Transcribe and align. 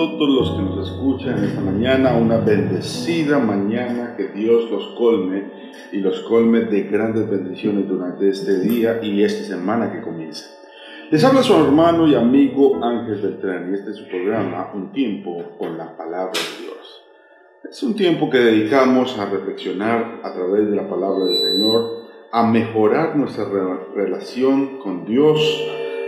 todos 0.00 0.28
los 0.30 0.50
que 0.52 0.62
nos 0.62 0.88
escuchan 0.88 1.44
esta 1.44 1.60
mañana, 1.60 2.14
una 2.16 2.38
bendecida 2.38 3.38
mañana, 3.38 4.14
que 4.16 4.28
Dios 4.28 4.70
los 4.70 4.86
colme 4.96 5.44
y 5.92 5.98
los 5.98 6.20
colme 6.20 6.60
de 6.60 6.84
grandes 6.84 7.28
bendiciones 7.28 7.86
durante 7.86 8.30
este 8.30 8.60
día 8.60 9.00
y 9.02 9.22
esta 9.22 9.44
semana 9.44 9.92
que 9.92 10.00
comienza. 10.00 10.48
Les 11.10 11.22
habla 11.22 11.42
su 11.42 11.54
hermano 11.54 12.06
y 12.06 12.14
amigo 12.14 12.82
Ángel 12.82 13.20
Beltrán 13.20 13.70
y 13.70 13.74
este 13.74 13.90
es 13.90 13.96
su 13.96 14.08
programa, 14.08 14.70
Un 14.74 14.90
tiempo 14.92 15.42
con 15.58 15.76
la 15.76 15.94
palabra 15.96 16.32
de 16.32 16.64
Dios. 16.64 17.02
Es 17.70 17.82
un 17.82 17.94
tiempo 17.94 18.30
que 18.30 18.38
dedicamos 18.38 19.18
a 19.18 19.26
reflexionar 19.26 20.20
a 20.24 20.32
través 20.32 20.70
de 20.70 20.76
la 20.76 20.88
palabra 20.88 21.26
del 21.26 21.36
Señor, 21.36 22.08
a 22.32 22.46
mejorar 22.46 23.16
nuestra 23.16 23.44
relación 23.94 24.78
con 24.78 25.04
Dios, 25.04 25.40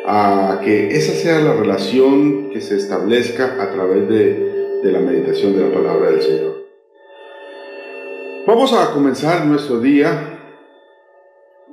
a 0.06 0.60
que 0.62 0.96
esa 0.96 1.12
sea 1.12 1.40
la 1.40 1.54
relación 1.54 2.50
que 2.50 2.60
se 2.60 2.76
establezca 2.76 3.62
a 3.62 3.70
través 3.70 4.08
de, 4.08 4.80
de 4.82 4.92
la 4.92 5.00
meditación 5.00 5.54
de 5.54 5.68
la 5.68 5.74
palabra 5.74 6.10
del 6.10 6.22
Señor. 6.22 6.62
Vamos 8.46 8.72
a 8.72 8.92
comenzar 8.92 9.46
nuestro 9.46 9.80
día 9.80 10.32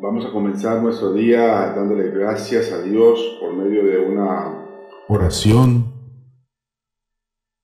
Vamos 0.01 0.25
a 0.25 0.31
comenzar 0.31 0.81
nuestro 0.81 1.11
día 1.11 1.73
dándole 1.75 2.09
gracias 2.09 2.71
a 2.71 2.81
Dios 2.81 3.19
por 3.41 3.53
medio 3.53 3.83
de 3.83 3.99
una 3.99 4.65
oración 5.09 5.93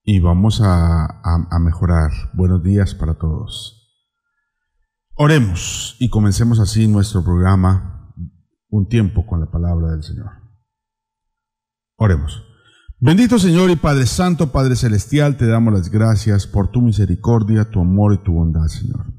y 0.04 0.20
vamos 0.20 0.60
a, 0.60 1.06
a, 1.06 1.48
a, 1.50 1.60
mejorar. 1.60 2.12
Buenos 2.34 2.62
días 2.62 2.94
para 2.94 3.14
todos. 3.18 3.90
Oremos 5.16 5.96
y 6.02 6.10
comencemos 6.10 6.60
así 6.60 6.90
nuestro 6.90 7.24
programa, 7.24 8.14
un 8.68 8.90
tiempo 8.90 9.26
con 9.26 9.40
la 9.40 9.50
palabra 9.50 9.92
del 9.92 10.04
Señor. 10.04 10.45
Oremos. 11.98 12.44
Bendito 13.00 13.40
Señor 13.40 13.70
y 13.70 13.78
Padre 13.78 14.06
Santo, 14.06 14.52
Padre 14.52 14.76
Celestial, 14.76 15.38
te 15.38 15.48
damos 15.48 15.74
las 15.74 15.90
gracias 15.90 16.46
por 16.46 16.70
tu 16.70 16.82
misericordia, 16.82 17.70
tu 17.70 17.80
amor 17.80 18.14
y 18.14 18.24
tu 18.24 18.34
bondad, 18.34 18.68
Señor. 18.68 19.14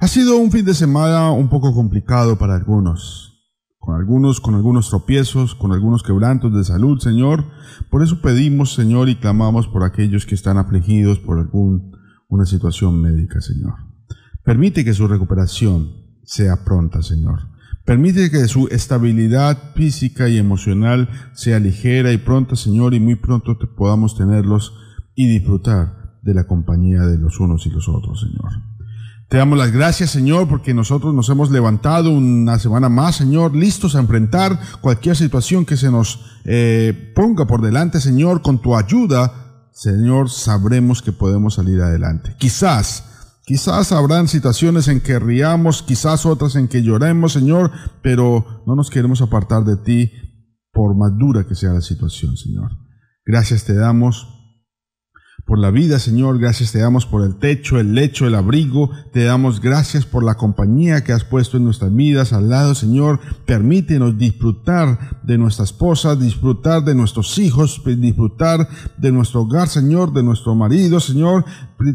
Ha 0.00 0.08
sido 0.08 0.36
un 0.36 0.50
fin 0.50 0.64
de 0.64 0.74
semana 0.74 1.30
un 1.30 1.48
poco 1.48 1.74
complicado 1.74 2.38
para 2.38 2.56
algunos, 2.56 3.44
con 3.78 3.94
algunos 3.94 4.40
con 4.40 4.54
algunos 4.54 4.90
tropiezos, 4.90 5.54
con 5.54 5.72
algunos 5.72 6.02
quebrantos 6.02 6.52
de 6.54 6.64
salud, 6.64 6.98
Señor. 6.98 7.44
Por 7.90 8.02
eso 8.02 8.20
pedimos, 8.20 8.74
Señor, 8.74 9.08
y 9.08 9.16
clamamos 9.16 9.68
por 9.68 9.84
aquellos 9.84 10.26
que 10.26 10.34
están 10.34 10.58
afligidos 10.58 11.18
por 11.20 11.38
alguna 11.38 12.46
situación 12.46 13.00
médica, 13.00 13.40
Señor. 13.40 13.74
Permite 14.44 14.84
que 14.84 14.94
su 14.94 15.06
recuperación 15.06 15.92
sea 16.24 16.64
pronta, 16.64 17.02
Señor. 17.02 17.57
Permite 17.88 18.30
que 18.30 18.46
su 18.48 18.68
estabilidad 18.70 19.72
física 19.74 20.28
y 20.28 20.36
emocional 20.36 21.08
sea 21.32 21.58
ligera 21.58 22.12
y 22.12 22.18
pronta, 22.18 22.54
Señor, 22.54 22.92
y 22.92 23.00
muy 23.00 23.14
pronto 23.14 23.58
podamos 23.74 24.14
tenerlos 24.14 24.74
y 25.14 25.26
disfrutar 25.26 26.18
de 26.20 26.34
la 26.34 26.46
compañía 26.46 27.00
de 27.04 27.16
los 27.16 27.40
unos 27.40 27.64
y 27.64 27.70
los 27.70 27.88
otros, 27.88 28.20
Señor. 28.20 28.52
Te 29.30 29.38
damos 29.38 29.56
las 29.56 29.72
gracias, 29.72 30.10
Señor, 30.10 30.48
porque 30.48 30.74
nosotros 30.74 31.14
nos 31.14 31.30
hemos 31.30 31.50
levantado 31.50 32.10
una 32.10 32.58
semana 32.58 32.90
más, 32.90 33.16
Señor, 33.16 33.56
listos 33.56 33.96
a 33.96 34.00
enfrentar 34.00 34.60
cualquier 34.82 35.16
situación 35.16 35.64
que 35.64 35.78
se 35.78 35.90
nos 35.90 36.20
eh, 36.44 37.14
ponga 37.14 37.46
por 37.46 37.62
delante, 37.62 38.00
Señor, 38.00 38.42
con 38.42 38.60
tu 38.60 38.76
ayuda, 38.76 39.70
Señor, 39.72 40.28
sabremos 40.28 41.00
que 41.00 41.12
podemos 41.12 41.54
salir 41.54 41.80
adelante. 41.80 42.34
Quizás 42.36 43.07
Quizás 43.48 43.92
habrán 43.92 44.28
situaciones 44.28 44.88
en 44.88 45.00
que 45.00 45.18
riamos, 45.18 45.82
quizás 45.82 46.26
otras 46.26 46.54
en 46.54 46.68
que 46.68 46.82
lloremos, 46.82 47.32
Señor, 47.32 47.70
pero 48.02 48.62
no 48.66 48.74
nos 48.74 48.90
queremos 48.90 49.22
apartar 49.22 49.64
de 49.64 49.78
ti 49.78 50.12
por 50.70 50.94
más 50.94 51.16
dura 51.16 51.46
que 51.46 51.54
sea 51.54 51.72
la 51.72 51.80
situación, 51.80 52.36
Señor. 52.36 52.72
Gracias 53.24 53.64
te 53.64 53.74
damos 53.74 54.37
por 55.48 55.58
la 55.58 55.70
vida, 55.70 55.98
Señor. 55.98 56.38
Gracias 56.38 56.72
te 56.72 56.78
damos 56.78 57.06
por 57.06 57.24
el 57.24 57.36
techo, 57.36 57.80
el 57.80 57.94
lecho, 57.94 58.26
el 58.26 58.34
abrigo. 58.34 58.90
Te 59.14 59.24
damos 59.24 59.62
gracias 59.62 60.04
por 60.04 60.22
la 60.22 60.34
compañía 60.34 61.02
que 61.02 61.14
has 61.14 61.24
puesto 61.24 61.56
en 61.56 61.64
nuestras 61.64 61.92
vidas 61.92 62.34
al 62.34 62.50
lado, 62.50 62.74
Señor. 62.74 63.18
Permítenos 63.46 64.18
disfrutar 64.18 65.22
de 65.22 65.38
nuestra 65.38 65.64
esposa, 65.64 66.16
disfrutar 66.16 66.84
de 66.84 66.94
nuestros 66.94 67.38
hijos, 67.38 67.82
disfrutar 67.82 68.68
de 68.98 69.10
nuestro 69.10 69.40
hogar, 69.40 69.68
Señor, 69.68 70.12
de 70.12 70.22
nuestro 70.22 70.54
marido, 70.54 71.00
Señor. 71.00 71.46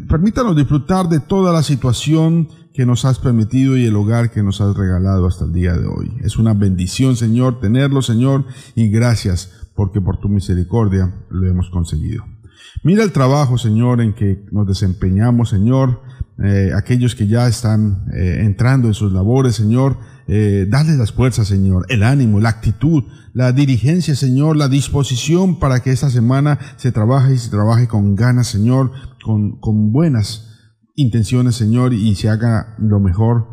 Permítanos 0.10 0.56
disfrutar 0.56 1.08
de 1.08 1.20
toda 1.20 1.54
la 1.54 1.62
situación 1.62 2.50
que 2.74 2.88
nos 2.88 3.06
has 3.06 3.20
permitido 3.20 3.78
y 3.78 3.86
el 3.86 3.96
hogar 3.96 4.32
que 4.32 4.42
nos 4.42 4.62
has 4.62 4.76
regalado 4.76 5.28
hasta 5.28 5.46
el 5.46 5.54
día 5.54 5.74
de 5.74 5.86
hoy. 5.86 6.12
Es 6.24 6.38
una 6.38 6.56
bendición, 6.56 7.16
Señor, 7.16 7.60
tenerlo, 7.60 8.02
Señor, 8.02 8.46
y 8.74 8.90
gracias 8.90 9.52
porque 9.76 10.02
por 10.02 10.18
tu 10.18 10.28
misericordia 10.28 11.14
lo 11.30 11.48
hemos 11.48 11.70
conseguido. 11.70 12.33
Mira 12.82 13.04
el 13.04 13.12
trabajo, 13.12 13.58
Señor, 13.58 14.02
en 14.02 14.14
que 14.14 14.46
nos 14.52 14.68
desempeñamos, 14.68 15.50
Señor. 15.50 16.02
Eh, 16.44 16.72
aquellos 16.76 17.14
que 17.14 17.28
ya 17.28 17.48
están 17.48 18.06
eh, 18.12 18.40
entrando 18.42 18.88
en 18.88 18.96
sus 18.96 19.14
labores, 19.14 19.56
Señor, 19.56 20.00
eh, 20.28 20.66
dale 20.68 20.98
las 20.98 21.12
fuerzas, 21.12 21.48
Señor, 21.48 21.86
el 21.90 22.02
ánimo, 22.02 22.40
la 22.40 22.50
actitud, 22.50 23.04
la 23.34 23.52
dirigencia, 23.52 24.16
Señor, 24.16 24.58
la 24.58 24.68
disposición 24.68 25.60
para 25.60 25.82
que 25.82 25.92
esta 25.92 26.10
semana 26.10 26.58
se 26.78 26.92
trabaje 26.92 27.36
y 27.36 27.38
se 27.38 27.52
trabaje 27.52 27.88
con 27.88 28.16
ganas, 28.16 28.48
Señor, 28.48 28.92
con, 29.24 29.60
con 29.60 29.92
buenas 29.92 30.50
intenciones, 30.96 31.56
Señor, 31.56 31.94
y 31.94 32.16
se 32.16 32.30
haga 32.30 32.76
lo 32.80 33.00
mejor 33.00 33.48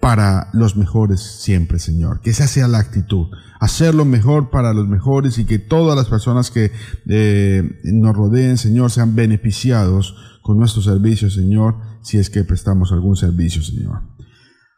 para 0.00 0.48
los 0.54 0.76
mejores 0.76 1.20
siempre, 1.20 1.78
Señor. 1.78 2.20
Que 2.20 2.30
esa 2.30 2.46
sea 2.46 2.66
la 2.68 2.78
actitud. 2.78 3.26
Hacerlo 3.60 4.06
mejor 4.06 4.50
para 4.50 4.72
los 4.72 4.88
mejores 4.88 5.38
y 5.38 5.44
que 5.44 5.58
todas 5.58 5.94
las 5.94 6.08
personas 6.08 6.50
que 6.50 6.72
eh, 7.06 7.78
nos 7.84 8.16
rodeen, 8.16 8.56
Señor, 8.56 8.90
sean 8.90 9.14
beneficiados 9.14 10.16
con 10.42 10.58
nuestro 10.58 10.80
servicio, 10.80 11.30
Señor, 11.30 11.76
si 12.02 12.16
es 12.16 12.30
que 12.30 12.44
prestamos 12.44 12.92
algún 12.92 13.14
servicio, 13.14 13.62
Señor. 13.62 14.00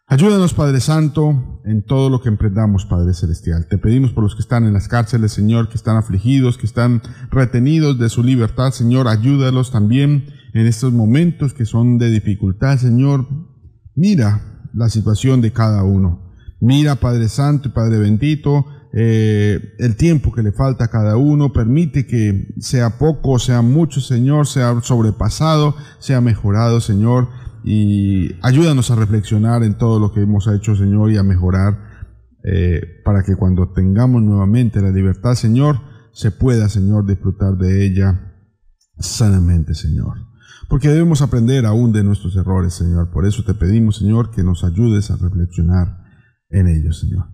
Ayúdanos, 0.09 0.55
Padre 0.55 0.81
Santo, 0.81 1.63
en 1.65 1.87
todo 1.87 2.11
lo 2.11 2.21
que 2.21 2.29
emprendamos, 2.29 2.85
Padre 2.85 3.15
Celestial. 3.15 3.69
Te 3.69 3.79
pedimos 3.79 4.11
por 4.11 4.25
los 4.25 4.35
que 4.35 4.43
están 4.43 4.65
en 4.65 4.73
las 4.73 4.89
cárceles, 4.89 5.33
Señor, 5.33 5.69
que 5.69 5.77
están 5.77 5.97
afligidos, 5.97 6.59
que 6.59 6.67
están 6.67 7.01
retenidos 7.31 7.99
de 7.99 8.09
su 8.09 8.25
libertad, 8.25 8.73
Señor. 8.73 9.07
Ayúdalos 9.07 9.71
también 9.71 10.27
en 10.53 10.67
estos 10.67 10.93
momentos 10.93 11.55
que 11.55 11.65
son 11.65 11.97
de 11.97 12.11
dificultad, 12.11 12.77
Señor. 12.77 13.27
Mira 13.95 14.52
la 14.75 14.89
situación 14.89 15.41
de 15.41 15.53
cada 15.53 15.83
uno. 15.83 16.33
Mira, 16.61 16.97
Padre 16.97 17.29
Santo 17.29 17.69
y 17.69 17.73
Padre 17.73 17.99
Bendito, 17.99 18.67
eh, 18.93 19.75
el 19.79 19.97
tiempo 19.97 20.33
que 20.33 20.43
le 20.43 20.53
falta 20.53 20.85
a 20.85 20.89
cada 20.89 21.17
uno, 21.17 21.53
permite 21.53 22.07
que 22.07 22.55
sea 22.61 22.99
poco 22.99 23.39
sea 23.39 23.63
mucho, 23.63 24.01
Señor, 24.01 24.47
sea 24.47 24.81
sobrepasado, 24.83 25.75
sea 25.99 26.21
mejorado, 26.21 26.81
Señor, 26.81 27.29
y 27.65 28.37
ayúdanos 28.43 28.91
a 28.91 28.97
reflexionar 28.97 29.63
en 29.63 29.79
todo 29.79 29.99
lo 29.99 30.13
que 30.13 30.21
hemos 30.21 30.47
hecho, 30.47 30.77
Señor, 30.77 31.11
y 31.11 31.17
a 31.17 31.23
mejorar 31.23 31.79
eh, 32.45 33.01
para 33.05 33.23
que 33.23 33.37
cuando 33.37 33.73
tengamos 33.73 34.23
nuevamente 34.23 34.81
la 34.81 34.91
libertad, 34.91 35.35
Señor, 35.35 35.81
se 36.13 36.31
pueda, 36.31 36.69
Señor, 36.69 37.07
disfrutar 37.07 37.57
de 37.57 37.87
ella 37.87 38.35
sanamente, 38.99 39.75
Señor. 39.75 40.32
Porque 40.73 40.89
debemos 40.89 41.21
aprender 41.21 41.67
aún 41.67 41.93
de 41.93 42.03
nuestros 42.03 42.35
errores, 42.35 42.73
Señor. 42.73 43.11
Por 43.11 43.27
eso 43.27 43.45
te 43.45 43.53
pedimos, 43.53 43.97
Señor, 43.97 44.31
que 44.31 44.43
nos 44.43 44.65
ayudes 44.65 45.11
a 45.11 45.19
reflexionar 45.19 45.99
en 46.49 46.67
ellos, 46.67 47.01
Señor. 47.01 47.27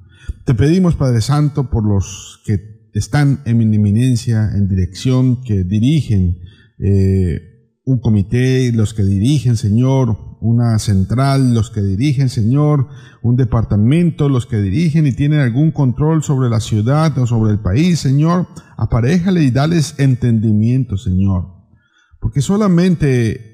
Te 0.45 0.57
pedimos, 0.57 0.97
Padre 0.97 1.21
Santo, 1.21 1.71
por 1.71 1.87
los 1.87 2.43
que 2.45 2.91
están 2.95 3.43
en 3.45 3.63
eminencia, 3.73 4.51
en 4.57 4.67
dirección, 4.67 5.41
que 5.45 5.63
dirigen 5.63 6.41
eh, 6.81 7.79
un 7.85 8.01
comité, 8.01 8.73
los 8.73 8.93
que 8.93 9.05
dirigen, 9.05 9.57
Señor, 9.57 10.17
una 10.41 10.77
central, 10.81 11.55
los 11.55 11.71
que 11.71 11.81
dirigen, 11.81 12.31
Señor, 12.31 12.89
un 13.23 13.37
departamento, 13.37 14.29
los 14.29 14.47
que 14.47 14.61
dirigen 14.61 15.07
y 15.07 15.13
tienen 15.13 15.39
algún 15.39 15.71
control 15.71 16.25
sobre 16.25 16.51
la 16.51 16.59
ciudad 16.59 17.17
o 17.17 17.25
sobre 17.25 17.53
el 17.53 17.61
país, 17.61 18.01
Señor, 18.01 18.49
aparejale 18.77 19.45
y 19.45 19.53
dales 19.53 19.95
entendimiento, 19.99 20.97
Señor. 20.97 21.58
Porque 22.21 22.41
solamente 22.41 23.49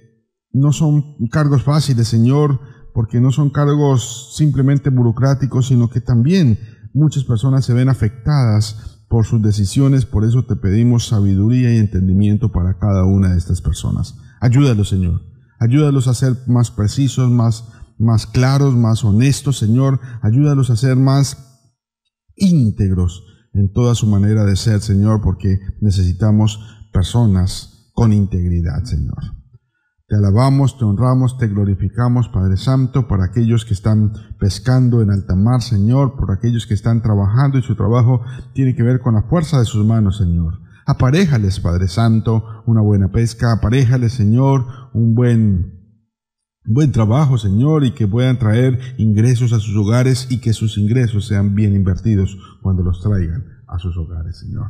no 0.53 0.73
son 0.73 1.29
cargos 1.29 1.63
fáciles, 1.63 2.09
Señor, 2.09 2.61
porque 2.95 3.21
no 3.21 3.33
son 3.33 3.51
cargos 3.51 4.35
simplemente 4.37 4.91
burocráticos, 4.91 5.67
sino 5.67 5.91
que 5.91 6.01
también 6.01 6.59
muchas 6.93 7.25
personas 7.25 7.65
se 7.65 7.75
ven 7.75 7.89
afectadas 7.89 9.05
por 9.09 9.27
sus 9.27 9.43
decisiones, 9.43 10.07
por 10.07 10.25
eso 10.25 10.45
te 10.45 10.57
pedimos 10.57 11.09
sabiduría 11.09 11.75
y 11.75 11.79
entendimiento 11.79 12.53
para 12.53 12.79
cada 12.79 13.05
una 13.05 13.33
de 13.33 13.39
estas 13.39 13.61
personas. 13.61 14.17
Ayúdalos, 14.41 14.89
Señor. 14.89 15.23
Ayúdalos 15.59 16.09
a 16.09 16.15
ser 16.15 16.37
más 16.47 16.71
precisos, 16.71 17.31
más, 17.31 17.65
más 17.99 18.27
claros, 18.27 18.75
más 18.75 19.05
honestos, 19.05 19.59
Señor. 19.59 20.01
Ayúdalos 20.23 20.71
a 20.71 20.77
ser 20.77 20.97
más 20.97 21.71
íntegros 22.37 23.25
en 23.53 23.73
toda 23.73 23.95
su 23.95 24.07
manera 24.07 24.45
de 24.45 24.57
ser, 24.57 24.81
Señor, 24.81 25.21
porque 25.21 25.61
necesitamos 25.81 26.61
personas 26.93 27.74
con 27.95 28.13
integridad, 28.13 28.85
Señor. 28.85 29.17
Te 30.07 30.17
alabamos, 30.17 30.77
te 30.77 30.85
honramos, 30.85 31.39
te 31.39 31.49
glorificamos, 31.49 32.29
Padre 32.29 32.59
Santo, 32.59 33.09
por 33.09 33.23
aquellos 33.23 33.65
que 33.65 33.73
están 33.73 34.13
pescando 34.39 35.01
en 35.01 35.11
alta 35.11 35.35
mar, 35.35 35.63
Señor, 35.63 36.17
por 36.17 36.31
aquellos 36.31 36.67
que 36.67 36.75
están 36.75 37.01
trabajando 37.01 37.57
y 37.57 37.63
su 37.63 37.75
trabajo 37.75 38.21
tiene 38.53 38.75
que 38.75 38.83
ver 38.83 39.01
con 39.01 39.15
la 39.15 39.23
fuerza 39.23 39.59
de 39.59 39.65
sus 39.65 39.87
manos, 39.87 40.19
Señor. 40.19 40.61
Aparéjales, 40.87 41.59
Padre 41.61 41.89
Santo, 41.89 42.45
una 42.67 42.83
buena 42.83 43.11
pesca, 43.11 43.53
aparéjales, 43.53 44.13
Señor, 44.13 44.67
un 44.93 45.15
buen, 45.15 45.73
buen 46.67 46.93
trabajo, 46.93 47.39
Señor, 47.39 47.85
y 47.85 47.93
que 47.93 48.07
puedan 48.07 48.39
traer 48.39 48.79
ingresos 48.99 49.55
a 49.55 49.59
sus 49.59 49.75
hogares 49.75 50.27
y 50.29 50.39
que 50.41 50.53
sus 50.53 50.77
ingresos 50.77 51.27
sean 51.27 51.55
bien 51.55 51.75
invertidos 51.75 52.37
cuando 52.61 52.83
los 52.83 53.01
traigan 53.01 53.47
a 53.67 53.79
sus 53.79 53.97
hogares, 53.97 54.39
Señor. 54.39 54.67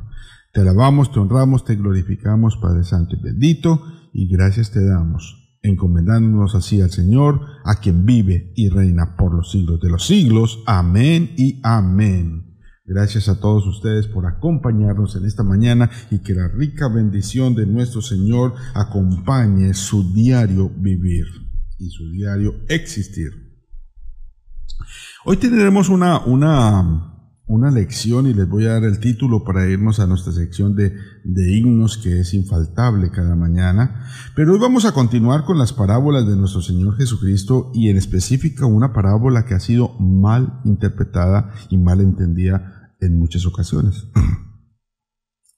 Te 0.55 0.61
alabamos, 0.61 1.11
te 1.11 1.19
honramos, 1.19 1.65
te 1.65 1.75
glorificamos, 1.75 2.57
Padre 2.59 2.85
Santo 2.85 3.17
y 3.17 3.21
bendito, 3.21 3.83
y 4.13 4.29
gracias 4.29 4.71
te 4.71 4.87
damos, 4.87 5.59
encomendándonos 5.63 6.55
así 6.55 6.81
al 6.81 6.93
Señor, 6.93 7.41
a 7.65 7.81
quien 7.81 8.07
vive 8.07 8.53
y 8.55 8.69
reina 8.69 9.17
por 9.17 9.35
los 9.35 9.51
siglos 9.51 9.81
de 9.81 9.91
los 9.91 10.07
siglos. 10.07 10.63
Amén 10.67 11.33
y 11.37 11.59
amén. 11.65 12.57
Gracias 12.85 13.29
a 13.29 13.41
todos 13.41 13.67
ustedes 13.67 14.07
por 14.07 14.27
acompañarnos 14.27 15.17
en 15.17 15.25
esta 15.25 15.43
mañana 15.43 15.91
y 16.13 16.21
que 16.21 16.35
la 16.35 16.47
rica 16.47 16.87
bendición 16.87 17.57
de 17.57 17.67
nuestro 17.67 18.01
Señor 18.01 18.55
acompañe 18.75 19.75
su 19.75 20.13
diario 20.13 20.69
vivir 20.69 21.27
y 21.81 21.91
su 21.91 22.09
diario 22.13 22.55
existir. 22.69 23.33
Hoy 25.25 25.37
tendremos 25.37 25.89
una, 25.89 26.25
una, 26.25 27.14
una 27.47 27.71
lección 27.71 28.27
y 28.27 28.33
les 28.33 28.49
voy 28.49 28.65
a 28.65 28.73
dar 28.73 28.85
el 28.85 29.01
título 29.01 29.45
para 29.45 29.69
irnos 29.69 30.01
a 30.01 30.07
nuestra 30.07 30.33
sección 30.33 30.75
de, 30.75 30.95
de 31.25 31.57
himnos 31.57 31.99
que 31.99 32.21
es 32.21 32.33
infaltable 32.33 33.11
cada 33.11 33.37
mañana. 33.37 34.07
Pero 34.35 34.55
hoy 34.55 34.59
vamos 34.59 34.87
a 34.87 34.93
continuar 34.93 35.45
con 35.45 35.59
las 35.59 35.73
parábolas 35.73 36.27
de 36.27 36.37
nuestro 36.37 36.63
Señor 36.63 36.97
Jesucristo 36.97 37.71
y 37.75 37.91
en 37.91 37.97
específico 37.97 38.67
una 38.67 38.93
parábola 38.93 39.45
que 39.45 39.55
ha 39.55 39.61
sido 39.61 39.99
mal 39.99 40.61
interpretada 40.65 41.53
y 41.69 41.77
mal 41.77 42.01
entendida 42.01 42.95
en 43.01 43.19
muchas 43.19 43.47
ocasiones. 43.47 44.07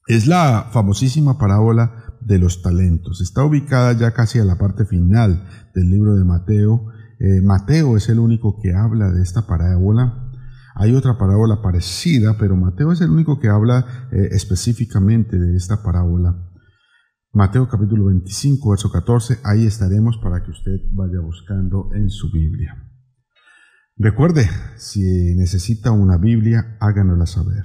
Es 0.08 0.28
la 0.28 0.68
famosísima 0.70 1.36
parábola 1.36 2.16
de 2.20 2.38
los 2.38 2.62
talentos. 2.62 3.20
Está 3.20 3.44
ubicada 3.44 3.92
ya 3.92 4.12
casi 4.12 4.38
a 4.38 4.44
la 4.44 4.56
parte 4.56 4.84
final 4.84 5.48
del 5.74 5.90
libro 5.90 6.14
de 6.14 6.24
Mateo. 6.24 6.86
Eh, 7.18 7.40
Mateo 7.42 7.96
es 7.96 8.08
el 8.08 8.20
único 8.20 8.60
que 8.60 8.72
habla 8.72 9.10
de 9.10 9.22
esta 9.22 9.48
parábola. 9.48 10.25
Hay 10.78 10.94
otra 10.94 11.17
parábola 11.17 11.62
parecida, 11.62 12.37
pero 12.38 12.55
Mateo 12.55 12.93
es 12.93 13.00
el 13.00 13.11
único 13.11 13.40
que 13.40 13.49
habla 13.49 14.08
eh, 14.12 14.28
específicamente 14.32 15.38
de 15.38 15.56
esta 15.56 15.82
parábola. 15.82 16.50
Mateo 17.32 17.67
capítulo 17.67 18.06
25, 18.06 18.70
verso 18.70 18.93
14, 18.93 19.38
ahí 19.43 19.64
estaremos 19.64 20.19
para 20.19 20.43
que 20.43 20.50
usted 20.50 20.78
vaya 20.93 21.19
buscando 21.20 21.88
en 21.94 22.11
su 22.11 22.31
Biblia. 22.31 22.75
Recuerde, 23.96 24.50
si 24.76 25.00
necesita 25.37 25.93
una 25.93 26.19
Biblia, 26.19 26.76
háganosla 26.81 27.25
saber. 27.25 27.64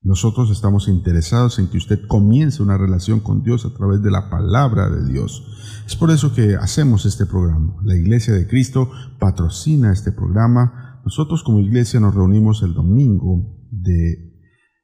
Nosotros 0.00 0.52
estamos 0.52 0.86
interesados 0.86 1.58
en 1.58 1.66
que 1.66 1.76
usted 1.76 2.06
comience 2.06 2.62
una 2.62 2.78
relación 2.78 3.18
con 3.18 3.42
Dios 3.42 3.66
a 3.66 3.74
través 3.74 4.00
de 4.00 4.12
la 4.12 4.30
palabra 4.30 4.88
de 4.88 5.04
Dios. 5.10 5.44
Es 5.86 5.96
por 5.96 6.12
eso 6.12 6.32
que 6.32 6.54
hacemos 6.54 7.04
este 7.04 7.26
programa. 7.26 7.74
La 7.82 7.96
Iglesia 7.96 8.32
de 8.32 8.46
Cristo 8.46 8.92
patrocina 9.18 9.92
este 9.92 10.12
programa. 10.12 10.87
Nosotros 11.08 11.42
como 11.42 11.60
iglesia 11.60 12.00
nos 12.00 12.14
reunimos 12.14 12.62
el 12.62 12.74
domingo 12.74 13.66
de, 13.70 14.34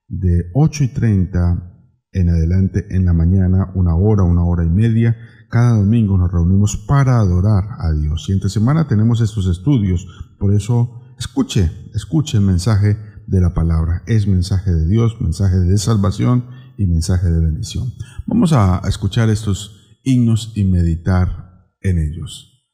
de 0.08 0.46
8 0.54 0.84
y 0.84 0.88
30 0.88 1.70
en 2.12 2.30
adelante 2.30 2.86
en 2.88 3.04
la 3.04 3.12
mañana, 3.12 3.70
una 3.74 3.94
hora, 3.94 4.22
una 4.22 4.42
hora 4.42 4.64
y 4.64 4.70
media 4.70 5.16
cada 5.54 5.76
domingo 5.76 6.18
nos 6.18 6.32
reunimos 6.32 6.76
para 6.76 7.20
adorar 7.20 7.76
a 7.78 7.92
Dios. 7.92 8.26
Y 8.28 8.32
entre 8.32 8.48
semana 8.48 8.88
tenemos 8.88 9.20
estos 9.20 9.46
estudios. 9.46 10.04
Por 10.36 10.52
eso, 10.52 11.00
escuche, 11.16 11.70
escuche 11.94 12.38
el 12.38 12.42
mensaje 12.42 12.98
de 13.28 13.40
la 13.40 13.54
palabra. 13.54 14.02
Es 14.08 14.26
mensaje 14.26 14.72
de 14.72 14.88
Dios, 14.88 15.20
mensaje 15.20 15.56
de 15.60 15.78
salvación 15.78 16.46
y 16.76 16.86
mensaje 16.86 17.30
de 17.30 17.38
bendición. 17.38 17.92
Vamos 18.26 18.52
a 18.52 18.80
escuchar 18.88 19.30
estos 19.30 20.00
himnos 20.02 20.50
y 20.56 20.64
meditar 20.64 21.68
en 21.82 21.98
ellos. 21.98 22.66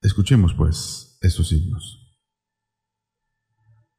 Escuchemos 0.00 0.54
pues 0.54 1.18
estos 1.20 1.52
himnos. 1.52 2.03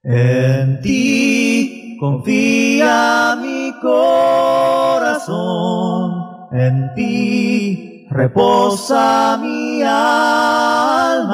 En 0.05 0.79
ti 0.81 1.97
confía 1.99 3.35
mi 3.41 3.73
corazón, 3.81 5.31
en 6.51 6.93
ti 6.95 7.85
Reposa 8.15 9.37
mi 9.41 9.81
alma, 9.83 11.33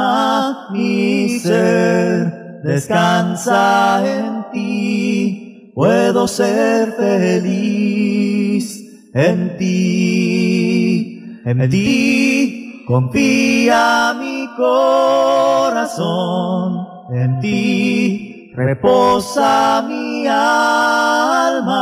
mi 0.72 1.38
ser, 1.38 2.62
descansa 2.64 4.02
en 4.04 4.46
ti, 4.52 5.72
puedo 5.76 6.28
ser 6.28 6.94
feliz 6.94 8.82
en 9.14 9.58
ti, 9.58 11.22
en 11.46 11.70
ti 11.70 12.84
confía 12.88 14.16
mi 14.20 14.48
corazón, 14.58 16.08
en 17.14 17.40
ti 17.42 18.31
reposa 18.54 19.82
mi 19.88 20.28
alma, 20.28 21.74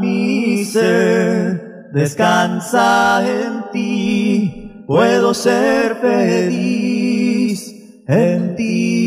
mi 0.00 0.64
ser 0.64 1.90
descansa 1.92 3.22
en 3.26 3.70
ti, 3.72 4.84
puedo 4.86 5.34
ser 5.34 5.96
feliz 5.96 7.72
en 8.06 8.56
ti. 8.56 9.06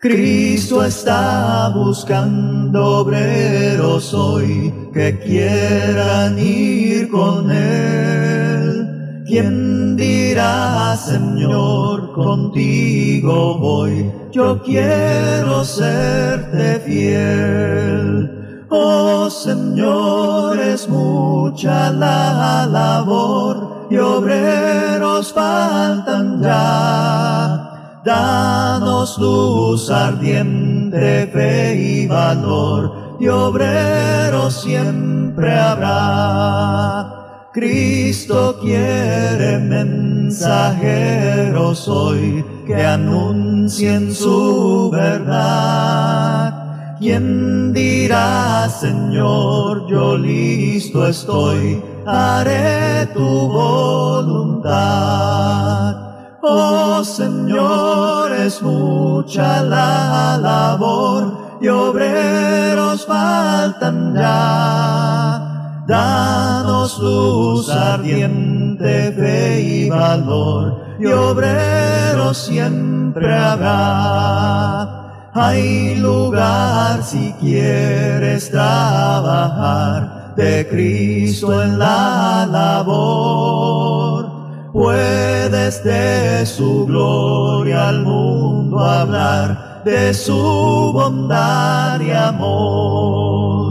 Cristo 0.00 0.84
está 0.84 1.70
buscando 1.74 3.00
obreros 3.00 4.14
hoy 4.14 4.72
que 4.94 5.18
quieran 5.18 6.38
ir 6.38 7.08
con 7.08 7.50
Él. 7.50 8.37
¿Quién 9.28 9.94
dirá, 9.96 10.96
Señor, 10.96 12.12
contigo 12.12 13.58
voy? 13.58 14.10
yo 14.38 14.62
quiero 14.62 15.64
serte 15.64 16.80
fiel. 16.80 18.66
Oh 18.70 19.28
Señor, 19.30 20.58
es 20.58 20.88
mucha 20.88 21.90
la 21.90 22.66
labor 22.66 23.86
y 23.90 23.96
obreros 23.96 25.32
faltan 25.32 26.42
ya. 26.42 28.00
Danos 28.04 29.18
luz 29.18 29.90
ardiente, 29.90 31.26
fe 31.32 31.74
y 31.74 32.06
valor, 32.06 33.16
y 33.18 33.28
obreros 33.28 34.62
siempre 34.62 35.58
habrá. 35.58 37.17
Cristo 37.52 38.58
quiere 38.60 39.58
mensajeros 39.58 41.88
hoy 41.88 42.44
que 42.66 42.84
anuncien 42.84 44.14
su 44.14 44.90
verdad. 44.92 46.98
¿Quién 46.98 47.72
dirá, 47.72 48.68
Señor, 48.68 49.86
yo 49.88 50.18
listo 50.18 51.06
estoy, 51.06 51.82
haré 52.06 53.06
tu 53.14 53.48
voluntad? 53.48 54.76
Oh 56.42 57.02
Señor, 57.02 58.30
es 58.32 58.60
mucha 58.60 59.62
la 59.62 60.36
labor 60.36 61.56
y 61.62 61.68
obreros 61.68 63.06
faltan 63.06 64.14
ya 64.14 65.48
danos 66.88 66.98
luz 67.00 67.68
ardiente, 67.68 69.12
fe 69.12 69.60
y 69.60 69.90
valor, 69.90 70.96
y 70.98 71.06
obreros 71.06 72.38
siempre 72.38 73.34
habrá. 73.34 75.30
Hay 75.34 75.96
lugar 75.96 77.02
si 77.02 77.34
quieres 77.40 78.50
trabajar 78.50 80.34
de 80.36 80.66
Cristo 80.68 81.62
en 81.62 81.78
la 81.78 82.48
labor. 82.50 84.26
Puedes 84.72 85.84
de 85.84 86.46
su 86.46 86.86
gloria 86.86 87.88
al 87.88 88.02
mundo 88.02 88.80
hablar, 88.80 89.82
de 89.84 90.14
su 90.14 90.90
bondad 90.92 92.00
y 92.00 92.10
amor. 92.12 93.67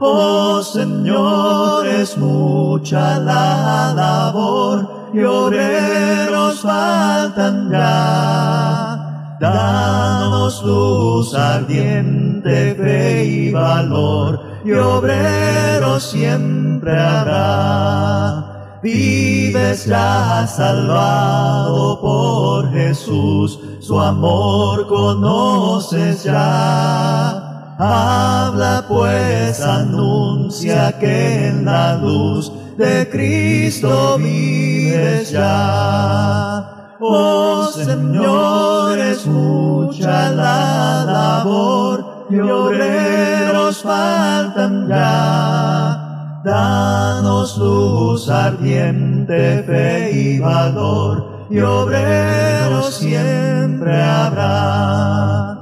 Oh 0.00 0.62
Señor, 0.62 1.84
es 1.88 2.16
mucha 2.16 3.18
la 3.18 3.92
labor 3.96 5.10
y 5.12 5.24
obreros 5.24 6.60
faltan 6.60 7.68
ya. 7.68 9.36
Danos 9.40 10.62
luz 10.62 11.34
ardiente, 11.34 12.76
fe 12.76 13.24
y 13.24 13.50
valor 13.50 14.40
y 14.64 14.70
obreros 14.70 16.04
siempre 16.04 16.96
habrá. 16.96 18.78
Vives 18.80 19.86
ya 19.86 20.46
salvado 20.46 22.00
por 22.00 22.70
Jesús, 22.70 23.58
su 23.80 24.00
amor 24.00 24.86
conoces 24.86 26.22
ya 26.22 27.47
Habla 27.80 28.84
pues, 28.88 29.60
anuncia 29.60 30.98
que 30.98 31.46
en 31.46 31.64
la 31.64 31.94
luz 31.94 32.52
de 32.76 33.08
Cristo 33.08 34.18
vives 34.18 35.30
ya. 35.30 36.96
Oh 36.98 37.70
Señor, 37.72 38.98
escucha 38.98 40.30
la 40.30 41.04
labor 41.04 42.26
y 42.28 42.40
obreros 42.40 43.80
faltan 43.84 44.88
ya. 44.88 46.40
Danos 46.44 47.56
luz 47.58 48.28
ardiente, 48.28 49.62
fe 49.62 50.10
y 50.12 50.38
valor 50.40 51.46
y 51.48 51.60
obreros 51.60 52.92
siempre 52.92 54.02
habrá. 54.02 55.57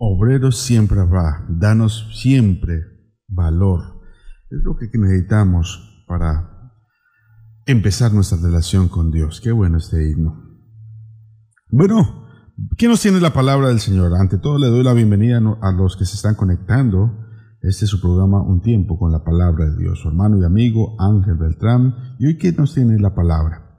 Obreros 0.00 0.60
siempre 0.60 1.00
habrá, 1.00 1.44
danos 1.48 2.08
siempre 2.14 2.84
valor. 3.26 4.00
Es 4.48 4.60
lo 4.62 4.76
que 4.76 4.86
necesitamos 4.96 6.04
para 6.06 6.72
empezar 7.66 8.12
nuestra 8.12 8.38
relación 8.38 8.88
con 8.88 9.10
Dios. 9.10 9.40
Qué 9.40 9.50
bueno 9.50 9.78
este 9.78 10.08
himno. 10.08 10.40
Bueno, 11.72 12.28
¿quién 12.76 12.92
nos 12.92 13.00
tiene 13.02 13.20
la 13.20 13.32
palabra 13.32 13.68
del 13.68 13.80
Señor? 13.80 14.14
Ante 14.14 14.38
todo 14.38 14.56
le 14.56 14.68
doy 14.68 14.84
la 14.84 14.92
bienvenida 14.92 15.38
a 15.60 15.72
los 15.72 15.96
que 15.96 16.04
se 16.04 16.14
están 16.14 16.36
conectando. 16.36 17.26
Este 17.60 17.84
es 17.84 17.90
su 17.90 18.00
programa 18.00 18.40
Un 18.40 18.62
tiempo 18.62 19.00
con 19.00 19.10
la 19.10 19.24
palabra 19.24 19.64
de 19.64 19.78
Dios. 19.78 19.98
Su 19.98 20.10
hermano 20.10 20.38
y 20.38 20.44
amigo 20.44 20.94
Ángel 21.00 21.34
Beltrán. 21.34 22.14
¿Y 22.20 22.26
hoy 22.26 22.38
quién 22.38 22.54
nos 22.54 22.72
tiene 22.72 23.00
la 23.00 23.16
palabra? 23.16 23.76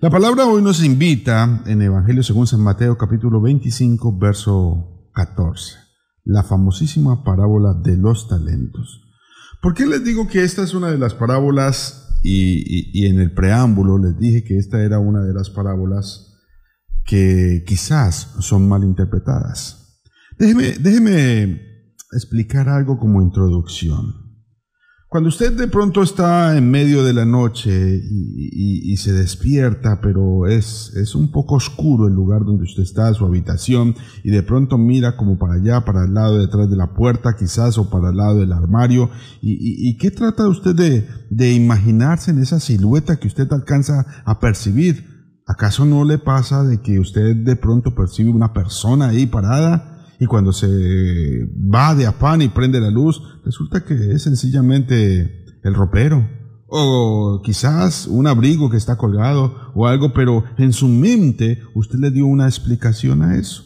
La 0.00 0.10
palabra 0.10 0.46
hoy 0.46 0.62
nos 0.62 0.82
invita 0.82 1.62
en 1.64 1.80
Evangelio 1.80 2.24
según 2.24 2.48
San 2.48 2.60
Mateo 2.60 2.98
capítulo 2.98 3.40
25 3.40 4.18
verso 4.18 4.99
14, 5.26 5.76
la 6.24 6.42
famosísima 6.42 7.24
parábola 7.24 7.74
de 7.74 7.98
los 7.98 8.26
talentos. 8.26 9.02
¿Por 9.60 9.74
qué 9.74 9.84
les 9.84 10.02
digo 10.02 10.26
que 10.28 10.42
esta 10.42 10.62
es 10.62 10.72
una 10.72 10.90
de 10.90 10.96
las 10.96 11.12
parábolas 11.12 12.18
y, 12.22 13.06
en 13.06 13.20
el 13.20 13.32
preámbulo 13.32 13.98
les 13.98 14.18
dije 14.18 14.44
que 14.44 14.56
esta 14.56 14.82
era 14.82 14.98
una 14.98 15.22
de 15.22 15.34
las 15.34 15.50
parábolas 15.50 16.38
que 17.04 17.64
quizás 17.66 18.34
son 18.38 18.66
mal 18.66 18.82
interpretadas? 18.82 20.00
Déjeme, 20.38 20.78
déjeme 20.80 21.94
explicar 22.12 22.70
algo 22.70 22.98
como 22.98 23.20
introducción. 23.20 24.29
Cuando 25.10 25.28
usted 25.28 25.56
de 25.56 25.66
pronto 25.66 26.04
está 26.04 26.56
en 26.56 26.70
medio 26.70 27.02
de 27.02 27.12
la 27.12 27.24
noche 27.24 28.00
y, 28.00 28.96
se 28.96 29.12
despierta, 29.12 30.00
pero 30.00 30.46
es, 30.46 30.94
es, 30.94 31.16
un 31.16 31.32
poco 31.32 31.56
oscuro 31.56 32.06
el 32.06 32.14
lugar 32.14 32.44
donde 32.44 32.62
usted 32.62 32.84
está, 32.84 33.12
su 33.12 33.26
habitación, 33.26 33.96
y 34.22 34.30
de 34.30 34.44
pronto 34.44 34.78
mira 34.78 35.16
como 35.16 35.36
para 35.36 35.54
allá, 35.54 35.84
para 35.84 36.04
el 36.04 36.14
lado 36.14 36.38
detrás 36.38 36.70
de 36.70 36.76
la 36.76 36.94
puerta 36.94 37.34
quizás, 37.36 37.76
o 37.76 37.90
para 37.90 38.10
el 38.10 38.18
lado 38.18 38.38
del 38.38 38.52
armario, 38.52 39.10
y, 39.42 39.96
qué 39.96 40.12
trata 40.12 40.46
usted 40.46 40.76
de, 40.76 41.08
de 41.28 41.54
imaginarse 41.54 42.30
en 42.30 42.38
esa 42.38 42.60
silueta 42.60 43.18
que 43.18 43.26
usted 43.26 43.52
alcanza 43.52 44.06
a 44.24 44.38
percibir? 44.38 45.06
¿Acaso 45.44 45.86
no 45.86 46.04
le 46.04 46.18
pasa 46.18 46.62
de 46.62 46.80
que 46.80 47.00
usted 47.00 47.34
de 47.34 47.56
pronto 47.56 47.96
percibe 47.96 48.30
una 48.30 48.52
persona 48.52 49.08
ahí 49.08 49.26
parada? 49.26 49.89
Y 50.20 50.26
cuando 50.26 50.52
se 50.52 51.48
va 51.74 51.94
de 51.94 52.06
afán 52.06 52.42
y 52.42 52.48
prende 52.48 52.78
la 52.78 52.90
luz, 52.90 53.22
resulta 53.42 53.86
que 53.86 54.12
es 54.12 54.22
sencillamente 54.22 55.46
el 55.64 55.74
ropero. 55.74 56.28
O 56.66 57.40
quizás 57.42 58.06
un 58.06 58.26
abrigo 58.26 58.68
que 58.68 58.76
está 58.76 58.98
colgado 58.98 59.72
o 59.74 59.86
algo, 59.86 60.12
pero 60.12 60.44
en 60.58 60.74
su 60.74 60.88
mente 60.88 61.62
usted 61.74 61.98
le 61.98 62.10
dio 62.10 62.26
una 62.26 62.44
explicación 62.44 63.22
a 63.22 63.36
eso. 63.36 63.64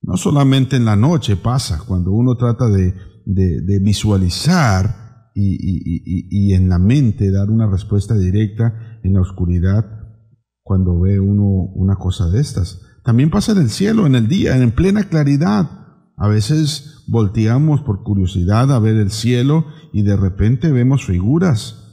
No 0.00 0.16
solamente 0.16 0.76
en 0.76 0.86
la 0.86 0.96
noche 0.96 1.36
pasa, 1.36 1.82
cuando 1.86 2.10
uno 2.10 2.36
trata 2.36 2.66
de, 2.70 2.94
visualizar 3.82 5.30
y, 5.34 6.48
y 6.50 6.54
en 6.54 6.70
la 6.70 6.78
mente 6.78 7.30
dar 7.30 7.50
una 7.50 7.70
respuesta 7.70 8.16
directa 8.16 8.98
en 9.04 9.12
la 9.12 9.20
oscuridad, 9.20 9.84
cuando 10.62 10.98
ve 10.98 11.20
uno 11.20 11.44
una 11.74 11.96
cosa 11.96 12.30
de 12.30 12.40
estas. 12.40 12.80
También 13.04 13.30
pasa 13.30 13.52
en 13.52 13.58
el 13.58 13.70
cielo, 13.70 14.06
en 14.06 14.14
el 14.14 14.28
día, 14.28 14.56
en 14.56 14.70
plena 14.72 15.04
claridad. 15.04 15.70
A 16.16 16.28
veces 16.28 17.04
volteamos 17.06 17.80
por 17.82 18.02
curiosidad 18.02 18.72
a 18.72 18.78
ver 18.78 18.96
el 18.96 19.10
cielo 19.10 19.66
y 19.92 20.02
de 20.02 20.16
repente 20.16 20.70
vemos 20.72 21.04
figuras 21.04 21.84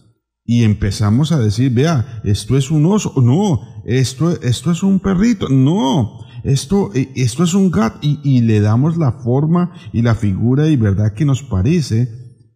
y 0.44 0.64
empezamos 0.64 1.32
a 1.32 1.40
decir, 1.40 1.74
vea, 1.74 2.22
esto 2.24 2.56
es 2.58 2.70
un 2.70 2.86
oso, 2.86 3.14
no, 3.18 3.62
esto, 3.86 4.40
esto 4.42 4.72
es 4.72 4.84
un 4.84 5.00
perrito, 5.00 5.50
no, 5.50 6.20
esto, 6.44 6.92
esto 6.94 7.44
es 7.44 7.54
un 7.56 7.72
gato 7.72 8.00
y, 8.02 8.20
y 8.24 8.42
le 8.42 8.60
damos 8.60 8.98
la 8.98 9.12
forma 9.12 9.74
y 9.92 10.04
la 10.04 10.14
figura 10.14 10.70
y 10.70 10.76
verdad 10.76 11.14
que 11.14 11.26
nos 11.26 11.42
parece 11.42 12.10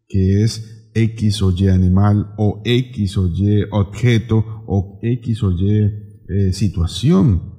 que 0.08 0.44
es 0.44 0.91
X 0.94 1.41
o 1.41 1.51
Y 1.51 1.68
animal 1.68 2.34
o 2.38 2.62
X 2.65 3.18
o 3.18 3.27
Y 3.27 3.63
objeto 3.72 4.63
o 4.68 5.00
X 5.01 5.44
o 5.44 5.51
Y 5.51 5.91
eh, 6.27 6.53
situación. 6.53 7.59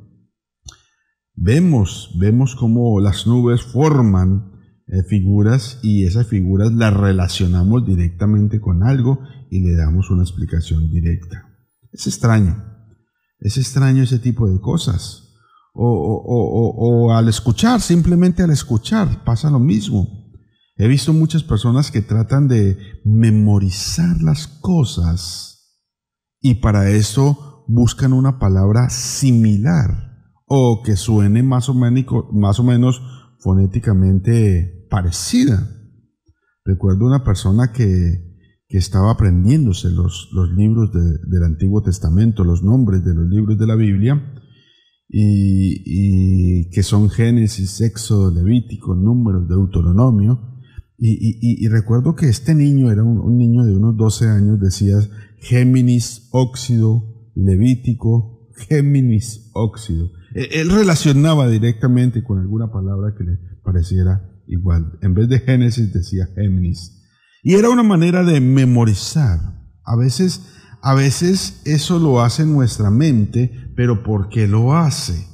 Vemos, 1.34 2.16
vemos 2.18 2.54
cómo 2.54 3.00
las 3.00 3.26
nubes 3.26 3.62
forman 3.62 4.52
eh, 4.86 5.02
figuras 5.04 5.78
y 5.82 6.04
esas 6.04 6.26
figuras 6.26 6.72
las 6.72 6.92
relacionamos 6.92 7.86
directamente 7.86 8.60
con 8.60 8.82
algo 8.82 9.20
y 9.48 9.60
le 9.60 9.76
damos 9.76 10.10
una 10.10 10.22
explicación 10.22 10.90
directa. 10.90 11.48
Es 11.92 12.06
extraño, 12.06 12.64
es 13.38 13.56
extraño 13.56 14.02
ese 14.02 14.18
tipo 14.18 14.50
de 14.50 14.60
cosas. 14.60 15.28
O, 15.72 15.86
o, 15.86 17.12
al 17.12 17.28
escuchar, 17.28 17.80
simplemente 17.80 18.42
al 18.42 18.50
escuchar, 18.50 19.24
pasa 19.24 19.50
lo 19.50 19.60
mismo. 19.60 20.08
He 20.76 20.88
visto 20.88 21.12
muchas 21.12 21.44
personas 21.44 21.92
que 21.92 22.02
tratan 22.02 22.48
de 22.48 22.76
memorizar 23.04 24.20
las 24.20 24.48
cosas 24.48 25.78
y 26.40 26.54
para 26.54 26.90
eso 26.90 27.64
buscan 27.68 28.12
una 28.12 28.40
palabra 28.40 28.90
similar 28.90 30.09
o 30.52 30.82
que 30.82 30.96
suene 30.96 31.44
más 31.44 31.68
o, 31.68 31.74
menos, 31.74 32.04
más 32.32 32.58
o 32.58 32.64
menos 32.64 33.00
fonéticamente 33.38 34.84
parecida. 34.90 35.64
Recuerdo 36.64 37.06
una 37.06 37.22
persona 37.22 37.72
que, 37.72 38.28
estaba 38.68 39.10
aprendiéndose 39.10 39.90
los, 39.90 40.28
los 40.32 40.48
libros 40.52 40.92
del 40.92 41.42
Antiguo 41.42 41.82
Testamento, 41.82 42.44
los 42.44 42.62
nombres 42.62 43.04
de 43.04 43.14
los 43.14 43.28
libros 43.28 43.58
de 43.58 43.66
la 43.66 43.74
Biblia, 43.74 44.34
y, 45.08 46.70
que 46.70 46.82
son 46.82 47.10
Génesis, 47.10 47.80
Éxodo, 47.80 48.30
Levítico, 48.32 48.94
Números, 48.94 49.48
Deuteronomio, 49.48 50.40
Y, 50.98 51.66
recuerdo 51.68 52.14
que 52.14 52.28
este 52.28 52.54
niño 52.54 52.90
era 52.90 53.02
un, 53.04 53.36
niño 53.36 53.64
de 53.64 53.76
unos 53.76 53.96
12 53.96 54.28
años, 54.28 54.60
decía 54.60 54.96
Géminis, 55.38 56.28
óxido, 56.32 57.30
Levítico, 57.36 58.50
Géminis, 58.68 59.50
óxido. 59.54 60.10
E, 60.34 60.60
él 60.60 60.70
relacionaba 60.70 61.48
directamente 61.48 62.22
con 62.22 62.38
alguna 62.38 62.70
palabra 62.70 63.14
que 63.16 63.24
le 63.24 63.38
pareciera 63.62 64.30
igual. 64.46 64.98
En 65.02 65.14
vez 65.14 65.28
de 65.28 65.40
Génesis 65.40 65.92
decía 65.92 66.28
Géminis. 66.34 67.00
Y 67.42 67.54
era 67.54 67.70
una 67.70 67.82
manera 67.82 68.24
de 68.24 68.40
memorizar. 68.40 69.40
A 69.84 69.96
veces, 69.96 70.42
a 70.82 70.94
veces 70.94 71.62
eso 71.64 71.98
lo 71.98 72.20
hace 72.20 72.44
nuestra 72.44 72.90
mente, 72.90 73.72
pero 73.76 74.02
¿por 74.02 74.28
qué 74.28 74.46
lo 74.46 74.76
hace? 74.76 75.26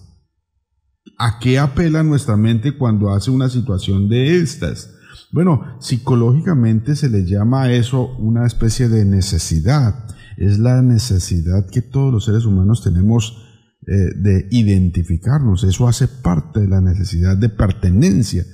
¿A 1.18 1.38
qué 1.38 1.58
apela 1.58 2.02
nuestra 2.02 2.36
mente 2.36 2.76
cuando 2.76 3.10
hace 3.10 3.30
una 3.30 3.48
situación 3.48 4.08
de 4.08 4.36
estas? 4.38 4.90
Bueno, 5.32 5.62
psicológicamente 5.80 6.94
se 6.94 7.08
le 7.08 7.24
llama 7.24 7.62
a 7.62 7.72
eso 7.72 8.14
una 8.18 8.46
especie 8.46 8.88
de 8.88 9.04
necesidad. 9.04 10.06
Es 10.36 10.58
la 10.58 10.82
necesidad 10.82 11.68
que 11.70 11.82
todos 11.82 12.12
los 12.12 12.26
seres 12.26 12.44
humanos 12.44 12.82
tenemos 12.82 13.45
eh, 13.88 14.12
de 14.16 14.48
identificarnos. 14.50 15.62
Eso 15.62 15.86
hace 15.86 16.08
parte 16.08 16.58
de 16.58 16.66
la 16.66 16.80
necesidad 16.80 17.36
de 17.36 17.48
pertenencia, 17.48 18.44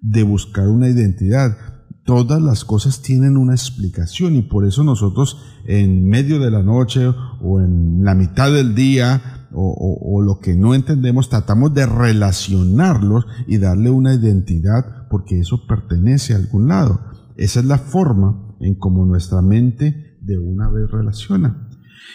de 0.00 0.24
buscar 0.24 0.66
una 0.66 0.88
identidad. 0.88 1.56
Todas 2.04 2.42
las 2.42 2.64
cosas 2.64 3.00
tienen 3.00 3.36
una 3.36 3.54
explicación 3.54 4.34
y 4.34 4.42
por 4.42 4.66
eso 4.66 4.82
nosotros 4.82 5.40
en 5.64 6.08
medio 6.08 6.40
de 6.40 6.50
la 6.50 6.64
noche 6.64 7.06
o 7.40 7.60
en 7.60 8.02
la 8.02 8.16
mitad 8.16 8.52
del 8.52 8.74
día 8.74 9.46
o, 9.52 10.22
lo 10.22 10.40
que 10.40 10.56
no 10.56 10.74
entendemos, 10.74 11.28
tratamos 11.28 11.72
de 11.72 11.86
relacionarlos 11.86 13.26
y 13.46 13.58
darle 13.58 13.90
una 13.90 14.14
identidad 14.14 15.08
porque 15.08 15.38
eso 15.38 15.66
pertenece 15.68 16.34
a 16.34 16.38
algún 16.38 16.66
lado. 16.66 17.00
Esa 17.36 17.60
es 17.60 17.66
la 17.66 17.78
forma 17.78 18.56
en 18.58 18.74
cómo 18.74 19.04
nuestra 19.04 19.40
mente 19.40 20.18
de 20.20 20.36
una 20.36 20.68
vez 20.68 20.90
relaciona. 20.90 21.68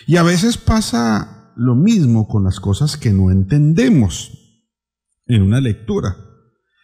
Y 0.07 0.17
a 0.17 0.23
veces 0.23 0.57
pasa 0.57 1.44
lo 1.55 1.75
mismo 1.75 2.27
con 2.27 2.43
las 2.43 2.59
cosas 2.59 2.97
que 2.97 3.11
no 3.11 3.31
entendemos 3.31 4.31
en 5.25 5.41
una 5.41 5.61
lectura. 5.61 6.15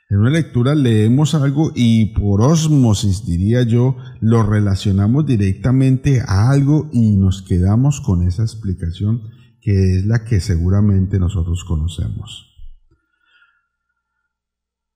En 0.09 0.19
una 0.19 0.29
lectura 0.29 0.75
leemos 0.75 1.35
algo 1.35 1.71
y 1.73 2.07
por 2.07 2.41
osmosis, 2.41 3.25
diría 3.25 3.63
yo, 3.63 3.95
lo 4.19 4.43
relacionamos 4.43 5.25
directamente 5.25 6.21
a 6.21 6.49
algo 6.49 6.89
y 6.91 7.15
nos 7.15 7.41
quedamos 7.41 8.01
con 8.01 8.27
esa 8.27 8.43
explicación 8.43 9.21
que 9.61 9.97
es 9.97 10.05
la 10.05 10.25
que 10.25 10.39
seguramente 10.39 11.19
nosotros 11.19 11.63
conocemos. 11.63 12.47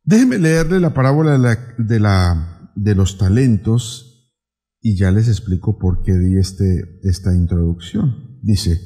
Déjenme 0.04 0.38
leerle 0.38 0.80
la 0.80 0.94
parábola 0.94 1.38
de, 1.78 2.00
la, 2.00 2.72
de, 2.76 2.96
los 2.96 3.18
talentos 3.18 4.34
y 4.82 4.98
ya 4.98 5.12
les 5.12 5.28
explico 5.28 5.80
por 5.80 6.04
qué 6.04 6.14
di 6.14 6.38
este, 6.38 7.00
esta 7.04 7.34
introducción. 7.34 8.40
Dice, 8.42 8.80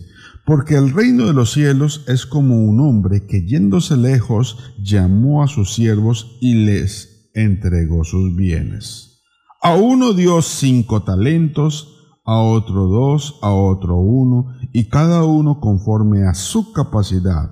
porque 0.49 0.73
el 0.73 0.91
reino 0.93 1.27
de 1.27 1.33
los 1.33 1.51
cielos 1.51 2.03
es 2.07 2.25
como 2.25 2.55
un 2.55 2.79
hombre 2.79 3.27
que 3.27 3.45
yéndose 3.45 3.95
lejos 3.95 4.73
llamó 4.81 5.43
a 5.43 5.47
sus 5.47 5.75
siervos 5.75 6.39
y 6.41 6.55
les 6.65 7.29
entregó 7.35 8.03
sus 8.03 8.35
bienes. 8.35 9.21
A 9.61 9.75
uno 9.75 10.13
dio 10.13 10.41
cinco 10.41 11.03
talentos, 11.03 12.17
a 12.25 12.39
otro 12.39 12.87
dos, 12.87 13.37
a 13.43 13.51
otro 13.51 13.97
uno, 13.97 14.55
y 14.73 14.89
cada 14.89 15.23
uno 15.23 15.59
conforme 15.59 16.25
a 16.25 16.33
su 16.33 16.73
capacidad, 16.73 17.51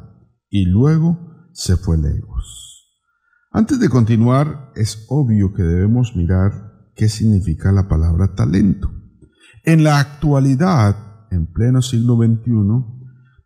y 0.50 0.66
luego 0.66 1.20
se 1.54 1.78
fue 1.78 2.00
lejos. 2.00 2.96
Antes 3.52 3.80
de 3.80 3.90
continuar, 3.90 4.72
es 4.76 5.06
obvio 5.10 5.54
que 5.54 5.62
debemos 5.62 6.16
mirar 6.16 6.90
qué 6.96 7.10
significa 7.10 7.72
la 7.72 7.88
palabra 7.88 8.34
talento. 8.34 8.90
En 9.64 9.84
la 9.84 10.00
actualidad, 10.00 11.07
en 11.32 11.48
pleno 11.48 11.82
siglo 11.82 12.16
XXI, 12.18 12.98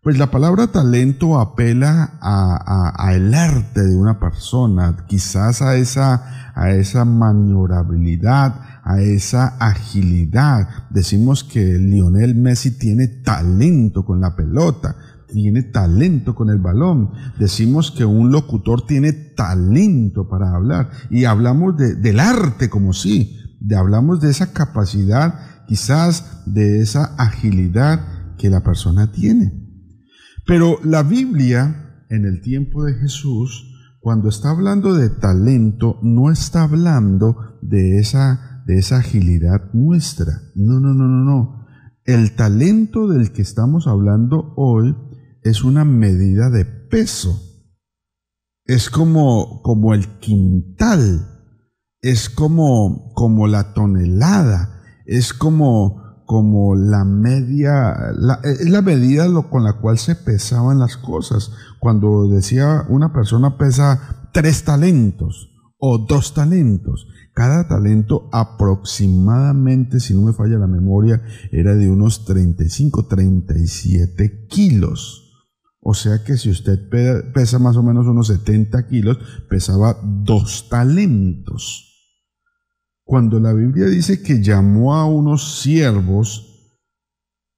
pues 0.03 0.17
la 0.17 0.31
palabra 0.31 0.67
talento 0.67 1.39
apela 1.39 2.17
a, 2.21 3.13
el 3.13 3.33
arte 3.35 3.83
de 3.83 3.95
una 3.95 4.19
persona, 4.19 5.05
quizás 5.07 5.61
a 5.61 5.75
esa, 5.75 6.53
a 6.55 6.71
esa 6.71 7.05
maniobrabilidad, 7.05 8.55
a 8.83 8.99
esa 8.99 9.57
agilidad. 9.59 10.67
Decimos 10.89 11.43
que 11.43 11.77
Lionel 11.77 12.33
Messi 12.33 12.79
tiene 12.79 13.07
talento 13.07 14.03
con 14.03 14.21
la 14.21 14.35
pelota, 14.35 14.95
tiene 15.31 15.61
talento 15.63 16.33
con 16.33 16.49
el 16.49 16.57
balón. 16.57 17.11
Decimos 17.37 17.91
que 17.91 18.03
un 18.03 18.31
locutor 18.31 18.85
tiene 18.87 19.13
talento 19.13 20.27
para 20.27 20.55
hablar 20.55 20.89
y 21.11 21.25
hablamos 21.25 21.77
del 21.77 22.19
arte 22.19 22.71
como 22.71 22.93
sí, 22.93 23.37
de, 23.59 23.75
hablamos 23.75 24.19
de 24.19 24.31
esa 24.31 24.51
capacidad, 24.51 25.35
quizás 25.71 26.43
de 26.45 26.81
esa 26.81 27.15
agilidad 27.15 28.35
que 28.37 28.49
la 28.49 28.61
persona 28.61 29.09
tiene. 29.13 29.53
Pero 30.45 30.79
la 30.83 31.01
Biblia, 31.01 32.03
en 32.09 32.25
el 32.25 32.41
tiempo 32.41 32.83
de 32.83 32.95
Jesús, 32.95 33.71
cuando 34.01 34.27
está 34.27 34.49
hablando 34.49 34.93
de 34.93 35.09
talento, 35.09 35.97
no 36.01 36.29
está 36.29 36.63
hablando 36.63 37.57
de 37.61 37.99
esa 37.99 38.63
de 38.67 38.79
esa 38.79 38.97
agilidad 38.97 39.71
nuestra. 39.71 40.41
No, 40.55 40.81
no, 40.81 40.93
no, 40.93 41.07
no, 41.07 41.23
no. 41.23 41.65
El 42.03 42.35
talento 42.35 43.07
del 43.07 43.31
que 43.31 43.41
estamos 43.41 43.87
hablando 43.87 44.53
hoy 44.57 44.93
es 45.41 45.63
una 45.63 45.85
medida 45.85 46.49
de 46.49 46.65
peso. 46.65 47.41
Es 48.65 48.89
como, 48.89 49.61
como 49.61 49.93
el 49.93 50.19
quintal. 50.19 51.29
Es 52.01 52.29
como, 52.29 53.13
como 53.13 53.47
la 53.47 53.73
tonelada. 53.73 54.80
Es 55.11 55.33
como, 55.33 56.23
como 56.25 56.73
la 56.75 57.03
media, 57.03 57.93
es 58.43 58.69
la 58.69 58.81
medida 58.81 59.27
con 59.49 59.65
la 59.65 59.73
cual 59.73 59.97
se 59.97 60.15
pesaban 60.15 60.79
las 60.79 60.95
cosas. 60.95 61.51
Cuando 61.81 62.29
decía 62.29 62.85
una 62.87 63.11
persona 63.11 63.57
pesa 63.57 64.29
tres 64.31 64.63
talentos 64.63 65.51
o 65.77 65.97
dos 65.97 66.33
talentos. 66.33 67.07
Cada 67.33 67.67
talento 67.67 68.29
aproximadamente, 68.31 69.99
si 69.99 70.13
no 70.13 70.21
me 70.21 70.31
falla 70.31 70.57
la 70.57 70.67
memoria, 70.67 71.21
era 71.51 71.75
de 71.75 71.89
unos 71.89 72.23
35, 72.23 73.07
37 73.07 74.47
kilos. 74.47 75.45
O 75.81 75.93
sea 75.93 76.23
que 76.23 76.37
si 76.37 76.49
usted 76.49 76.79
pesa 77.33 77.59
más 77.59 77.75
o 77.75 77.83
menos 77.83 78.07
unos 78.07 78.27
70 78.27 78.87
kilos, 78.87 79.17
pesaba 79.49 79.97
dos 80.01 80.69
talentos. 80.69 81.90
Cuando 83.11 83.41
la 83.41 83.51
Biblia 83.51 83.87
dice 83.87 84.21
que 84.21 84.41
llamó 84.41 84.95
a 84.95 85.05
unos 85.05 85.59
siervos 85.59 86.71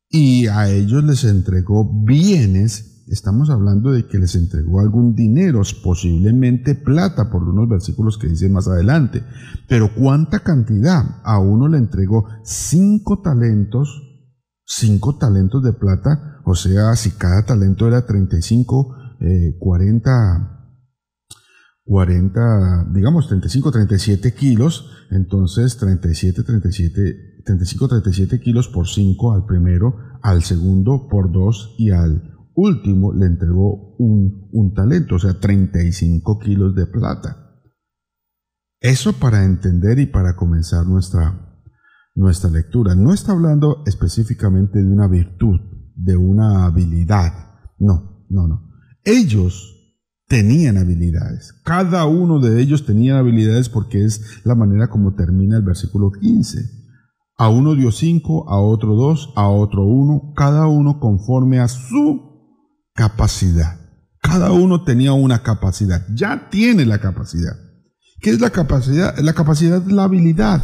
y 0.10 0.48
a 0.48 0.68
ellos 0.68 1.04
les 1.04 1.26
entregó 1.26 1.88
bienes, 2.04 3.06
estamos 3.08 3.52
hablando 3.52 3.92
de 3.92 4.08
que 4.08 4.18
les 4.18 4.34
entregó 4.34 4.80
algún 4.80 5.14
dinero, 5.14 5.62
posiblemente 5.84 6.74
plata, 6.74 7.30
por 7.30 7.44
unos 7.44 7.70
versículos 7.70 8.18
que 8.18 8.30
dice 8.30 8.50
más 8.50 8.68
adelante. 8.68 9.24
Pero 9.70 9.94
¿cuánta 9.94 10.40
cantidad? 10.40 11.22
A 11.24 11.38
uno 11.38 11.68
le 11.68 11.78
entregó 11.78 12.26
cinco 12.44 13.22
talentos, 13.22 14.02
cinco 14.66 15.18
talentos 15.18 15.62
de 15.62 15.74
plata, 15.74 16.42
o 16.46 16.56
sea, 16.56 16.96
si 16.96 17.12
cada 17.12 17.46
talento 17.46 17.88
era 17.88 18.08
35, 18.08 18.96
eh, 19.20 19.56
40, 19.60 20.53
40, 21.86 22.88
digamos 22.94 23.28
35, 23.28 23.72
37 23.72 24.34
kilos, 24.34 24.90
entonces 25.12 25.78
37, 25.78 26.44
37, 26.44 27.42
35, 27.46 27.88
37 27.88 28.40
kilos 28.40 28.70
por 28.70 28.88
5 28.88 29.34
al 29.34 29.46
primero, 29.46 29.96
al 30.22 30.44
segundo 30.44 31.08
por 31.10 31.32
2 31.32 31.76
y 31.78 31.92
al 31.92 32.34
último 32.56 33.14
le 33.14 33.26
entregó 33.26 33.96
un, 33.98 34.74
talento, 34.74 35.16
o 35.16 35.20
sea, 35.20 35.40
35 35.40 36.40
kilos 36.40 36.76
de 36.76 36.86
plata. 36.86 37.62
Eso 38.80 39.14
para 39.14 39.44
entender 39.44 40.00
y 40.00 40.08
para 40.08 40.36
comenzar 40.36 40.86
nuestra, 40.86 41.62
nuestra 42.16 42.50
lectura. 42.50 42.96
No 42.96 43.14
está 43.14 43.32
hablando 43.32 43.84
específicamente 43.86 44.80
de 44.80 44.90
una 44.90 45.08
virtud, 45.08 45.60
de 45.96 46.18
una 46.18 46.66
habilidad. 46.66 47.32
No, 47.80 48.26
no, 48.30 48.48
no. 48.48 48.72
Ellos 49.04 49.74
tenían 50.34 50.80
habilidades. 50.80 51.54
Cada 51.64 52.08
uno 52.08 52.40
de 52.40 52.60
ellos 52.60 52.88
tenía 52.88 53.20
habilidades 53.20 53.70
porque 53.70 54.04
es 54.04 54.42
la 54.44 54.56
manera 54.56 54.88
como 54.88 55.14
termina 55.14 55.58
el 55.58 55.62
versículo 55.62 56.10
15. 56.10 56.60
A 57.38 57.50
uno 57.50 57.76
dio 57.76 57.92
cinco, 57.92 58.50
a 58.50 58.58
otro 58.60 58.96
dos, 58.96 59.32
a 59.36 59.48
otro 59.48 59.86
uno, 59.86 60.34
cada 60.36 60.66
uno 60.66 61.00
conforme 61.00 61.60
a 61.60 61.68
su 61.68 62.58
capacidad. 62.96 63.80
Cada 64.24 64.52
uno 64.52 64.84
tenía 64.84 65.14
una 65.14 65.44
capacidad, 65.44 66.04
ya 66.16 66.50
tiene 66.50 66.84
la 66.88 66.98
capacidad. 66.98 67.54
¿Qué 68.20 68.32
es 68.32 68.42
la 68.42 68.50
capacidad? 68.50 69.16
La 69.20 69.34
capacidad 69.34 69.86
es 69.86 69.92
la 69.92 70.06
habilidad. 70.06 70.64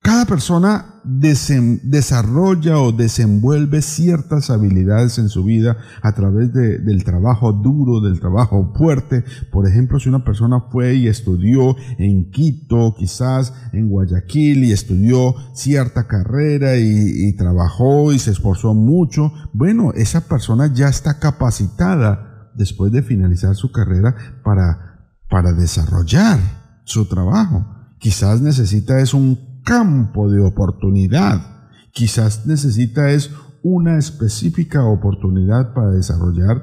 Cada 0.00 0.26
persona 0.26 1.00
desarrolla 1.04 2.78
o 2.78 2.92
desenvuelve 2.92 3.82
ciertas 3.82 4.48
habilidades 4.48 5.18
en 5.18 5.28
su 5.28 5.42
vida 5.42 5.76
a 6.02 6.12
través 6.12 6.52
del 6.52 7.02
trabajo 7.04 7.52
duro, 7.52 8.00
del 8.00 8.20
trabajo 8.20 8.72
fuerte. 8.76 9.24
Por 9.50 9.66
ejemplo, 9.66 9.98
si 9.98 10.08
una 10.08 10.24
persona 10.24 10.60
fue 10.70 10.94
y 10.94 11.08
estudió 11.08 11.76
en 11.98 12.30
Quito, 12.30 12.94
quizás 12.96 13.52
en 13.72 13.88
Guayaquil, 13.88 14.64
y 14.64 14.72
estudió 14.72 15.34
cierta 15.52 16.06
carrera 16.06 16.76
y, 16.76 17.34
trabajó 17.36 18.12
y 18.12 18.18
se 18.18 18.30
esforzó 18.30 18.74
mucho, 18.74 19.32
bueno, 19.52 19.92
esa 19.94 20.22
persona 20.28 20.72
ya 20.72 20.88
está 20.88 21.18
capacitada 21.18 22.52
después 22.54 22.92
de 22.92 23.02
finalizar 23.02 23.54
su 23.56 23.72
carrera 23.72 24.14
para, 24.44 25.10
para 25.28 25.52
desarrollar 25.52 26.38
su 26.84 27.06
trabajo. 27.06 27.66
Quizás 27.98 28.40
necesita 28.40 29.00
es 29.00 29.12
un 29.12 29.47
campo 29.68 30.30
de 30.30 30.40
oportunidad. 30.40 31.68
Quizás 31.92 32.46
necesita 32.46 33.10
es 33.10 33.30
una 33.62 33.98
específica 33.98 34.82
oportunidad 34.84 35.74
para 35.74 35.90
desarrollar 35.90 36.62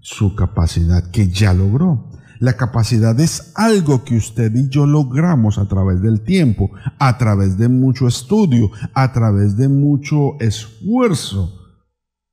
su 0.00 0.36
capacidad 0.36 1.10
que 1.10 1.28
ya 1.28 1.52
logró. 1.52 2.10
La 2.38 2.52
capacidad 2.52 3.18
es 3.18 3.52
algo 3.56 4.04
que 4.04 4.16
usted 4.16 4.54
y 4.54 4.68
yo 4.68 4.86
logramos 4.86 5.58
a 5.58 5.66
través 5.66 6.00
del 6.00 6.20
tiempo, 6.22 6.70
a 6.98 7.18
través 7.18 7.58
de 7.58 7.68
mucho 7.68 8.06
estudio, 8.06 8.70
a 8.92 9.12
través 9.12 9.56
de 9.56 9.68
mucho 9.68 10.38
esfuerzo. 10.38 11.52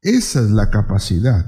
Esa 0.01 0.41
es 0.41 0.51
la 0.51 0.69
capacidad. 0.69 1.45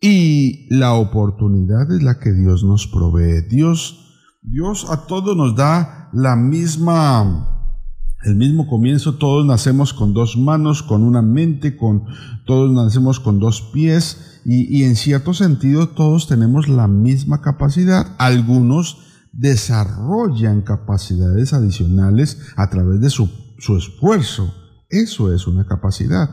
Y 0.00 0.66
la 0.74 0.94
oportunidad 0.94 1.92
es 1.92 2.02
la 2.02 2.18
que 2.18 2.32
Dios 2.32 2.64
nos 2.64 2.86
provee. 2.86 3.42
Dios 3.42 4.06
Dios 4.42 4.86
a 4.88 5.06
todos 5.06 5.36
nos 5.36 5.54
da 5.54 5.99
la 6.12 6.36
misma, 6.36 7.76
el 8.22 8.36
mismo 8.36 8.68
comienzo. 8.68 9.16
Todos 9.16 9.46
nacemos 9.46 9.92
con 9.92 10.12
dos 10.12 10.36
manos, 10.36 10.82
con 10.82 11.02
una 11.02 11.22
mente, 11.22 11.76
con, 11.76 12.04
todos 12.46 12.72
nacemos 12.72 13.20
con 13.20 13.38
dos 13.38 13.62
pies 13.72 14.40
y, 14.44 14.84
en 14.84 14.96
cierto 14.96 15.34
sentido 15.34 15.90
todos 15.90 16.26
tenemos 16.26 16.68
la 16.68 16.88
misma 16.88 17.40
capacidad. 17.40 18.14
Algunos 18.18 18.98
desarrollan 19.32 20.62
capacidades 20.62 21.52
adicionales 21.52 22.38
a 22.56 22.68
través 22.70 23.00
de 23.00 23.10
su, 23.10 23.30
su 23.58 23.76
esfuerzo. 23.76 24.54
Eso 24.88 25.32
es 25.32 25.46
una 25.46 25.66
capacidad. 25.66 26.28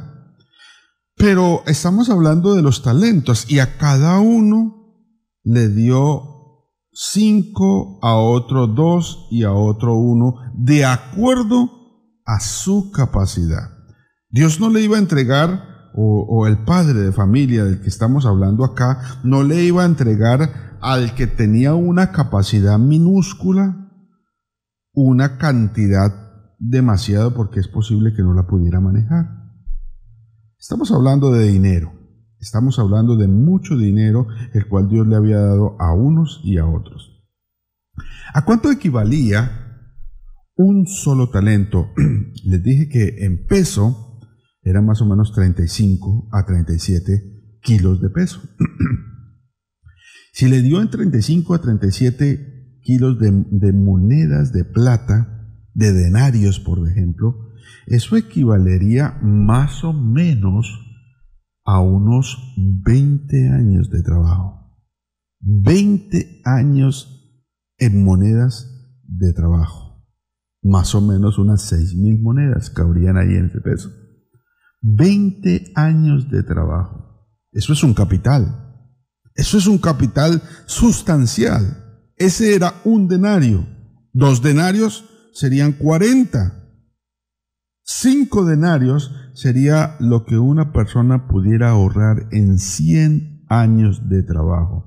Pero 1.15 1.63
estamos 1.65 2.09
hablando 2.09 2.53
de 2.53 2.61
los 2.61 2.83
talentos 2.83 3.49
y 3.49 3.59
a 3.59 3.77
cada 3.77 4.19
uno 4.19 4.95
le 5.43 5.67
dio 5.69 6.36
cinco, 6.99 7.99
a 8.01 8.15
otro 8.15 8.65
dos 8.65 9.27
y 9.29 9.43
a 9.43 9.53
otro 9.53 9.95
uno, 9.95 10.35
de 10.55 10.83
acuerdo 10.83 11.69
a 12.25 12.39
su 12.39 12.91
capacidad. 12.91 13.69
Dios 14.29 14.59
no 14.59 14.69
le 14.69 14.81
iba 14.81 14.97
a 14.97 14.99
entregar, 14.99 15.91
o, 15.99 16.45
el 16.47 16.63
padre 16.63 16.93
de 16.93 17.11
familia 17.11 17.63
del 17.63 17.81
que 17.81 17.89
estamos 17.89 18.25
hablando 18.25 18.63
acá, 18.63 19.19
no 19.23 19.43
le 19.43 19.63
iba 19.63 19.83
a 19.83 19.87
entregar 19.87 20.77
al 20.81 21.15
que 21.15 21.27
tenía 21.27 21.73
una 21.73 22.11
capacidad 22.11 22.77
minúscula 22.77 23.87
una 24.99 25.37
cantidad 25.37 26.11
demasiado 26.57 27.35
porque 27.35 27.59
es 27.59 27.67
posible 27.67 28.13
que 28.15 28.23
no 28.23 28.33
la 28.33 28.47
pudiera 28.47 28.79
manejar. 28.79 29.27
Estamos 30.57 30.91
hablando 30.91 31.31
de 31.31 31.45
dinero. 31.45 31.96
Estamos 32.39 32.77
hablando 32.77 33.15
de 33.15 33.27
mucho 33.27 33.75
dinero, 33.75 34.27
el 34.53 34.67
cual 34.67 34.89
Dios 34.89 35.07
le 35.07 35.15
había 35.15 35.39
dado 35.39 35.75
a 35.79 35.93
unos 35.93 36.39
y 36.43 36.57
a 36.57 36.67
otros. 36.67 37.23
¿A 38.33 38.45
cuánto 38.45 38.71
equivalía 38.71 39.91
un 40.55 40.85
solo 40.85 41.29
talento? 41.29 41.89
Les 42.43 42.61
dije 42.61 42.89
que 42.89 43.25
en 43.25 43.47
peso 43.47 44.19
era 44.61 44.81
más 44.81 45.01
o 45.01 45.05
menos 45.05 45.33
35 45.33 46.29
a 46.31 46.45
37 46.45 47.59
kilos 47.61 48.01
de 48.01 48.09
peso. 48.09 48.41
si 50.33 50.47
le 50.47 50.61
dio 50.61 50.81
en 50.81 50.91
35 50.91 51.55
a 51.55 51.61
37 51.61 52.79
kilos 52.83 53.19
de, 53.19 53.31
de 53.49 53.73
monedas 53.73 54.53
de 54.53 54.63
plata, 54.63 55.33
de 55.73 55.91
denarios, 55.91 56.59
por 56.59 56.87
ejemplo, 56.87 57.53
eso 57.87 58.15
equivalería 58.15 59.17
más 59.21 59.83
o 59.83 59.93
menos 59.93 60.86
a 61.67 61.81
unos 61.81 62.55
20 62.55 63.49
años 63.49 63.89
de 63.89 64.01
trabajo. 64.01 64.73
20 65.41 66.41
años 66.45 67.43
en 67.77 68.05
monedas 68.05 68.95
de 69.03 69.33
trabajo. 69.33 70.01
Más 70.63 70.95
o 70.95 71.01
menos 71.01 71.37
unas 71.37 71.63
6 71.63 71.95
mil 71.95 72.21
monedas 72.21 72.69
cabrían 72.69 73.17
ahí 73.17 73.35
en 73.35 73.47
ese 73.47 73.59
peso. 73.59 73.91
20 74.81 75.73
años 75.75 76.31
de 76.31 76.41
trabajo. 76.43 77.27
Eso 77.51 77.73
es 77.73 77.83
un 77.83 77.93
capital. 77.93 78.85
Eso 79.35 79.57
es 79.57 79.67
un 79.67 79.77
capital 79.77 80.41
sustancial. 80.67 81.83
Ese 82.15 82.55
era 82.55 82.75
un 82.85 83.09
denario. 83.09 83.67
Dos 84.13 84.41
denarios 84.41 85.03
serían 85.33 85.73
40. 85.73 86.63
Cinco 87.83 88.45
denarios 88.45 89.11
sería 89.37 89.95
lo 89.99 90.25
que 90.25 90.39
una 90.39 90.73
persona 90.73 91.27
pudiera 91.27 91.69
ahorrar 91.69 92.27
en 92.31 92.57
100 92.57 93.45
años 93.49 94.09
de 94.09 94.23
trabajo. 94.23 94.83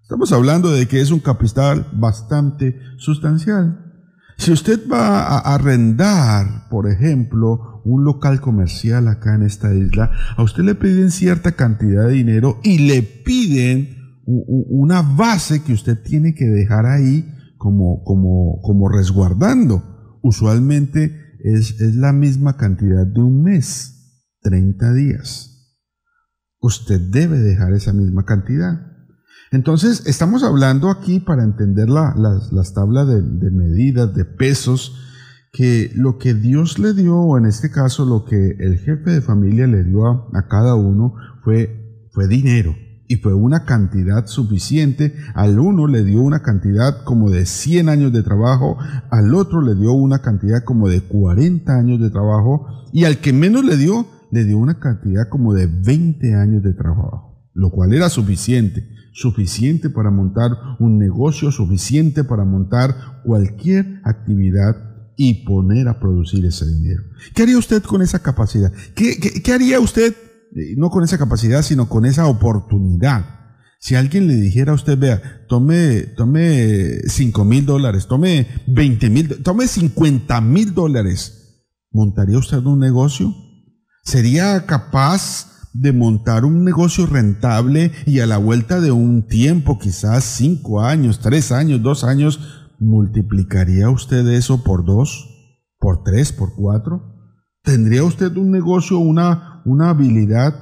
Estamos 0.00 0.32
hablando 0.32 0.70
de 0.70 0.88
que 0.88 1.02
es 1.02 1.10
un 1.10 1.20
capital 1.20 1.86
bastante 1.92 2.80
sustancial. 2.96 3.92
Si 4.38 4.52
usted 4.52 4.80
va 4.90 5.26
a 5.26 5.54
arrendar, 5.54 6.66
por 6.70 6.90
ejemplo, 6.90 7.82
un 7.84 8.04
local 8.04 8.40
comercial 8.40 9.06
acá 9.06 9.34
en 9.34 9.42
esta 9.42 9.74
isla, 9.74 10.10
a 10.34 10.42
usted 10.42 10.62
le 10.62 10.74
piden 10.74 11.10
cierta 11.10 11.52
cantidad 11.52 12.06
de 12.06 12.14
dinero 12.14 12.58
y 12.62 12.78
le 12.78 13.02
piden 13.02 13.98
una 14.24 15.02
base 15.02 15.62
que 15.62 15.74
usted 15.74 16.02
tiene 16.02 16.34
que 16.34 16.46
dejar 16.46 16.86
ahí 16.86 17.34
como, 17.58 18.02
como, 18.02 18.62
como 18.62 18.88
resguardando. 18.88 20.18
Usualmente 20.22 21.19
es, 21.44 21.80
la 21.96 22.12
misma 22.12 22.56
cantidad 22.56 23.06
de 23.06 23.20
un 23.20 23.42
mes, 23.42 24.26
30 24.42 24.92
días. 24.94 25.76
Usted 26.60 27.00
debe 27.00 27.38
dejar 27.38 27.72
esa 27.72 27.92
misma 27.92 28.24
cantidad. 28.24 28.86
Entonces, 29.50 30.06
estamos 30.06 30.42
hablando 30.42 30.90
aquí 30.90 31.20
para 31.20 31.42
entender 31.42 31.88
las, 31.88 32.74
tablas 32.74 33.08
de, 33.08 33.22
de, 33.22 33.50
medidas, 33.50 34.14
de 34.14 34.24
pesos, 34.24 34.96
que 35.52 35.90
lo 35.94 36.18
que 36.18 36.34
Dios 36.34 36.78
le 36.78 36.94
dio, 36.94 37.16
o 37.16 37.36
en 37.36 37.46
este 37.46 37.70
caso 37.70 38.04
lo 38.04 38.24
que 38.24 38.56
el 38.60 38.78
jefe 38.78 39.10
de 39.10 39.20
familia 39.20 39.66
le 39.66 39.82
dio 39.84 40.06
a, 40.06 40.28
a 40.34 40.48
cada 40.48 40.74
uno, 40.76 41.14
fue, 41.42 42.08
fue 42.12 42.28
dinero 42.28 42.74
y 43.10 43.16
fue 43.16 43.34
una 43.34 43.64
cantidad 43.64 44.26
suficiente. 44.26 45.16
Al 45.34 45.58
uno 45.58 45.88
le 45.88 46.04
dio 46.04 46.20
una 46.20 46.42
cantidad 46.42 47.02
como 47.02 47.28
de 47.28 47.44
100 47.44 47.88
años 47.88 48.12
de 48.12 48.22
trabajo, 48.22 48.78
al 49.10 49.34
otro 49.34 49.62
le 49.62 49.74
dio 49.74 49.92
una 49.92 50.20
cantidad 50.20 50.62
como 50.62 50.88
de 50.88 51.00
40 51.00 51.76
años 51.76 52.00
de 52.00 52.08
trabajo 52.10 52.68
y 52.92 53.06
al 53.06 53.18
que 53.18 53.32
menos 53.32 53.64
le 53.64 53.76
dio, 53.76 54.06
le 54.30 54.44
dio 54.44 54.58
una 54.58 54.78
cantidad 54.78 55.28
como 55.28 55.54
de 55.54 55.66
20 55.66 56.36
años 56.36 56.62
de 56.62 56.72
trabajo, 56.72 57.50
lo 57.52 57.70
cual 57.70 57.92
era 57.94 58.08
suficiente, 58.10 58.88
suficiente 59.12 59.90
para 59.90 60.12
montar 60.12 60.52
un 60.78 60.96
negocio, 60.96 61.50
suficiente 61.50 62.22
para 62.22 62.44
montar 62.44 63.22
cualquier 63.24 64.00
actividad 64.04 64.76
y 65.16 65.44
poner 65.44 65.88
a 65.88 65.98
producir 65.98 66.46
ese 66.46 66.64
dinero. 66.64 67.02
¿Qué 67.34 67.42
haría 67.42 67.58
usted 67.58 67.82
con 67.82 68.02
esa 68.02 68.20
capacidad? 68.20 68.72
¿Qué, 68.94 69.18
qué, 69.18 69.42
qué 69.42 69.52
haría 69.52 69.80
usted? 69.80 70.14
Eh, 70.56 70.74
no 70.76 70.90
con 70.90 71.04
esa 71.04 71.18
capacidad, 71.18 71.62
sino 71.62 71.88
con 71.88 72.04
esa 72.06 72.26
oportunidad. 72.26 73.40
Si 73.78 73.94
alguien 73.94 74.26
le 74.26 74.34
dijera 74.34 74.72
a 74.72 74.74
usted, 74.74 74.98
vea, 74.98 75.46
tome, 75.48 76.02
tome 76.16 77.00
5 77.06 77.44
mil 77.44 77.64
dólares, 77.64 78.06
tome 78.06 78.46
20 78.66 79.10
mil, 79.10 79.42
tome 79.42 79.66
50 79.66 80.40
mil 80.42 80.74
dólares, 80.74 81.64
¿montaría 81.90 82.36
usted 82.36 82.58
un 82.58 82.78
negocio? 82.78 83.34
¿Sería 84.02 84.66
capaz 84.66 85.70
de 85.72 85.92
montar 85.92 86.44
un 86.44 86.64
negocio 86.64 87.06
rentable 87.06 87.92
y 88.04 88.20
a 88.20 88.26
la 88.26 88.38
vuelta 88.38 88.80
de 88.80 88.90
un 88.92 89.26
tiempo, 89.26 89.78
quizás 89.78 90.24
5 90.24 90.82
años, 90.82 91.20
3 91.20 91.52
años, 91.52 91.82
2 91.82 92.04
años, 92.04 92.40
multiplicaría 92.78 93.88
usted 93.88 94.26
eso 94.28 94.62
por 94.62 94.84
2, 94.84 95.28
por 95.78 96.02
3, 96.02 96.32
por 96.32 96.54
4? 96.54 97.02
¿Tendría 97.62 98.04
usted 98.04 98.36
un 98.36 98.50
negocio, 98.50 98.98
una, 98.98 99.49
una 99.70 99.90
habilidad, 99.90 100.54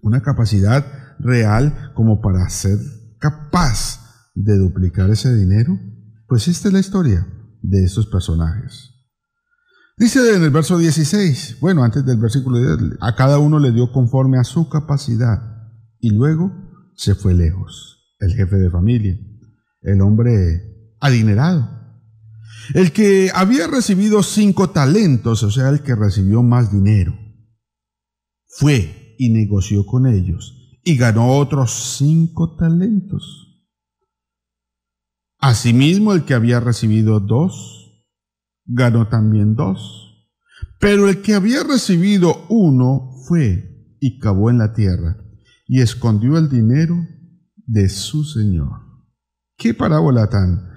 una 0.00 0.22
capacidad 0.22 0.84
real 1.18 1.92
como 1.94 2.20
para 2.20 2.48
ser 2.48 2.78
capaz 3.18 4.00
de 4.34 4.56
duplicar 4.56 5.10
ese 5.10 5.34
dinero? 5.34 5.78
Pues 6.26 6.48
esta 6.48 6.68
es 6.68 6.74
la 6.74 6.80
historia 6.80 7.26
de 7.60 7.84
estos 7.84 8.06
personajes. 8.06 8.90
Dice 9.98 10.34
en 10.34 10.42
el 10.42 10.50
verso 10.50 10.78
16, 10.78 11.58
bueno, 11.60 11.84
antes 11.84 12.04
del 12.06 12.16
versículo 12.18 12.58
10, 12.58 12.96
a 13.00 13.14
cada 13.14 13.38
uno 13.38 13.58
le 13.58 13.70
dio 13.70 13.92
conforme 13.92 14.38
a 14.38 14.44
su 14.44 14.68
capacidad 14.68 15.38
y 16.00 16.10
luego 16.10 16.50
se 16.96 17.14
fue 17.14 17.34
lejos, 17.34 18.16
el 18.18 18.32
jefe 18.32 18.56
de 18.56 18.70
familia, 18.70 19.18
el 19.82 20.00
hombre 20.00 20.94
adinerado. 21.00 21.82
El 22.74 22.92
que 22.92 23.30
había 23.34 23.66
recibido 23.66 24.22
cinco 24.22 24.70
talentos, 24.70 25.42
o 25.42 25.50
sea, 25.50 25.68
el 25.68 25.82
que 25.82 25.94
recibió 25.94 26.42
más 26.42 26.72
dinero, 26.72 27.14
fue 28.52 29.14
y 29.18 29.30
negoció 29.30 29.86
con 29.86 30.06
ellos 30.06 30.78
y 30.84 30.96
ganó 30.96 31.36
otros 31.36 31.96
cinco 31.98 32.56
talentos. 32.56 33.48
Asimismo, 35.38 36.12
el 36.12 36.24
que 36.24 36.34
había 36.34 36.60
recibido 36.60 37.20
dos, 37.20 38.06
ganó 38.64 39.08
también 39.08 39.54
dos. 39.54 40.28
Pero 40.78 41.08
el 41.08 41.22
que 41.22 41.34
había 41.34 41.62
recibido 41.64 42.46
uno 42.48 43.10
fue 43.26 43.96
y 44.00 44.18
cavó 44.18 44.50
en 44.50 44.58
la 44.58 44.72
tierra 44.72 45.16
y 45.66 45.80
escondió 45.80 46.38
el 46.38 46.48
dinero 46.48 46.96
de 47.56 47.88
su 47.88 48.24
señor. 48.24 48.70
Qué 49.56 49.74
parábola 49.74 50.28
tan, 50.28 50.68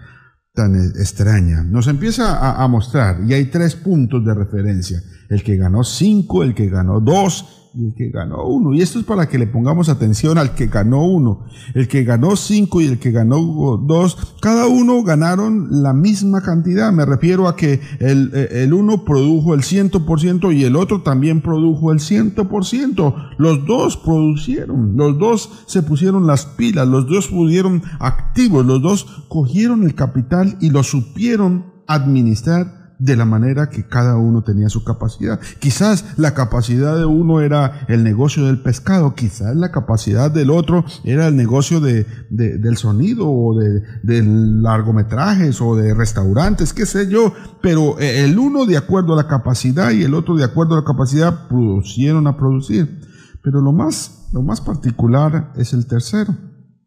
tan 0.53 0.75
extraña. 0.75 1.63
Nos 1.63 1.87
empieza 1.87 2.37
a, 2.37 2.63
a 2.63 2.67
mostrar, 2.67 3.21
y 3.27 3.33
hay 3.33 3.45
tres 3.45 3.75
puntos 3.75 4.23
de 4.23 4.33
referencia. 4.33 5.01
El 5.29 5.43
que 5.43 5.57
ganó 5.57 5.83
cinco, 5.83 6.43
el 6.43 6.53
que 6.53 6.69
ganó 6.69 6.99
dos 6.99 7.64
y 7.77 7.87
el 7.87 7.93
que 7.93 8.09
ganó 8.09 8.45
uno. 8.47 8.73
Y 8.73 8.81
esto 8.81 8.99
es 8.99 9.05
para 9.05 9.27
que 9.27 9.37
le 9.37 9.47
pongamos 9.47 9.89
atención 9.89 10.37
al 10.37 10.55
que 10.55 10.67
ganó 10.67 11.05
uno. 11.05 11.45
El 11.73 11.87
que 11.87 12.03
ganó 12.03 12.35
cinco 12.35 12.81
y 12.81 12.85
el 12.85 12.99
que 12.99 13.11
ganó 13.11 13.77
dos, 13.77 14.35
cada 14.41 14.67
uno 14.67 15.03
ganaron 15.03 15.67
la 15.83 15.93
misma 15.93 16.41
cantidad. 16.41 16.91
Me 16.93 17.05
refiero 17.05 17.47
a 17.47 17.55
que 17.55 17.81
el, 17.99 18.33
el 18.33 18.73
uno 18.73 19.03
produjo 19.03 19.53
el 19.53 19.63
ciento 19.63 20.05
por 20.05 20.21
ciento 20.21 20.51
y 20.51 20.63
el 20.63 20.75
otro 20.75 21.01
también 21.01 21.41
produjo 21.41 21.91
el 21.91 21.99
ciento 21.99 22.47
por 22.47 22.65
ciento. 22.65 23.15
Los 23.37 23.65
dos 23.65 23.97
producieron, 23.97 24.95
los 24.95 25.19
dos 25.19 25.65
se 25.67 25.83
pusieron 25.83 26.27
las 26.27 26.45
pilas, 26.45 26.87
los 26.87 27.07
dos 27.07 27.27
pudieron 27.27 27.83
activos, 27.99 28.65
los 28.65 28.81
dos 28.81 29.25
cogieron 29.27 29.83
el 29.83 29.95
capital 29.95 30.57
y 30.61 30.69
lo 30.69 30.83
supieron 30.83 31.73
administrar 31.87 32.84
de 33.05 33.15
la 33.15 33.25
manera 33.25 33.69
que 33.69 33.87
cada 33.87 34.17
uno 34.17 34.43
tenía 34.43 34.67
su 34.67 34.83
capacidad. 34.83 35.39
Quizás 35.59 36.17
la 36.17 36.33
capacidad 36.33 36.97
de 36.97 37.05
uno 37.05 37.39
era 37.39 37.85
el 37.87 38.03
negocio 38.03 38.47
del 38.47 38.61
pescado, 38.61 39.13
quizás 39.13 39.55
la 39.55 39.71
capacidad 39.71 40.31
del 40.31 40.49
otro 40.49 40.83
era 41.03 41.27
el 41.27 41.35
negocio 41.35 41.79
de, 41.79 42.07
del 42.29 42.77
sonido 42.77 43.29
o 43.29 43.59
de, 43.59 43.83
de, 44.01 44.23
largometrajes 44.23 45.61
o 45.61 45.75
de 45.75 45.93
restaurantes, 45.93 46.73
qué 46.73 46.87
sé 46.87 47.07
yo, 47.07 47.33
pero 47.61 47.99
el 47.99 48.39
uno 48.39 48.65
de 48.65 48.77
acuerdo 48.77 49.13
a 49.13 49.17
la 49.17 49.27
capacidad 49.27 49.91
y 49.91 50.03
el 50.03 50.15
otro 50.15 50.35
de 50.35 50.43
acuerdo 50.43 50.73
a 50.73 50.79
la 50.79 50.85
capacidad 50.85 51.47
producieron 51.47 52.25
a 52.25 52.37
producir. 52.37 53.01
Pero 53.43 53.61
lo 53.61 53.71
más, 53.71 54.29
lo 54.33 54.41
más 54.41 54.61
particular 54.61 55.53
es 55.55 55.73
el 55.73 55.85
tercero, 55.85 56.35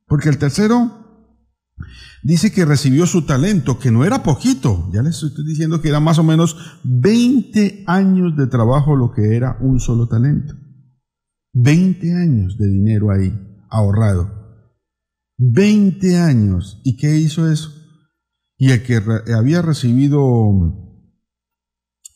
porque 0.09 0.29
el 0.29 0.39
tercero 0.39 1.08
Dice 2.23 2.53
que 2.53 2.65
recibió 2.65 3.07
su 3.07 3.23
talento, 3.23 3.79
que 3.79 3.91
no 3.91 4.05
era 4.05 4.23
poquito, 4.23 4.91
ya 4.93 5.03
les 5.03 5.23
estoy 5.23 5.47
diciendo 5.47 5.81
que 5.81 5.89
era 5.89 6.01
más 6.01 6.19
o 6.19 6.25
menos 6.25 6.57
20 6.85 7.85
años 7.87 8.37
de 8.37 8.47
trabajo 8.47 8.97
lo 8.97 9.13
que 9.13 9.37
era 9.37 9.57
un 9.61 9.81
solo 9.81 10.09
talento. 10.09 10.55
20 11.55 12.15
años 12.15 12.59
de 12.59 12.69
dinero 12.69 13.11
ahí, 13.11 13.33
ahorrado. 13.71 14.31
20 15.39 16.19
años. 16.19 16.81
¿Y 16.85 16.97
qué 16.97 17.17
hizo 17.17 17.51
eso? 17.51 17.73
Y 18.57 18.73
el 18.73 18.83
que 18.83 19.01
había 19.35 19.63
recibido, 19.63 20.21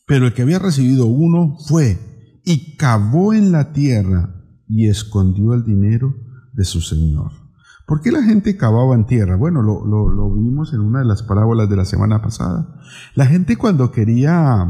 pero 0.05 0.27
el 0.27 0.33
que 0.33 0.41
había 0.41 0.59
recibido 0.59 1.05
uno 1.05 1.57
fue 1.67 1.97
y 2.43 2.75
cavó 2.75 3.33
en 3.33 3.53
la 3.53 3.71
tierra 3.71 4.43
y 4.67 4.89
escondió 4.89 5.53
el 5.53 5.63
dinero 5.63 6.13
de 6.53 6.65
su 6.65 6.81
señor. 6.81 7.42
¿Por 7.85 8.01
qué 8.01 8.11
la 8.11 8.23
gente 8.23 8.55
cavaba 8.55 8.95
en 8.95 9.05
tierra? 9.05 9.35
Bueno, 9.35 9.61
lo, 9.61 10.33
vimos 10.33 10.73
en 10.73 10.79
una 10.79 10.99
de 10.99 11.05
las 11.05 11.21
parábolas 11.23 11.69
de 11.69 11.75
la 11.75 11.85
semana 11.85 12.21
pasada. 12.21 12.79
La 13.15 13.25
gente 13.25 13.57
cuando 13.57 13.91
quería, 13.91 14.65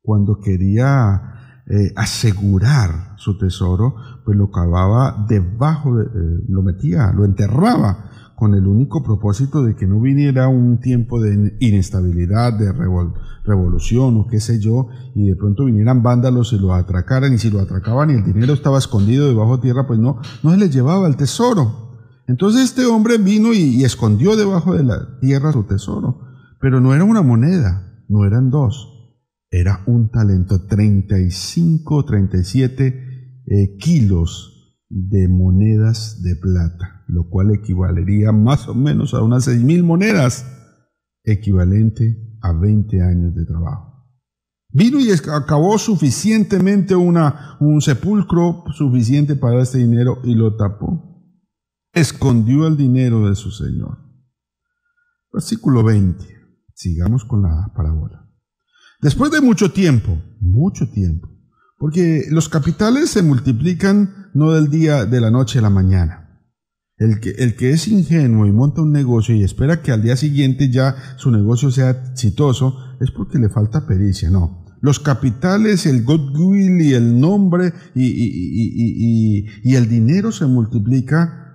cuando 0.00 0.38
quería 0.38 1.62
eh, 1.68 1.92
asegurar 1.96 3.14
su 3.16 3.36
tesoro, 3.36 3.96
pues 4.24 4.38
lo 4.38 4.50
cavaba 4.52 5.26
debajo, 5.28 5.96
de, 5.96 6.04
eh, 6.04 6.44
lo 6.48 6.62
metía, 6.62 7.12
lo 7.12 7.24
enterraba 7.24 8.10
con 8.36 8.54
el 8.54 8.66
único 8.66 9.02
propósito 9.02 9.64
de 9.64 9.74
que 9.74 9.86
no 9.86 9.98
viniera 9.98 10.46
un 10.46 10.78
tiempo 10.78 11.20
de 11.20 11.56
inestabilidad, 11.58 12.52
de 12.52 12.70
revolución 13.44 14.18
o 14.18 14.26
qué 14.28 14.40
sé 14.40 14.60
yo, 14.60 14.88
y 15.14 15.26
de 15.26 15.36
pronto 15.36 15.64
vinieran 15.64 16.02
vándalos 16.02 16.52
y 16.52 16.58
lo 16.58 16.74
atracaran, 16.74 17.32
y 17.32 17.38
si 17.38 17.50
lo 17.50 17.60
atracaban 17.60 18.10
y 18.10 18.14
el 18.14 18.24
dinero 18.24 18.52
estaba 18.52 18.78
escondido 18.78 19.26
debajo 19.26 19.56
de 19.56 19.62
tierra, 19.62 19.86
pues 19.86 19.98
no, 19.98 20.20
no 20.42 20.50
se 20.50 20.58
les 20.58 20.72
llevaba 20.72 21.08
el 21.08 21.16
tesoro. 21.16 21.85
Entonces 22.28 22.64
este 22.64 22.86
hombre 22.86 23.18
vino 23.18 23.52
y, 23.52 23.84
escondió 23.84 24.36
debajo 24.36 24.74
de 24.74 24.82
la 24.82 25.18
tierra 25.20 25.52
su 25.52 25.64
tesoro, 25.64 26.20
pero 26.60 26.80
no 26.80 26.94
era 26.94 27.04
una 27.04 27.22
moneda, 27.22 28.04
no 28.08 28.24
eran 28.24 28.50
dos, 28.50 29.14
era 29.50 29.84
un 29.86 30.10
talento, 30.10 30.66
35, 30.66 32.04
37 32.04 33.42
eh, 33.46 33.76
kilos 33.78 34.74
de 34.88 35.28
monedas 35.28 36.22
de 36.22 36.34
plata, 36.34 37.04
lo 37.06 37.28
cual 37.28 37.52
equivalería 37.52 38.32
más 38.32 38.68
o 38.68 38.74
menos 38.74 39.14
a 39.14 39.22
unas 39.22 39.44
seis 39.44 39.62
mil 39.62 39.84
monedas, 39.84 40.46
equivalente 41.22 42.38
a 42.42 42.52
20 42.52 43.02
años 43.02 43.34
de 43.36 43.44
trabajo. 43.44 43.86
Vino 44.72 44.98
y 44.98 45.10
acabó 45.12 45.78
suficientemente 45.78 46.96
una, 46.96 47.56
un 47.60 47.80
sepulcro 47.80 48.64
suficiente 48.72 49.36
para 49.36 49.62
este 49.62 49.78
dinero 49.78 50.18
y 50.24 50.34
lo 50.34 50.56
tapó 50.56 51.05
escondió 51.96 52.66
el 52.66 52.76
dinero 52.76 53.26
de 53.26 53.34
su 53.34 53.50
Señor. 53.50 53.98
Versículo 55.32 55.82
20. 55.82 56.24
Sigamos 56.74 57.24
con 57.24 57.42
la 57.42 57.72
parábola. 57.74 58.30
Después 59.00 59.30
de 59.30 59.40
mucho 59.40 59.72
tiempo, 59.72 60.22
mucho 60.38 60.90
tiempo, 60.90 61.28
porque 61.78 62.26
los 62.30 62.50
capitales 62.50 63.08
se 63.10 63.22
multiplican 63.22 64.30
no 64.34 64.52
del 64.52 64.68
día, 64.68 65.06
de 65.06 65.20
la 65.22 65.30
noche 65.30 65.58
a 65.58 65.62
la 65.62 65.70
mañana. 65.70 66.42
El 66.98 67.18
que, 67.18 67.30
el 67.30 67.56
que 67.56 67.70
es 67.70 67.88
ingenuo 67.88 68.46
y 68.46 68.52
monta 68.52 68.82
un 68.82 68.92
negocio 68.92 69.34
y 69.34 69.42
espera 69.42 69.80
que 69.80 69.92
al 69.92 70.02
día 70.02 70.16
siguiente 70.16 70.70
ya 70.70 70.94
su 71.16 71.30
negocio 71.30 71.70
sea 71.70 71.90
exitoso, 71.90 72.76
es 73.00 73.10
porque 73.10 73.38
le 73.38 73.48
falta 73.48 73.86
pericia, 73.86 74.28
no. 74.28 74.66
Los 74.82 75.00
capitales, 75.00 75.86
el 75.86 76.04
goodwill 76.04 76.82
y 76.82 76.92
el 76.92 77.18
nombre 77.18 77.72
y, 77.94 78.04
y, 78.04 79.46
y 79.62 79.74
el 79.74 79.88
dinero 79.88 80.30
se 80.30 80.44
multiplica 80.44 81.45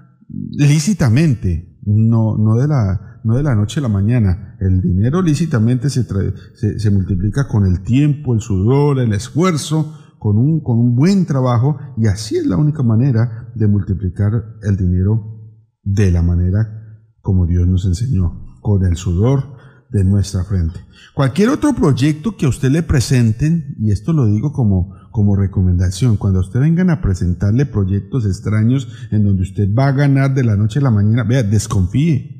lícitamente, 0.52 1.78
no, 1.84 2.38
no, 2.38 2.56
de 2.56 2.67
la, 2.67 3.20
no 3.24 3.36
de 3.36 3.44
la 3.44 3.56
noche 3.56 3.80
a 3.80 3.84
la 3.84 3.89
mañana. 3.89 4.58
El 4.60 4.82
dinero 4.82 5.22
lícitamente 5.22 5.89
se, 5.89 6.04
se, 6.04 6.91
multiplica 6.91 7.48
con 7.48 7.65
el 7.65 7.82
tiempo, 7.82 8.34
el 8.34 8.41
sudor, 8.41 9.00
el 9.00 9.13
esfuerzo, 9.13 9.98
con 10.20 10.38
un, 10.38 10.62
con 10.62 10.78
un 10.78 10.96
buen 10.96 11.26
trabajo, 11.26 11.78
y 11.98 12.08
así 12.08 12.38
es 12.38 12.46
la 12.46 12.58
única 12.58 12.84
manera 12.84 13.52
de 13.56 13.67
multiplicar 13.67 14.32
el 14.62 14.78
dinero 14.78 15.39
de 15.84 16.12
la 16.12 16.22
manera 16.22 16.82
como 17.22 17.46
Dios 17.46 17.67
nos 17.67 17.86
enseñó, 17.86 18.58
con 18.62 18.84
el 18.86 18.98
sudor 18.98 19.56
de 19.89 20.04
nuestra 20.04 20.44
frente. 20.44 20.80
Cualquier 21.13 21.50
otro 21.50 21.74
proyecto 21.74 22.36
que 22.36 22.46
a 22.46 22.50
usted 22.50 22.72
le 22.72 22.84
presenten, 22.84 23.76
y 23.80 23.91
esto 23.91 24.13
lo 24.13 24.26
digo 24.26 24.52
como 24.52 24.96
como 25.12 25.36
recomendación, 25.36 26.17
cuando 26.17 26.39
usted 26.39 26.60
vengan 26.60 26.89
a 26.89 27.02
presentarle 27.02 27.65
proyectos 27.65 28.26
extraños 28.26 28.88
en 29.12 29.24
donde 29.24 29.43
usted 29.43 29.67
va 29.74 29.88
a 29.88 29.91
ganar 29.91 30.34
de 30.34 30.43
la 30.43 30.56
noche 30.56 30.80
a 30.80 30.84
la 30.84 30.91
mañana, 30.91 31.24
vea, 31.24 31.43
desconfíe. 31.43 32.39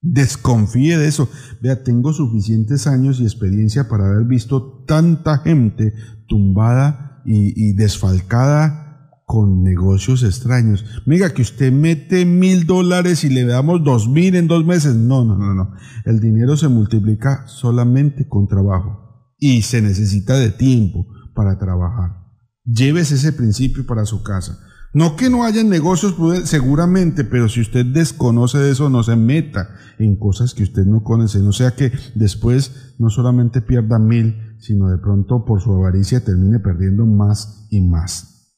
Desconfíe 0.00 0.96
de 0.96 1.08
eso. 1.08 1.28
Vea, 1.60 1.82
tengo 1.82 2.12
suficientes 2.12 2.86
años 2.86 3.20
y 3.20 3.24
experiencia 3.24 3.88
para 3.88 4.06
haber 4.06 4.26
visto 4.26 4.84
tanta 4.86 5.38
gente 5.38 5.92
tumbada 6.26 7.22
y, 7.26 7.70
y 7.70 7.72
desfalcada 7.74 8.86
con 9.26 9.62
negocios 9.62 10.22
extraños. 10.22 10.86
Mira, 11.04 11.34
que 11.34 11.42
usted 11.42 11.70
mete 11.70 12.24
mil 12.24 12.64
dólares 12.64 13.24
y 13.24 13.28
le 13.28 13.44
damos 13.44 13.84
dos 13.84 14.08
mil 14.08 14.34
en 14.34 14.48
dos 14.48 14.64
meses. 14.64 14.96
No, 14.96 15.24
no, 15.24 15.36
no, 15.36 15.52
no. 15.52 15.72
El 16.06 16.20
dinero 16.20 16.56
se 16.56 16.68
multiplica 16.68 17.46
solamente 17.46 18.26
con 18.26 18.48
trabajo 18.48 19.34
y 19.38 19.62
se 19.62 19.82
necesita 19.82 20.38
de 20.38 20.50
tiempo 20.50 21.07
para 21.38 21.56
trabajar. 21.56 22.16
Llévese 22.64 23.14
ese 23.14 23.32
principio 23.32 23.86
para 23.86 24.04
su 24.06 24.24
casa. 24.24 24.58
No 24.92 25.14
que 25.14 25.30
no 25.30 25.44
haya 25.44 25.62
negocios, 25.62 26.16
seguramente, 26.48 27.22
pero 27.22 27.48
si 27.48 27.60
usted 27.60 27.86
desconoce 27.86 28.58
de 28.58 28.72
eso, 28.72 28.90
no 28.90 29.04
se 29.04 29.14
meta 29.14 29.68
en 30.00 30.18
cosas 30.18 30.52
que 30.52 30.64
usted 30.64 30.84
no 30.84 31.04
conoce. 31.04 31.38
No 31.38 31.52
sea 31.52 31.76
que 31.76 31.92
después 32.16 32.96
no 32.98 33.08
solamente 33.08 33.60
pierda 33.60 34.00
mil, 34.00 34.56
sino 34.58 34.88
de 34.88 34.98
pronto 34.98 35.44
por 35.44 35.60
su 35.60 35.72
avaricia 35.72 36.24
termine 36.24 36.58
perdiendo 36.58 37.06
más 37.06 37.68
y 37.70 37.82
más. 37.82 38.56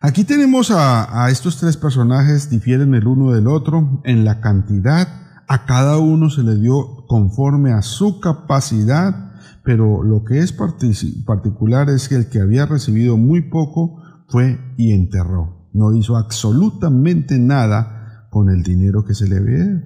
Aquí 0.00 0.24
tenemos 0.24 0.70
a, 0.70 1.24
a 1.24 1.30
estos 1.30 1.58
tres 1.58 1.76
personajes, 1.76 2.48
difieren 2.48 2.94
el 2.94 3.06
uno 3.06 3.32
del 3.32 3.48
otro 3.48 4.00
en 4.04 4.24
la 4.24 4.40
cantidad. 4.40 5.08
A 5.46 5.66
cada 5.66 5.98
uno 5.98 6.30
se 6.30 6.42
le 6.42 6.56
dio 6.56 7.04
conforme 7.06 7.72
a 7.72 7.82
su 7.82 8.18
capacidad 8.18 9.29
pero 9.62 10.02
lo 10.02 10.24
que 10.24 10.38
es 10.38 10.52
particular 10.52 11.90
es 11.90 12.08
que 12.08 12.16
el 12.16 12.28
que 12.28 12.40
había 12.40 12.66
recibido 12.66 13.16
muy 13.16 13.42
poco 13.50 14.02
fue 14.28 14.58
y 14.76 14.92
enterró. 14.92 15.68
No 15.72 15.94
hizo 15.94 16.16
absolutamente 16.16 17.38
nada 17.38 18.28
con 18.30 18.48
el 18.48 18.62
dinero 18.62 19.04
que 19.04 19.14
se 19.14 19.28
le 19.28 19.36
había. 19.36 19.84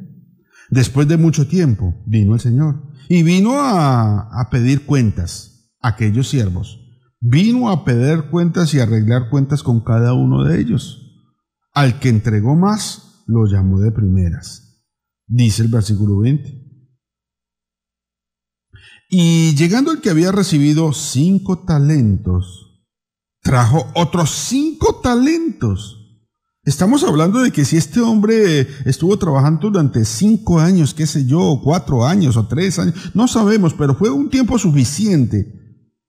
Después 0.70 1.08
de 1.08 1.16
mucho 1.16 1.46
tiempo 1.46 1.94
vino 2.06 2.34
el 2.34 2.40
Señor 2.40 2.82
y 3.08 3.22
vino 3.22 3.60
a, 3.60 4.40
a 4.40 4.50
pedir 4.50 4.86
cuentas 4.86 5.72
a 5.80 5.88
aquellos 5.88 6.28
siervos. 6.28 6.80
Vino 7.20 7.70
a 7.70 7.84
pedir 7.84 8.24
cuentas 8.30 8.74
y 8.74 8.80
arreglar 8.80 9.30
cuentas 9.30 9.62
con 9.62 9.80
cada 9.80 10.14
uno 10.14 10.44
de 10.44 10.60
ellos. 10.60 11.00
Al 11.72 11.98
que 11.98 12.08
entregó 12.08 12.54
más, 12.54 13.24
lo 13.26 13.46
llamó 13.46 13.80
de 13.80 13.90
primeras. 13.90 14.82
Dice 15.26 15.62
el 15.62 15.68
versículo 15.68 16.18
20. 16.18 16.63
Y 19.08 19.54
llegando 19.54 19.92
el 19.92 20.00
que 20.00 20.10
había 20.10 20.32
recibido 20.32 20.92
cinco 20.92 21.64
talentos, 21.64 22.84
trajo 23.42 23.86
otros 23.94 24.30
cinco 24.30 25.00
talentos. 25.02 26.00
Estamos 26.64 27.04
hablando 27.04 27.40
de 27.40 27.50
que 27.50 27.66
si 27.66 27.76
este 27.76 28.00
hombre 28.00 28.66
estuvo 28.86 29.18
trabajando 29.18 29.70
durante 29.70 30.04
cinco 30.06 30.58
años, 30.58 30.94
qué 30.94 31.06
sé 31.06 31.26
yo, 31.26 31.60
cuatro 31.62 32.06
años 32.06 32.38
o 32.38 32.46
tres 32.46 32.78
años, 32.78 32.94
no 33.12 33.28
sabemos, 33.28 33.74
pero 33.74 33.94
fue 33.94 34.08
un 34.08 34.30
tiempo 34.30 34.58
suficiente 34.58 35.64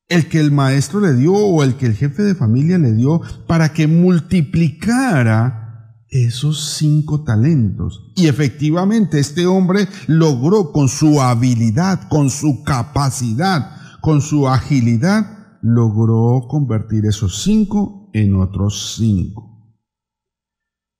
el 0.07 0.29
que 0.29 0.39
el 0.39 0.51
maestro 0.51 0.99
le 0.99 1.13
dio 1.13 1.33
o 1.33 1.63
el 1.63 1.75
que 1.75 1.87
el 1.87 1.95
jefe 1.95 2.23
de 2.23 2.35
familia 2.35 2.77
le 2.77 2.93
dio 2.93 3.21
para 3.47 3.73
que 3.73 3.87
multiplicara 3.87 5.64
esos 6.09 6.75
cinco 6.77 7.23
talentos. 7.23 8.11
Y 8.15 8.27
efectivamente 8.27 9.19
este 9.19 9.47
hombre 9.47 9.87
logró 10.07 10.71
con 10.71 10.87
su 10.87 11.21
habilidad, 11.21 12.07
con 12.09 12.29
su 12.29 12.63
capacidad, 12.63 13.99
con 14.01 14.21
su 14.21 14.47
agilidad, 14.47 15.59
logró 15.61 16.47
convertir 16.47 17.05
esos 17.05 17.41
cinco 17.43 18.09
en 18.13 18.35
otros 18.35 18.95
cinco. 18.97 19.75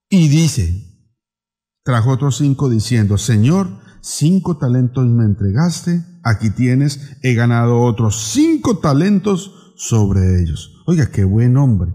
Y 0.10 0.28
dice, 0.28 1.10
trajo 1.84 2.12
otros 2.12 2.38
cinco 2.38 2.70
diciendo, 2.70 3.18
Señor, 3.18 3.80
cinco 4.02 4.58
talentos 4.58 5.06
me 5.08 5.26
entregaste, 5.26 6.04
aquí 6.24 6.50
tienes, 6.50 7.18
he 7.22 7.34
ganado 7.34 7.82
otros 7.82 8.32
cinco 8.32 8.78
talentos 8.80 9.74
sobre 9.78 10.42
ellos. 10.42 10.84
Oiga, 10.88 11.10
qué 11.12 11.24
buen 11.24 11.58
hombre 11.58 11.94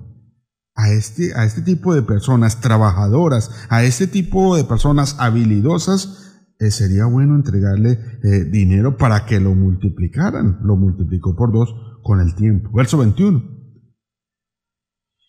a 0.81 0.93
este, 0.93 1.35
a 1.35 1.45
este 1.45 1.62
tipo 1.62 1.95
de 1.95 2.03
personas 2.03 2.61
trabajadoras, 2.61 3.51
a 3.69 3.85
este 3.85 4.07
tipo 4.07 4.57
de 4.57 4.64
personas 4.64 5.16
habilidosas, 5.19 6.45
eh, 6.59 6.71
sería 6.71 7.07
bueno 7.07 7.37
entregarle 7.37 7.99
eh, 8.23 8.45
dinero 8.45 8.97
para 8.97 9.27
que 9.27 9.40
lo 9.40 9.55
multiplicaran. 9.55 10.59
Lo 10.62 10.77
multiplicó 10.77 11.37
por 11.37 11.53
dos 11.53 11.75
con 12.03 12.21
el 12.21 12.35
tiempo. 12.35 12.71
Verso 12.73 12.99
21. 12.99 13.61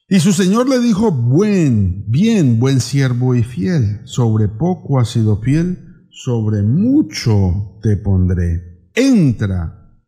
Y 0.09 0.19
su 0.19 0.33
señor 0.33 0.67
le 0.67 0.79
dijo, 0.79 1.11
buen, 1.11 2.09
bien, 2.09 2.59
buen 2.59 2.81
siervo 2.81 3.33
y 3.33 3.43
fiel, 3.43 4.01
sobre 4.03 4.49
poco 4.49 4.99
has 4.99 5.09
sido 5.09 5.39
fiel, 5.39 6.07
sobre 6.09 6.63
mucho 6.63 7.79
te 7.81 7.95
pondré. 7.95 8.89
Entra 8.93 10.03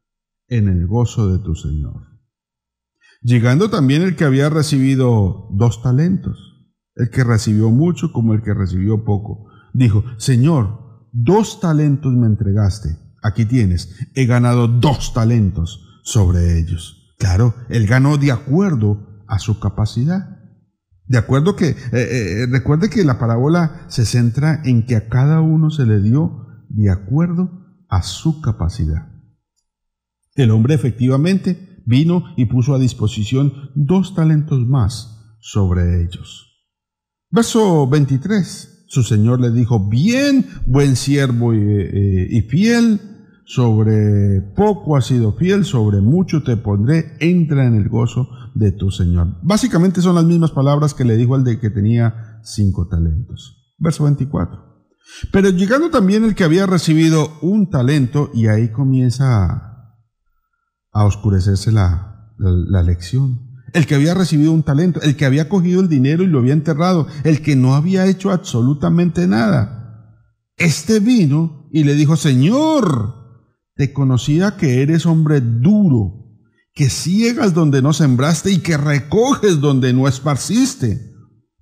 en 0.49 0.67
el 0.67 0.87
gozo 0.87 1.31
de 1.31 1.39
tu 1.39 1.55
señor 1.55 2.12
llegando 3.23 3.69
también 3.69 4.03
el 4.03 4.15
que 4.15 4.25
había 4.25 4.49
recibido 4.49 5.47
dos 5.51 5.81
talentos, 5.81 6.37
el 6.95 7.09
que 7.09 7.23
recibió 7.23 7.69
mucho 7.69 8.11
como 8.11 8.33
el 8.33 8.43
que 8.43 8.53
recibió 8.53 9.03
poco. 9.03 9.47
Dijo, 9.73 10.03
Señor, 10.17 11.07
dos 11.11 11.59
talentos 11.59 12.13
me 12.13 12.27
entregaste, 12.27 12.97
aquí 13.23 13.45
tienes, 13.45 13.95
he 14.13 14.25
ganado 14.25 14.67
dos 14.67 15.13
talentos 15.13 16.01
sobre 16.03 16.59
ellos. 16.59 17.15
Claro, 17.17 17.55
él 17.69 17.87
ganó 17.87 18.17
de 18.17 18.31
acuerdo 18.31 19.23
a 19.27 19.39
su 19.39 19.59
capacidad. 19.59 20.39
De 21.05 21.17
acuerdo 21.17 21.55
que, 21.55 21.69
eh, 21.69 21.75
eh, 21.93 22.45
recuerde 22.49 22.89
que 22.89 23.03
la 23.03 23.19
parábola 23.19 23.85
se 23.87 24.05
centra 24.05 24.61
en 24.63 24.85
que 24.85 24.95
a 24.95 25.09
cada 25.09 25.41
uno 25.41 25.69
se 25.69 25.85
le 25.85 26.01
dio 26.01 26.47
de 26.69 26.89
acuerdo 26.89 27.49
a 27.89 28.01
su 28.01 28.41
capacidad. 28.41 29.09
El 30.35 30.51
hombre 30.51 30.73
efectivamente 30.73 31.72
vino 31.85 32.25
y 32.37 32.45
puso 32.45 32.73
a 32.73 32.79
disposición 32.79 33.71
dos 33.75 34.15
talentos 34.15 34.65
más 34.67 35.37
sobre 35.39 36.03
ellos. 36.03 36.49
Verso 37.29 37.87
23. 37.87 38.85
Su 38.87 39.01
señor 39.03 39.41
le 39.41 39.51
dijo, 39.51 39.89
bien, 39.89 40.45
buen 40.67 40.95
siervo 40.95 41.53
y, 41.53 42.27
y 42.29 42.41
fiel, 42.43 43.01
sobre 43.45 44.41
poco 44.55 44.95
has 44.95 45.07
sido 45.07 45.33
fiel, 45.33 45.65
sobre 45.65 45.99
mucho 45.99 46.43
te 46.43 46.57
pondré, 46.57 47.17
entra 47.19 47.65
en 47.65 47.75
el 47.75 47.89
gozo 47.89 48.29
de 48.55 48.71
tu 48.71 48.91
Señor. 48.91 49.35
Básicamente 49.41 50.01
son 50.01 50.15
las 50.15 50.25
mismas 50.25 50.51
palabras 50.51 50.93
que 50.93 51.03
le 51.03 51.17
dijo 51.17 51.35
al 51.35 51.43
de 51.43 51.59
que 51.59 51.69
tenía 51.69 52.39
cinco 52.43 52.87
talentos. 52.87 53.73
Verso 53.77 54.05
24. 54.05 54.73
Pero 55.31 55.49
llegando 55.49 55.89
también 55.89 56.23
el 56.23 56.35
que 56.35 56.43
había 56.43 56.65
recibido 56.65 57.33
un 57.41 57.69
talento, 57.69 58.31
y 58.33 58.47
ahí 58.47 58.71
comienza 58.71 59.72
a 60.93 61.05
oscurecerse 61.05 61.71
la, 61.71 62.31
la, 62.37 62.83
lección. 62.83 63.51
El 63.73 63.87
que 63.87 63.95
había 63.95 64.13
recibido 64.13 64.51
un 64.51 64.63
talento, 64.63 65.01
el 65.01 65.15
que 65.15 65.25
había 65.25 65.49
cogido 65.49 65.81
el 65.81 65.89
dinero 65.89 66.23
y 66.23 66.27
lo 66.27 66.39
había 66.39 66.53
enterrado, 66.53 67.07
el 67.23 67.41
que 67.41 67.55
no 67.55 67.73
había 67.73 68.05
hecho 68.05 68.31
absolutamente 68.31 69.27
nada. 69.27 70.15
Este 70.57 70.99
vino 70.99 71.67
y 71.71 71.83
le 71.83 71.95
dijo, 71.95 72.15
Señor, 72.15 73.15
te 73.75 73.91
conocía 73.91 74.55
que 74.55 74.83
eres 74.83 75.07
hombre 75.07 75.41
duro, 75.41 76.23
que 76.73 76.89
ciegas 76.89 77.55
donde 77.55 77.81
no 77.81 77.93
sembraste 77.93 78.51
y 78.51 78.59
que 78.59 78.77
recoges 78.77 79.59
donde 79.59 79.93
no 79.93 80.07
esparciste, 80.07 81.11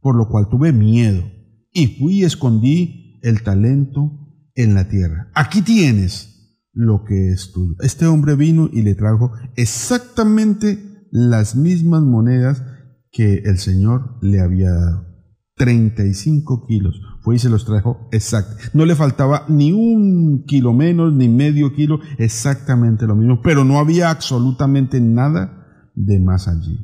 por 0.01 0.15
lo 0.15 0.27
cual 0.27 0.47
tuve 0.49 0.73
miedo 0.73 1.23
y 1.71 1.87
fui 1.87 2.19
y 2.19 2.23
escondí 2.23 3.19
el 3.23 3.43
talento 3.43 4.11
en 4.55 4.73
la 4.73 4.89
tierra. 4.89 5.31
Aquí 5.33 5.61
tienes 5.61 6.30
lo 6.73 7.03
que 7.03 7.31
es 7.31 7.51
tuyo. 7.51 7.75
Este 7.79 8.05
hombre 8.05 8.35
vino 8.35 8.69
y 8.71 8.81
le 8.81 8.95
trajo 8.95 9.31
exactamente 9.55 11.05
las 11.11 11.55
mismas 11.55 12.01
monedas 12.03 12.63
que 13.11 13.43
el 13.45 13.57
Señor 13.57 14.17
le 14.21 14.39
había 14.39 14.71
dado. 14.71 15.11
35 15.57 16.65
kilos. 16.67 16.99
Fue 17.21 17.35
y 17.35 17.39
se 17.39 17.49
los 17.49 17.65
trajo 17.65 18.07
exacto. 18.11 18.55
No 18.73 18.85
le 18.85 18.95
faltaba 18.95 19.45
ni 19.47 19.71
un 19.71 20.43
kilo 20.45 20.73
menos, 20.73 21.13
ni 21.13 21.29
medio 21.29 21.73
kilo, 21.73 21.99
exactamente 22.17 23.05
lo 23.05 23.15
mismo. 23.15 23.41
Pero 23.43 23.63
no 23.63 23.77
había 23.77 24.09
absolutamente 24.09 24.99
nada 24.99 25.91
de 25.93 26.19
más 26.19 26.47
allí. 26.47 26.79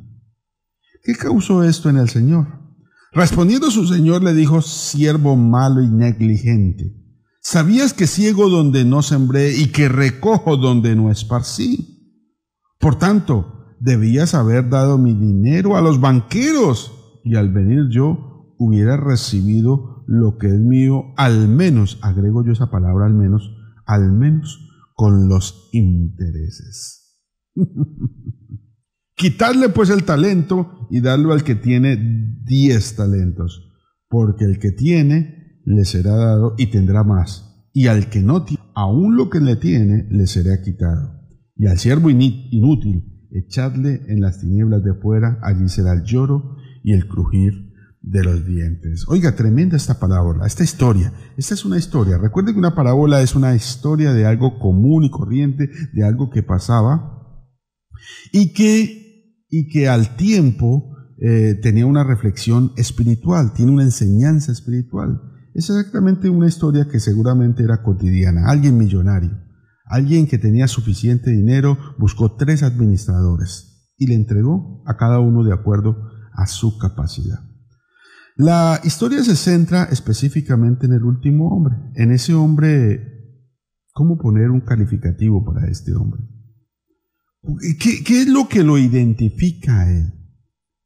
¿Qué 1.02 1.14
causó 1.14 1.64
esto 1.64 1.88
en 1.88 1.96
el 1.96 2.08
Señor? 2.08 2.46
Respondiendo 3.12 3.70
su 3.70 3.86
Señor 3.86 4.22
le 4.22 4.34
dijo, 4.34 4.60
siervo 4.62 5.34
malo 5.34 5.82
y 5.82 5.88
negligente. 5.88 6.97
¿Sabías 7.40 7.94
que 7.94 8.06
ciego 8.06 8.48
donde 8.48 8.84
no 8.84 9.02
sembré 9.02 9.56
y 9.56 9.68
que 9.68 9.88
recojo 9.88 10.56
donde 10.56 10.96
no 10.96 11.10
esparcí? 11.10 12.24
Por 12.78 12.96
tanto, 12.96 13.76
debías 13.80 14.34
haber 14.34 14.68
dado 14.68 14.98
mi 14.98 15.14
dinero 15.14 15.76
a 15.76 15.80
los 15.80 16.00
banqueros 16.00 16.92
y 17.24 17.36
al 17.36 17.52
venir 17.52 17.88
yo 17.90 18.54
hubiera 18.58 18.96
recibido 18.96 20.04
lo 20.06 20.38
que 20.38 20.48
es 20.48 20.58
mío, 20.58 21.12
al 21.16 21.48
menos, 21.48 21.98
agrego 22.02 22.44
yo 22.44 22.52
esa 22.52 22.70
palabra 22.70 23.06
al 23.06 23.14
menos, 23.14 23.54
al 23.84 24.12
menos 24.12 24.68
con 24.94 25.28
los 25.28 25.68
intereses. 25.72 27.20
Quitarle 29.14 29.68
pues 29.68 29.90
el 29.90 30.04
talento 30.04 30.88
y 30.90 31.00
darlo 31.00 31.32
al 31.32 31.44
que 31.44 31.54
tiene 31.54 31.96
diez 32.44 32.96
talentos, 32.96 33.70
porque 34.08 34.44
el 34.44 34.58
que 34.58 34.70
tiene 34.70 35.37
le 35.68 35.84
será 35.84 36.16
dado 36.16 36.54
y 36.56 36.68
tendrá 36.68 37.04
más. 37.04 37.68
Y 37.72 37.86
al 37.88 38.08
que 38.08 38.20
no 38.20 38.44
tiene, 38.44 38.62
aún 38.74 39.16
lo 39.16 39.28
que 39.28 39.40
le 39.40 39.56
tiene, 39.56 40.06
le 40.10 40.26
será 40.26 40.62
quitado. 40.62 41.20
Y 41.56 41.66
al 41.66 41.78
siervo 41.78 42.10
inútil, 42.10 43.28
echadle 43.30 44.02
en 44.08 44.20
las 44.20 44.40
tinieblas 44.40 44.82
de 44.82 44.94
fuera, 44.94 45.38
allí 45.42 45.68
será 45.68 45.92
el 45.92 46.04
lloro 46.04 46.56
y 46.82 46.92
el 46.92 47.06
crujir 47.06 47.74
de 48.00 48.24
los 48.24 48.46
dientes. 48.46 49.04
Oiga, 49.08 49.34
tremenda 49.34 49.76
esta 49.76 49.98
parábola, 49.98 50.46
esta 50.46 50.64
historia. 50.64 51.12
Esta 51.36 51.54
es 51.54 51.64
una 51.64 51.76
historia. 51.76 52.16
Recuerden 52.16 52.54
que 52.54 52.60
una 52.60 52.74
parábola 52.74 53.20
es 53.20 53.34
una 53.34 53.54
historia 53.54 54.12
de 54.14 54.24
algo 54.24 54.58
común 54.58 55.04
y 55.04 55.10
corriente, 55.10 55.70
de 55.92 56.04
algo 56.04 56.30
que 56.30 56.42
pasaba 56.42 57.44
y 58.32 58.54
que, 58.54 59.44
y 59.50 59.68
que 59.68 59.88
al 59.88 60.16
tiempo 60.16 60.96
eh, 61.20 61.58
tenía 61.60 61.84
una 61.84 62.04
reflexión 62.04 62.72
espiritual, 62.76 63.52
tiene 63.52 63.72
una 63.72 63.82
enseñanza 63.82 64.52
espiritual. 64.52 65.20
Es 65.58 65.70
exactamente 65.70 66.30
una 66.30 66.46
historia 66.46 66.86
que 66.88 67.00
seguramente 67.00 67.64
era 67.64 67.82
cotidiana. 67.82 68.44
Alguien 68.46 68.78
millonario, 68.78 69.42
alguien 69.86 70.28
que 70.28 70.38
tenía 70.38 70.68
suficiente 70.68 71.32
dinero, 71.32 71.76
buscó 71.98 72.36
tres 72.36 72.62
administradores 72.62 73.90
y 73.96 74.06
le 74.06 74.14
entregó 74.14 74.84
a 74.86 74.96
cada 74.96 75.18
uno 75.18 75.42
de 75.42 75.52
acuerdo 75.52 75.96
a 76.32 76.46
su 76.46 76.78
capacidad. 76.78 77.40
La 78.36 78.80
historia 78.84 79.24
se 79.24 79.34
centra 79.34 79.88
específicamente 79.90 80.86
en 80.86 80.92
el 80.92 81.02
último 81.02 81.48
hombre, 81.48 81.74
en 81.96 82.12
ese 82.12 82.34
hombre, 82.34 83.42
¿cómo 83.92 84.16
poner 84.16 84.50
un 84.50 84.60
calificativo 84.60 85.44
para 85.44 85.66
este 85.66 85.92
hombre? 85.92 86.22
¿Qué, 87.80 88.04
¿Qué, 88.04 88.20
es 88.22 88.28
lo 88.28 88.48
que 88.48 88.62
lo 88.62 88.78
identifica 88.78 89.80
a 89.80 89.90
él? 89.90 90.12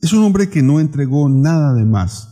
Es 0.00 0.14
un 0.14 0.24
hombre 0.24 0.48
que 0.48 0.62
no 0.62 0.80
entregó 0.80 1.28
nada 1.28 1.74
de 1.74 1.84
más. 1.84 2.30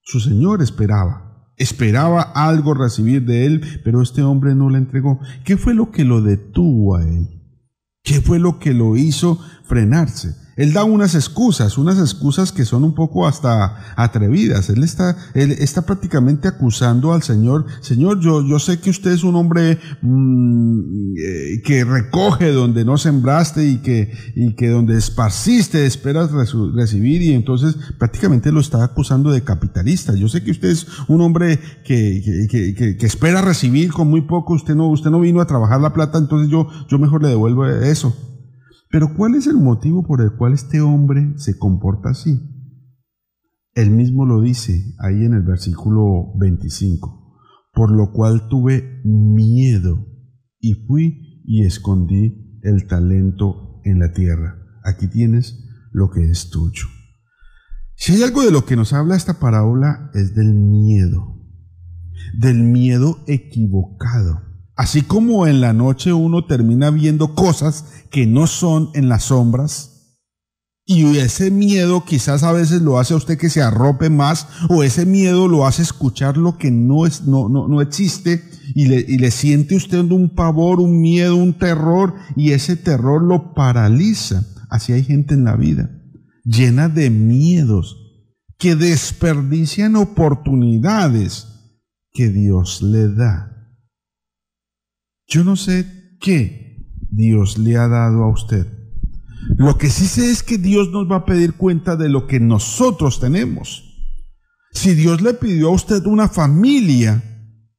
Su 0.00 0.20
Señor 0.20 0.62
esperaba 0.62 1.25
esperaba 1.56 2.22
algo 2.22 2.74
recibir 2.74 3.24
de 3.24 3.46
él, 3.46 3.80
pero 3.84 4.02
este 4.02 4.22
hombre 4.22 4.54
no 4.54 4.70
le 4.70 4.78
entregó. 4.78 5.20
¿Qué 5.44 5.56
fue 5.56 5.74
lo 5.74 5.90
que 5.90 6.04
lo 6.04 6.22
detuvo 6.22 6.96
a 6.96 7.02
él? 7.02 7.28
¿Qué 8.02 8.20
fue 8.20 8.38
lo 8.38 8.58
que 8.58 8.72
lo 8.72 8.96
hizo 8.96 9.40
frenarse? 9.64 10.45
Él 10.56 10.72
da 10.72 10.84
unas 10.84 11.14
excusas, 11.14 11.76
unas 11.76 11.98
excusas 11.98 12.50
que 12.50 12.64
son 12.64 12.82
un 12.82 12.94
poco 12.94 13.26
hasta 13.26 13.76
atrevidas. 13.94 14.70
Él 14.70 14.82
está, 14.82 15.16
él 15.34 15.52
está 15.52 15.82
prácticamente 15.82 16.48
acusando 16.48 17.12
al 17.12 17.22
Señor. 17.22 17.66
Señor, 17.82 18.20
yo, 18.20 18.42
yo 18.42 18.58
sé 18.58 18.80
que 18.80 18.88
usted 18.88 19.12
es 19.12 19.22
un 19.22 19.36
hombre 19.36 19.78
mm, 20.00 21.14
eh, 21.18 21.62
que 21.62 21.84
recoge 21.84 22.52
donde 22.52 22.86
no 22.86 22.96
sembraste 22.96 23.66
y 23.66 23.78
que, 23.78 24.10
y 24.34 24.54
que 24.54 24.70
donde 24.70 24.96
esparciste 24.96 25.84
esperas 25.84 26.30
recibir 26.32 27.20
y 27.20 27.34
entonces 27.34 27.76
prácticamente 27.98 28.50
lo 28.50 28.60
está 28.60 28.82
acusando 28.82 29.30
de 29.30 29.44
capitalista. 29.44 30.14
Yo 30.14 30.28
sé 30.28 30.42
que 30.42 30.52
usted 30.52 30.70
es 30.70 30.86
un 31.08 31.20
hombre 31.20 31.58
que, 31.84 32.46
que, 32.50 32.74
que, 32.74 32.96
que 32.96 33.06
espera 33.06 33.42
recibir 33.42 33.92
con 33.92 34.08
muy 34.08 34.22
poco. 34.22 34.54
Usted 34.54 34.74
no, 34.74 34.88
usted 34.88 35.10
no 35.10 35.20
vino 35.20 35.42
a 35.42 35.46
trabajar 35.46 35.82
la 35.82 35.92
plata, 35.92 36.16
entonces 36.16 36.48
yo, 36.48 36.66
yo 36.88 36.98
mejor 36.98 37.22
le 37.22 37.28
devuelvo 37.28 37.66
eso. 37.66 38.16
Pero 38.96 39.12
¿cuál 39.12 39.34
es 39.34 39.46
el 39.46 39.58
motivo 39.58 40.06
por 40.06 40.22
el 40.22 40.32
cual 40.38 40.54
este 40.54 40.80
hombre 40.80 41.34
se 41.36 41.58
comporta 41.58 42.08
así? 42.08 42.40
Él 43.74 43.90
mismo 43.90 44.24
lo 44.24 44.40
dice 44.40 44.94
ahí 44.98 45.22
en 45.22 45.34
el 45.34 45.42
versículo 45.42 46.32
25, 46.38 47.36
por 47.74 47.90
lo 47.90 48.10
cual 48.12 48.48
tuve 48.48 49.02
miedo 49.04 50.02
y 50.60 50.86
fui 50.86 51.42
y 51.44 51.66
escondí 51.66 52.58
el 52.62 52.86
talento 52.86 53.82
en 53.84 53.98
la 53.98 54.14
tierra. 54.14 54.56
Aquí 54.82 55.08
tienes 55.08 55.62
lo 55.92 56.08
que 56.08 56.30
es 56.30 56.48
tuyo. 56.48 56.86
Si 57.96 58.14
hay 58.14 58.22
algo 58.22 58.46
de 58.46 58.50
lo 58.50 58.64
que 58.64 58.76
nos 58.76 58.94
habla 58.94 59.14
esta 59.14 59.38
parábola 59.38 60.10
es 60.14 60.34
del 60.34 60.54
miedo, 60.54 61.36
del 62.32 62.62
miedo 62.62 63.18
equivocado. 63.26 64.40
Así 64.76 65.02
como 65.02 65.46
en 65.46 65.62
la 65.62 65.72
noche 65.72 66.12
uno 66.12 66.44
termina 66.44 66.90
viendo 66.90 67.34
cosas 67.34 67.86
que 68.10 68.26
no 68.26 68.46
son 68.46 68.90
en 68.94 69.08
las 69.08 69.24
sombras, 69.24 69.96
y 70.88 71.16
ese 71.16 71.50
miedo 71.50 72.04
quizás 72.04 72.44
a 72.44 72.52
veces 72.52 72.80
lo 72.80 73.00
hace 73.00 73.12
a 73.12 73.16
usted 73.16 73.36
que 73.36 73.50
se 73.50 73.60
arrope 73.60 74.08
más, 74.08 74.46
o 74.68 74.84
ese 74.84 75.04
miedo 75.04 75.48
lo 75.48 75.66
hace 75.66 75.82
escuchar 75.82 76.36
lo 76.36 76.58
que 76.58 76.70
no, 76.70 77.06
es, 77.06 77.24
no, 77.24 77.48
no, 77.48 77.66
no 77.66 77.80
existe, 77.80 78.44
y 78.72 78.86
le, 78.86 79.04
y 79.08 79.18
le 79.18 79.32
siente 79.32 79.74
usted 79.74 79.98
un 80.12 80.32
pavor, 80.32 80.78
un 80.78 81.00
miedo, 81.00 81.34
un 81.34 81.54
terror, 81.54 82.14
y 82.36 82.52
ese 82.52 82.76
terror 82.76 83.20
lo 83.20 83.52
paraliza. 83.54 84.44
Así 84.68 84.92
hay 84.92 85.02
gente 85.02 85.34
en 85.34 85.44
la 85.44 85.56
vida, 85.56 85.90
llena 86.44 86.88
de 86.88 87.10
miedos, 87.10 87.96
que 88.56 88.76
desperdician 88.76 89.96
oportunidades 89.96 91.48
que 92.12 92.28
Dios 92.28 92.80
le 92.82 93.08
da. 93.08 93.55
Yo 95.26 95.44
no 95.44 95.56
sé 95.56 96.16
qué 96.20 96.86
Dios 97.10 97.58
le 97.58 97.76
ha 97.76 97.88
dado 97.88 98.24
a 98.24 98.30
usted. 98.30 98.66
Lo 99.56 99.78
que 99.78 99.90
sí 99.90 100.06
sé 100.06 100.30
es 100.30 100.42
que 100.42 100.58
Dios 100.58 100.90
nos 100.90 101.10
va 101.10 101.16
a 101.16 101.24
pedir 101.24 101.54
cuenta 101.54 101.96
de 101.96 102.08
lo 102.08 102.26
que 102.26 102.40
nosotros 102.40 103.20
tenemos. 103.20 103.84
Si 104.72 104.94
Dios 104.94 105.22
le 105.22 105.34
pidió 105.34 105.68
a 105.68 105.74
usted 105.74 106.04
una 106.06 106.28
familia, 106.28 107.22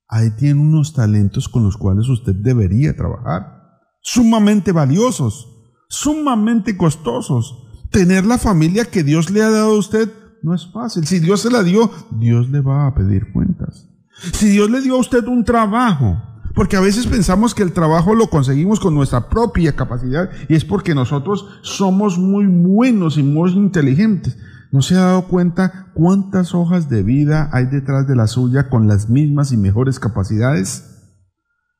ahí 0.07 0.31
tiene 0.37 0.59
unos 0.59 0.93
talentos 0.93 1.47
con 1.47 1.63
los 1.63 1.77
cuales 1.77 2.09
usted 2.09 2.33
debería 2.33 2.95
trabajar. 2.95 3.79
Sumamente 4.01 4.71
valiosos, 4.71 5.47
sumamente 5.89 6.75
costosos. 6.77 7.63
Tener 7.91 8.25
la 8.25 8.37
familia 8.37 8.85
que 8.85 9.03
Dios 9.03 9.29
le 9.29 9.41
ha 9.41 9.49
dado 9.49 9.75
a 9.75 9.77
usted 9.77 10.11
no 10.41 10.53
es 10.53 10.71
fácil. 10.71 11.05
Si 11.05 11.19
Dios 11.19 11.41
se 11.41 11.51
la 11.51 11.63
dio, 11.63 11.91
Dios 12.11 12.49
le 12.49 12.61
va 12.61 12.87
a 12.87 12.95
pedir 12.95 13.31
cuentas. 13.31 13.89
Si 14.33 14.49
Dios 14.49 14.69
le 14.69 14.81
dio 14.81 14.95
a 14.95 14.99
usted 14.99 15.25
un 15.27 15.43
trabajo, 15.43 16.21
porque 16.57 16.75
a 16.75 16.81
veces 16.81 17.05
pensamos 17.05 17.53
que 17.53 17.61
el 17.61 17.71
trabajo 17.71 18.15
lo 18.15 18.31
conseguimos 18.31 18.79
con 18.79 18.95
nuestra 18.95 19.29
propia 19.29 19.75
capacidad 19.75 20.31
y 20.49 20.55
es 20.55 20.65
porque 20.65 20.95
nosotros 20.95 21.45
somos 21.61 22.17
muy 22.17 22.47
buenos 22.47 23.19
y 23.19 23.23
muy 23.23 23.51
inteligentes. 23.51 24.39
¿No 24.71 24.81
se 24.81 24.95
ha 24.95 25.01
dado 25.01 25.27
cuenta 25.27 25.91
cuántas 25.93 26.55
hojas 26.55 26.89
de 26.89 27.03
vida 27.03 27.51
hay 27.53 27.67
detrás 27.67 28.07
de 28.07 28.15
la 28.15 28.25
suya 28.25 28.69
con 28.69 28.87
las 28.87 29.07
mismas 29.07 29.51
y 29.51 29.57
mejores 29.57 29.99
capacidades? 29.99 31.13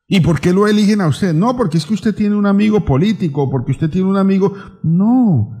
¿Y 0.06 0.20
por 0.20 0.40
qué 0.40 0.52
lo 0.52 0.68
eligen 0.68 1.00
a 1.00 1.08
usted? 1.08 1.34
No, 1.34 1.56
porque 1.56 1.78
es 1.78 1.84
que 1.84 1.94
usted 1.94 2.14
tiene 2.14 2.36
un 2.36 2.46
amigo 2.46 2.84
político, 2.84 3.50
porque 3.50 3.72
usted 3.72 3.90
tiene 3.90 4.08
un 4.08 4.16
amigo... 4.16 4.54
No, 4.84 5.58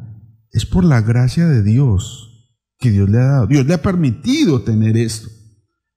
es 0.52 0.64
por 0.64 0.84
la 0.84 1.00
gracia 1.00 1.48
de 1.48 1.64
Dios 1.64 2.54
que 2.78 2.92
Dios 2.92 3.10
le 3.10 3.18
ha 3.18 3.24
dado. 3.24 3.46
Dios 3.48 3.66
le 3.66 3.74
ha 3.74 3.82
permitido 3.82 4.62
tener 4.62 4.96
esto. 4.96 5.28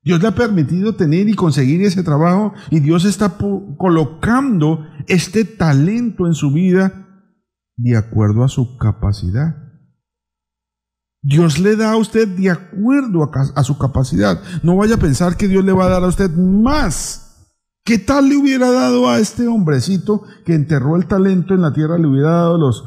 Dios 0.03 0.21
le 0.21 0.27
ha 0.27 0.35
permitido 0.35 0.95
tener 0.95 1.29
y 1.29 1.35
conseguir 1.35 1.83
ese 1.83 2.03
trabajo 2.03 2.53
y 2.71 2.79
Dios 2.79 3.05
está 3.05 3.37
colocando 3.77 4.85
este 5.07 5.45
talento 5.45 6.25
en 6.25 6.33
su 6.33 6.51
vida 6.51 7.07
de 7.77 7.95
acuerdo 7.95 8.43
a 8.43 8.47
su 8.47 8.77
capacidad. 8.77 9.55
Dios 11.23 11.59
le 11.59 11.75
da 11.75 11.91
a 11.91 11.97
usted 11.97 12.27
de 12.27 12.49
acuerdo 12.49 13.29
a, 13.55 13.63
su 13.63 13.77
capacidad. 13.77 14.41
No 14.63 14.75
vaya 14.77 14.95
a 14.95 14.99
pensar 14.99 15.37
que 15.37 15.47
Dios 15.47 15.63
le 15.63 15.71
va 15.71 15.85
a 15.85 15.89
dar 15.89 16.03
a 16.03 16.07
usted 16.07 16.31
más. 16.31 17.53
¿Qué 17.83 17.99
tal 17.99 18.29
le 18.29 18.37
hubiera 18.37 18.71
dado 18.71 19.07
a 19.07 19.19
este 19.19 19.47
hombrecito 19.47 20.23
que 20.45 20.55
enterró 20.55 20.95
el 20.95 21.07
talento 21.07 21.53
en 21.53 21.61
la 21.61 21.73
tierra? 21.73 21.99
Le 21.99 22.07
hubiera 22.07 22.31
dado 22.31 22.57
los, 22.57 22.83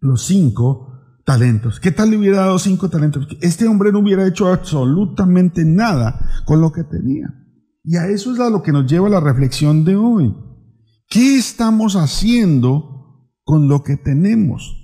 los 0.00 0.22
cinco 0.22 0.89
talentos. 1.30 1.78
¿Qué 1.78 1.92
tal 1.92 2.10
le 2.10 2.16
hubiera 2.16 2.38
dado 2.38 2.58
cinco 2.58 2.90
talentos? 2.90 3.28
Este 3.40 3.68
hombre 3.68 3.92
no 3.92 4.00
hubiera 4.00 4.26
hecho 4.26 4.52
absolutamente 4.52 5.64
nada 5.64 6.42
con 6.44 6.60
lo 6.60 6.72
que 6.72 6.82
tenía. 6.82 7.32
Y 7.84 7.98
a 7.98 8.08
eso 8.08 8.32
es 8.32 8.38
lo 8.38 8.64
que 8.64 8.72
nos 8.72 8.90
lleva 8.90 9.08
la 9.08 9.20
reflexión 9.20 9.84
de 9.84 9.94
hoy. 9.94 10.34
¿Qué 11.08 11.38
estamos 11.38 11.94
haciendo 11.94 13.30
con 13.44 13.68
lo 13.68 13.84
que 13.84 13.96
tenemos? 13.96 14.76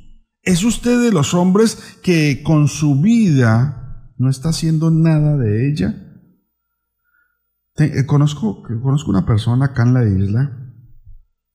¿Es 0.42 0.62
usted 0.62 1.02
de 1.02 1.10
los 1.10 1.34
hombres 1.34 1.98
que 2.04 2.44
con 2.44 2.68
su 2.68 3.00
vida 3.00 4.12
no 4.16 4.30
está 4.30 4.50
haciendo 4.50 4.92
nada 4.92 5.36
de 5.36 5.68
ella? 5.68 6.00
Eh, 7.78 8.06
conozco, 8.06 8.62
conozco 8.62 9.10
una 9.10 9.26
persona 9.26 9.66
acá 9.66 9.82
en 9.82 9.94
la 9.94 10.04
isla, 10.04 10.56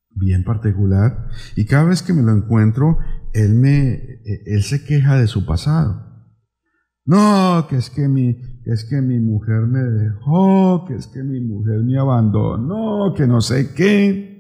bien 0.09 0.43
particular, 0.43 1.29
y 1.55 1.63
cada 1.63 1.85
vez 1.85 2.03
que 2.03 2.11
me 2.11 2.23
lo 2.23 2.33
encuentro, 2.33 2.97
él, 3.33 3.53
me, 3.55 3.93
e, 3.93 4.43
él 4.45 4.63
se 4.63 4.83
queja 4.83 5.15
de 5.15 5.27
su 5.27 5.45
pasado. 5.45 6.11
No, 7.05 7.65
que 7.69 7.77
es 7.77 7.89
que 7.89 8.07
mi, 8.07 8.35
que 8.63 8.71
es 8.71 8.85
que 8.85 9.01
mi 9.01 9.19
mujer 9.19 9.61
me 9.61 9.81
dejó, 9.81 10.85
que 10.87 10.95
es 10.95 11.07
que 11.07 11.23
mi 11.23 11.41
mujer 11.41 11.79
me 11.83 11.97
abandonó, 11.97 13.13
que 13.15 13.27
no 13.27 13.41
sé 13.41 13.73
qué. 13.73 14.31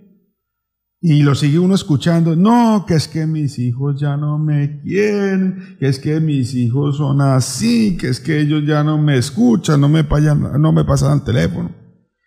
Y 1.03 1.23
lo 1.23 1.33
sigue 1.33 1.57
uno 1.57 1.73
escuchando, 1.73 2.35
no, 2.35 2.85
que 2.87 2.93
es 2.93 3.07
que 3.07 3.25
mis 3.25 3.57
hijos 3.57 3.99
ya 3.99 4.17
no 4.17 4.37
me 4.37 4.79
quieren, 4.81 5.75
que 5.79 5.87
es 5.87 5.97
que 5.97 6.19
mis 6.19 6.53
hijos 6.53 6.97
son 6.97 7.21
así, 7.21 7.97
que 7.97 8.09
es 8.09 8.19
que 8.19 8.39
ellos 8.39 8.63
ya 8.67 8.83
no 8.83 8.99
me 8.99 9.17
escuchan, 9.17 9.81
no 9.81 9.89
me, 9.89 10.03
payan, 10.03 10.61
no 10.61 10.71
me 10.71 10.85
pasan 10.85 11.17
el 11.17 11.23
teléfono. 11.23 11.80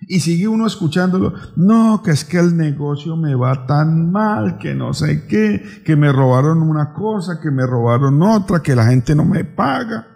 Y 0.08 0.20
sigue 0.20 0.48
uno 0.48 0.66
escuchándolo, 0.66 1.34
no, 1.56 2.02
que 2.02 2.10
es 2.10 2.24
que 2.24 2.38
el 2.38 2.56
negocio 2.56 3.16
me 3.16 3.34
va 3.34 3.66
tan 3.66 4.10
mal, 4.10 4.58
que 4.58 4.74
no 4.74 4.92
sé 4.92 5.26
qué, 5.26 5.62
que 5.84 5.96
me 5.96 6.12
robaron 6.12 6.62
una 6.62 6.92
cosa, 6.92 7.40
que 7.42 7.50
me 7.50 7.66
robaron 7.66 8.22
otra, 8.22 8.62
que 8.62 8.74
la 8.74 8.86
gente 8.86 9.14
no 9.14 9.24
me 9.24 9.44
paga. 9.44 10.06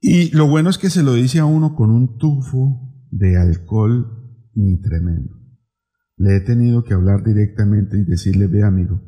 Y 0.00 0.34
lo 0.34 0.46
bueno 0.46 0.70
es 0.70 0.78
que 0.78 0.90
se 0.90 1.02
lo 1.02 1.14
dice 1.14 1.38
a 1.40 1.44
uno 1.44 1.74
con 1.74 1.90
un 1.90 2.16
tufo 2.16 3.06
de 3.10 3.36
alcohol 3.36 4.50
ni 4.54 4.80
tremendo. 4.80 5.34
Le 6.16 6.36
he 6.36 6.40
tenido 6.40 6.84
que 6.84 6.94
hablar 6.94 7.22
directamente 7.24 7.98
y 7.98 8.04
decirle, 8.04 8.46
vea 8.46 8.66
amigo, 8.66 9.02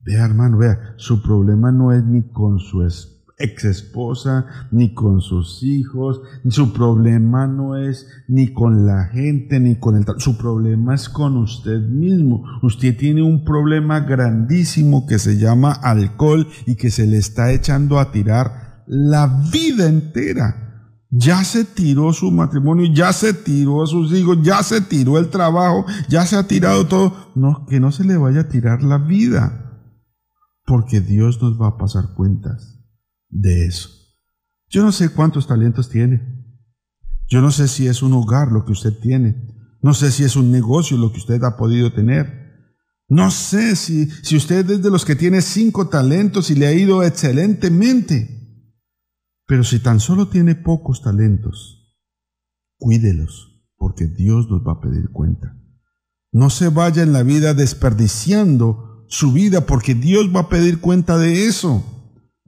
vea 0.00 0.24
hermano, 0.24 0.58
vea, 0.58 0.94
su 0.96 1.22
problema 1.22 1.72
no 1.72 1.92
es 1.92 2.04
ni 2.04 2.28
con 2.30 2.58
su 2.58 2.84
esposa 2.84 3.17
ex 3.38 3.64
esposa, 3.64 4.46
ni 4.70 4.94
con 4.94 5.20
sus 5.20 5.62
hijos. 5.62 6.20
Su 6.48 6.72
problema 6.72 7.46
no 7.46 7.76
es 7.76 8.06
ni 8.26 8.52
con 8.52 8.86
la 8.86 9.06
gente, 9.06 9.60
ni 9.60 9.76
con 9.76 9.96
el... 9.96 10.04
Su 10.18 10.36
problema 10.36 10.94
es 10.94 11.08
con 11.08 11.36
usted 11.36 11.80
mismo. 11.80 12.44
Usted 12.62 12.96
tiene 12.96 13.22
un 13.22 13.44
problema 13.44 14.00
grandísimo 14.00 15.06
que 15.06 15.18
se 15.18 15.38
llama 15.38 15.72
alcohol 15.72 16.48
y 16.66 16.74
que 16.74 16.90
se 16.90 17.06
le 17.06 17.18
está 17.18 17.52
echando 17.52 17.98
a 17.98 18.10
tirar 18.10 18.84
la 18.86 19.42
vida 19.52 19.88
entera. 19.88 20.64
Ya 21.10 21.42
se 21.42 21.64
tiró 21.64 22.12
su 22.12 22.30
matrimonio, 22.30 22.92
ya 22.92 23.14
se 23.14 23.32
tiró 23.32 23.82
a 23.82 23.86
sus 23.86 24.12
hijos, 24.12 24.38
ya 24.42 24.62
se 24.62 24.82
tiró 24.82 25.16
el 25.16 25.30
trabajo, 25.30 25.86
ya 26.08 26.26
se 26.26 26.36
ha 26.36 26.46
tirado 26.46 26.86
todo. 26.86 27.32
No, 27.34 27.64
que 27.66 27.80
no 27.80 27.92
se 27.92 28.04
le 28.04 28.18
vaya 28.18 28.40
a 28.40 28.48
tirar 28.48 28.82
la 28.82 28.98
vida, 28.98 29.86
porque 30.66 31.00
Dios 31.00 31.40
nos 31.40 31.58
va 31.58 31.68
a 31.68 31.78
pasar 31.78 32.12
cuentas 32.14 32.77
de 33.28 33.66
eso. 33.66 33.90
Yo 34.68 34.82
no 34.82 34.92
sé 34.92 35.10
cuántos 35.10 35.46
talentos 35.46 35.88
tiene. 35.88 36.38
Yo 37.28 37.40
no 37.40 37.50
sé 37.50 37.68
si 37.68 37.86
es 37.86 38.02
un 38.02 38.12
hogar 38.12 38.52
lo 38.52 38.64
que 38.64 38.72
usted 38.72 38.98
tiene. 38.98 39.36
No 39.82 39.94
sé 39.94 40.10
si 40.10 40.24
es 40.24 40.36
un 40.36 40.50
negocio 40.50 40.96
lo 40.96 41.12
que 41.12 41.18
usted 41.18 41.42
ha 41.44 41.56
podido 41.56 41.92
tener. 41.92 42.38
No 43.08 43.30
sé 43.30 43.76
si, 43.76 44.06
si 44.10 44.36
usted 44.36 44.68
es 44.70 44.82
de 44.82 44.90
los 44.90 45.04
que 45.04 45.16
tiene 45.16 45.40
cinco 45.40 45.88
talentos 45.88 46.50
y 46.50 46.54
le 46.54 46.66
ha 46.66 46.72
ido 46.72 47.02
excelentemente. 47.02 48.38
Pero 49.46 49.64
si 49.64 49.78
tan 49.78 50.00
solo 50.00 50.28
tiene 50.28 50.54
pocos 50.54 51.02
talentos, 51.02 51.96
cuídelos, 52.76 53.64
porque 53.76 54.06
Dios 54.06 54.50
nos 54.50 54.60
va 54.60 54.72
a 54.72 54.80
pedir 54.80 55.10
cuenta. 55.10 55.56
No 56.32 56.50
se 56.50 56.68
vaya 56.68 57.02
en 57.02 57.14
la 57.14 57.22
vida 57.22 57.54
desperdiciando 57.54 59.06
su 59.08 59.32
vida, 59.32 59.64
porque 59.64 59.94
Dios 59.94 60.34
va 60.34 60.40
a 60.40 60.48
pedir 60.50 60.80
cuenta 60.80 61.16
de 61.16 61.46
eso. 61.46 61.97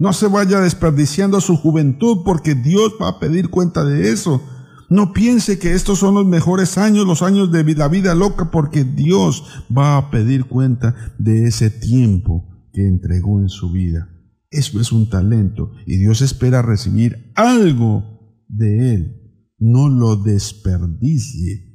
No 0.01 0.14
se 0.14 0.28
vaya 0.28 0.61
desperdiciando 0.61 1.42
su 1.42 1.59
juventud, 1.59 2.22
porque 2.24 2.55
Dios 2.55 2.94
va 3.01 3.09
a 3.09 3.20
pedir 3.20 3.51
cuenta 3.51 3.84
de 3.84 4.11
eso. 4.11 4.42
No 4.88 5.12
piense 5.12 5.59
que 5.59 5.74
estos 5.74 5.98
son 5.98 6.14
los 6.14 6.26
mejores 6.26 6.78
años, 6.78 7.07
los 7.07 7.20
años 7.20 7.53
de 7.53 7.62
la 7.74 7.86
vida 7.88 8.14
loca, 8.14 8.51
porque 8.51 8.82
Dios 8.82 9.44
va 9.70 9.98
a 9.98 10.11
pedir 10.11 10.46
cuenta 10.46 10.96
de 11.18 11.46
ese 11.46 11.68
tiempo 11.68 12.48
que 12.72 12.86
entregó 12.86 13.40
en 13.40 13.51
su 13.51 13.70
vida. 13.72 14.09
Eso 14.51 14.80
es 14.80 14.90
un 14.90 15.11
talento 15.11 15.72
y 15.86 15.98
Dios 15.98 16.22
espera 16.22 16.62
recibir 16.62 17.32
algo 17.36 18.03
de 18.48 18.94
él. 18.94 19.44
No 19.59 19.90
lo 19.90 20.16
desperdicie. 20.16 21.70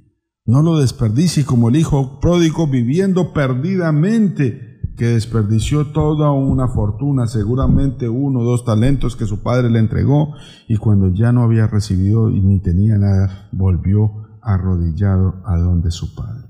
No 0.48 0.64
lo 0.64 0.80
desperdicie 0.80 1.46
como 1.46 1.70
el 1.70 1.76
hijo 1.76 2.20
pródigo 2.20 2.68
viviendo 2.68 3.34
perdidamente, 3.34 4.75
que 4.96 5.08
desperdició 5.08 5.92
toda 5.92 6.32
una 6.32 6.68
fortuna, 6.68 7.28
seguramente 7.28 8.08
uno 8.10 8.40
o 8.40 8.44
dos 8.44 8.64
talentos 8.66 9.16
que 9.16 9.26
su 9.26 9.42
padre 9.44 9.70
le 9.70 9.80
entregó, 9.80 10.34
y 10.68 10.78
cuando 10.78 11.14
ya 11.14 11.32
no 11.32 11.44
había 11.44 11.68
recibido 11.68 12.30
ni 12.30 12.60
tenía 12.62 12.98
nada, 12.98 13.50
volvió 13.52 14.40
arrodillado 14.42 15.42
a 15.46 15.58
donde 15.58 15.92
su 15.92 16.16
padre. 16.16 16.48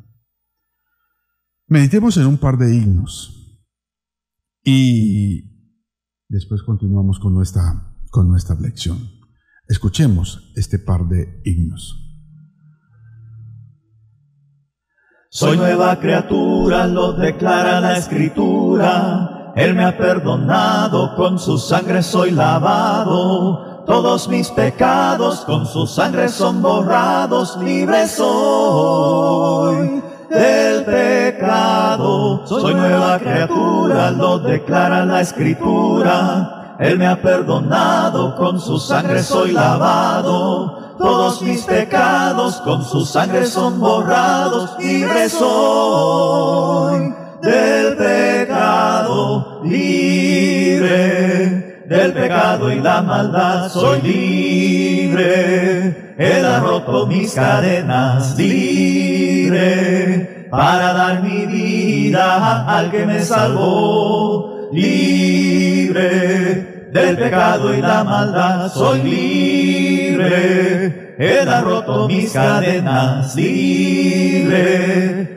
Meditemos 1.67 2.17
en 2.17 2.27
un 2.27 2.37
par 2.37 2.57
de 2.57 2.75
himnos 2.75 3.31
y 4.63 5.55
Después 6.27 6.63
continuamos 6.63 7.19
con 7.19 7.33
nuestra, 7.33 7.95
con 8.09 8.27
nuestra 8.27 8.55
lección. 8.55 8.97
Escuchemos 9.67 10.51
este 10.55 10.79
par 10.79 11.07
de 11.07 11.41
himnos. 11.45 12.05
Soy 15.36 15.57
nueva 15.57 15.97
criatura, 15.97 16.88
lo 16.88 17.11
declara 17.11 17.81
la 17.81 17.97
escritura. 17.97 19.51
Él 19.57 19.73
me 19.73 19.83
ha 19.83 19.97
perdonado, 19.97 21.13
con 21.17 21.39
su 21.39 21.57
sangre 21.57 22.03
soy 22.03 22.31
lavado. 22.31 23.83
Todos 23.86 24.29
mis 24.29 24.49
pecados 24.51 25.41
con 25.41 25.65
su 25.65 25.88
sangre 25.88 26.29
son 26.29 26.61
borrados, 26.61 27.57
libre 27.57 28.07
soy 28.07 30.01
del 30.29 30.86
pecado. 30.86 32.47
Soy 32.47 32.73
nueva 32.73 33.19
criatura, 33.19 34.11
lo 34.11 34.39
declara 34.39 35.03
la 35.03 35.19
escritura. 35.19 36.77
Él 36.79 36.97
me 36.97 37.07
ha 37.07 37.21
perdonado, 37.21 38.38
con 38.38 38.61
su 38.61 38.79
sangre 38.79 39.21
soy 39.21 39.51
lavado. 39.51 40.84
Todos 40.97 41.41
mis 41.41 41.63
pecados 41.63 42.61
con 42.61 42.83
su 42.83 43.05
sangre 43.05 43.45
son 43.45 43.79
borrados, 43.79 44.71
libre 44.79 45.29
soy 45.29 47.13
del 47.41 47.97
pecado, 47.97 49.61
libre. 49.63 51.63
Del 51.87 52.13
pecado 52.13 52.71
y 52.71 52.79
la 52.79 53.01
maldad, 53.01 53.69
soy 53.69 54.01
libre. 54.01 56.15
Él 56.17 56.45
ha 56.45 56.61
roto 56.61 57.05
mis 57.05 57.33
cadenas, 57.33 58.37
libre, 58.37 60.47
para 60.49 60.93
dar 60.93 61.21
mi 61.21 61.45
vida 61.45 62.65
al 62.65 62.89
que 62.89 63.05
me 63.05 63.21
salvó, 63.21 64.69
libre 64.71 66.74
del 66.95 67.17
pecado 67.17 67.73
y 67.73 67.81
la 67.81 68.03
maldad, 68.05 68.71
soy 68.71 69.01
libre. 69.03 70.35
Ha 71.19 71.61
roto 71.61 72.07
mis 72.07 72.31
cadenas, 72.31 73.35
libre, 73.35 74.63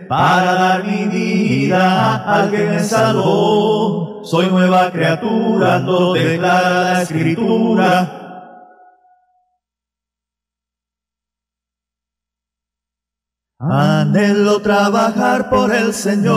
para 0.09 0.54
dar 0.54 0.84
mi 0.84 1.06
vida 1.06 2.16
al 2.16 2.50
que 2.50 2.64
me 2.64 2.78
salvó. 2.80 4.22
Soy 4.24 4.46
nueva 4.48 4.90
criatura, 4.90 5.78
lo 5.80 6.12
declara 6.12 6.82
la 6.82 7.02
escritura 7.02 8.18
Anhelo 13.61 14.61
trabajar 14.61 15.50
por 15.50 15.74
el 15.74 15.92
Señor, 15.92 16.32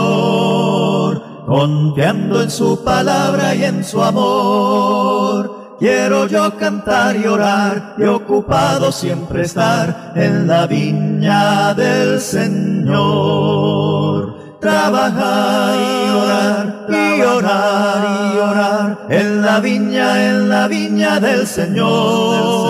confiando 1.46 2.42
en 2.42 2.50
su 2.50 2.82
palabra 2.82 3.54
y 3.54 3.64
en 3.64 3.84
su 3.84 4.02
amor. 4.02 5.76
Quiero 5.78 6.26
yo 6.26 6.56
cantar 6.58 7.16
y 7.16 7.26
orar 7.26 7.94
y 7.98 8.04
ocupado 8.04 8.92
siempre 8.92 9.42
estar 9.42 10.12
en 10.14 10.46
la 10.46 10.66
viña 10.66 11.74
del 11.74 12.20
Señor. 12.20 13.42
Trabajar 14.60 15.74
y 15.76 16.10
orar 16.10 16.86
y 16.88 17.20
orar 17.22 18.32
y 18.32 18.38
orar 18.38 19.06
en 19.08 19.42
la 19.42 19.58
viña, 19.58 20.28
en 20.28 20.48
la 20.48 20.68
viña 20.68 21.18
del 21.18 21.46
Señor 21.48 22.61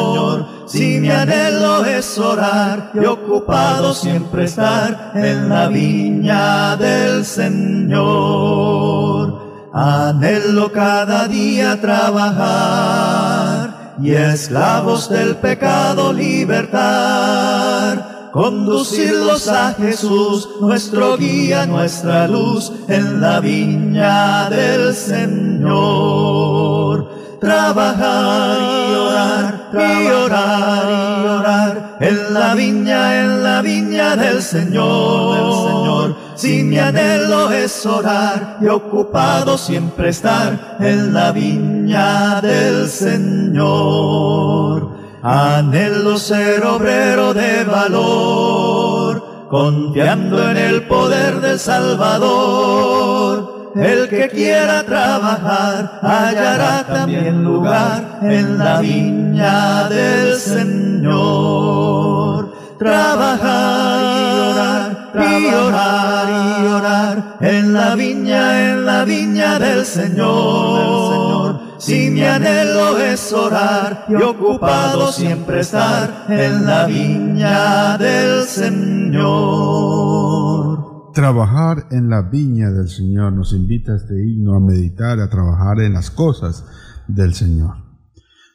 si 0.73 0.99
mi 1.01 1.11
anhelo 1.11 1.85
es 1.85 2.19
orar 2.19 2.93
y 2.95 3.05
ocupado 3.05 3.93
siempre 3.93 4.45
estar 4.45 5.13
en 5.15 5.51
la 5.51 5.69
viña 5.69 6.79
del 6.79 7.27
Señor. 7.27 8.01
Anhelo 9.75 10.73
cada 10.73 11.29
día 11.29 11.79
trabajar 11.79 13.17
y 14.01 14.13
esclavos 14.13 15.11
del 15.11 15.37
pecado 15.37 16.11
libertar. 16.15 16.71
Conducirlos 18.33 19.49
a 19.49 19.75
Jesús, 19.75 20.49
nuestro 20.63 21.19
guía, 21.19 21.67
nuestra 21.67 22.27
luz, 22.27 22.73
en 22.89 23.21
la 23.21 23.41
viña 23.41 24.49
del 24.49 24.95
Señor 24.95 26.62
trabajar 27.43 28.59
y 28.61 28.95
orar, 28.95 29.69
y 29.75 30.07
orar 30.07 30.85
y 30.89 31.27
orar 31.27 31.97
en 31.99 32.35
la 32.35 32.55
viña, 32.55 33.21
en 33.21 33.43
la 33.43 33.61
viña 33.63 34.15
del 34.15 34.41
Señor, 34.41 35.35
del 35.35 35.53
Señor. 35.67 36.17
Si 36.37 36.63
mi 36.63 36.79
anhelo 36.79 37.51
es 37.51 37.85
orar 37.85 38.59
y 38.61 38.69
ocupado 38.69 39.59
siempre 39.59 40.11
estar 40.11 40.77
en 40.79 41.13
la 41.13 41.33
viña 41.33 42.41
del 42.41 42.89
Señor. 42.89 43.73
Anhelo 45.25 46.19
ser 46.19 46.65
obrero 46.65 47.35
de 47.35 47.65
valor, 47.65 49.49
confiando 49.51 50.49
en 50.49 50.57
el 50.57 50.87
poder 50.87 51.41
del 51.41 51.59
Salvador 51.59 53.52
el 53.75 54.09
que 54.09 54.29
quiera 54.29 54.83
trabajar 54.85 56.01
hallará 56.03 56.85
también 56.87 57.43
lugar 57.43 58.19
en 58.23 58.59
la 58.59 58.81
viña 58.81 59.89
del 59.89 60.37
Señor. 60.39 61.73
Trabajar 62.79 63.83
y 65.15 65.55
orar, 65.55 66.29
y 66.63 66.67
orar 66.67 67.37
en 67.41 67.73
la 67.73 67.95
viña, 67.95 68.73
en 68.73 68.85
la 68.87 69.05
viña 69.05 69.59
del 69.59 69.85
Señor. 69.87 71.61
Si 71.79 72.11
mi 72.11 72.25
anhelo 72.25 72.99
es 72.99 73.33
orar 73.33 74.05
y 74.09 74.15
ocupado 74.15 75.11
siempre 75.13 75.61
estar 75.61 76.27
en 76.29 76.67
la 76.67 76.87
viña 76.87 77.99
del 77.99 78.45
Señor. 78.47 80.32
Trabajar 81.15 81.89
en 81.91 82.09
la 82.09 82.23
viña 82.23 82.71
del 82.71 82.89
Señor 82.89 83.35
nos 83.35 83.53
invita 83.53 83.95
este 83.95 84.15
himno 84.27 84.55
a 84.55 84.61
meditar, 84.61 85.21
a 85.21 85.29
trabajar 85.29 85.81
en 85.81 85.93
las 85.93 86.11
cosas 86.11 86.65
del 87.07 87.35
Señor. 87.35 87.75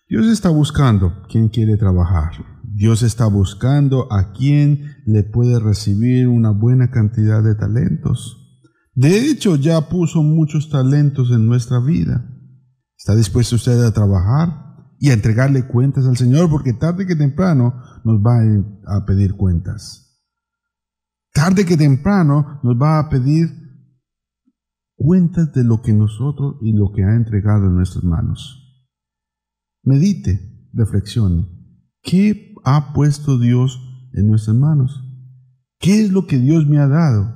Dios 0.10 0.26
está 0.26 0.50
buscando 0.50 1.22
quien 1.30 1.50
quiere 1.50 1.78
trabajar. 1.78 2.32
Dios 2.64 3.04
está 3.04 3.28
buscando 3.28 4.12
a 4.12 4.34
quien 4.34 4.96
le 5.06 5.22
puede 5.22 5.60
recibir 5.60 6.28
una 6.28 6.50
buena 6.50 6.90
cantidad 6.90 7.44
de 7.44 7.54
talentos. 7.54 8.60
De 8.96 9.30
hecho, 9.30 9.56
ya 9.56 9.90
puso 9.90 10.24
muchos 10.24 10.72
talentos 10.72 11.30
en 11.30 11.46
nuestra 11.46 11.80
vida. 11.80 12.28
¿Está 12.98 13.16
dispuesto 13.16 13.58
usted 13.58 13.84
a 13.86 13.94
trabajar 13.94 14.50
y 15.00 15.12
a 15.12 15.14
entregarle 15.14 15.68
cuentas 15.68 16.08
al 16.08 16.18
Señor? 16.18 16.50
Porque 16.50 16.74
tarde 16.74 17.06
que 17.06 17.16
temprano 17.16 17.76
nos 18.04 18.20
va 18.20 18.40
a 18.88 19.06
pedir 19.06 19.36
cuentas 19.36 20.07
tarde 21.38 21.68
que 21.68 21.78
temprano 21.78 22.60
nos 22.64 22.76
va 22.82 22.98
a 22.98 23.10
pedir 23.10 23.48
cuentas 24.96 25.54
de 25.54 25.64
lo 25.64 25.84
que 25.84 25.94
nosotros 25.94 26.56
y 26.62 26.74
lo 26.74 26.92
que 26.92 27.04
ha 27.04 27.16
entregado 27.16 27.68
en 27.68 27.76
nuestras 27.76 28.04
manos. 28.04 28.90
Medite, 29.84 30.68
reflexione. 30.74 31.48
¿Qué 32.02 32.56
ha 32.66 32.92
puesto 32.92 33.38
Dios 33.38 33.80
en 34.14 34.30
nuestras 34.30 34.56
manos? 34.56 35.04
¿Qué 35.80 36.02
es 36.02 36.12
lo 36.12 36.26
que 36.26 36.40
Dios 36.40 36.66
me 36.66 36.80
ha 36.80 36.88
dado? 36.88 37.36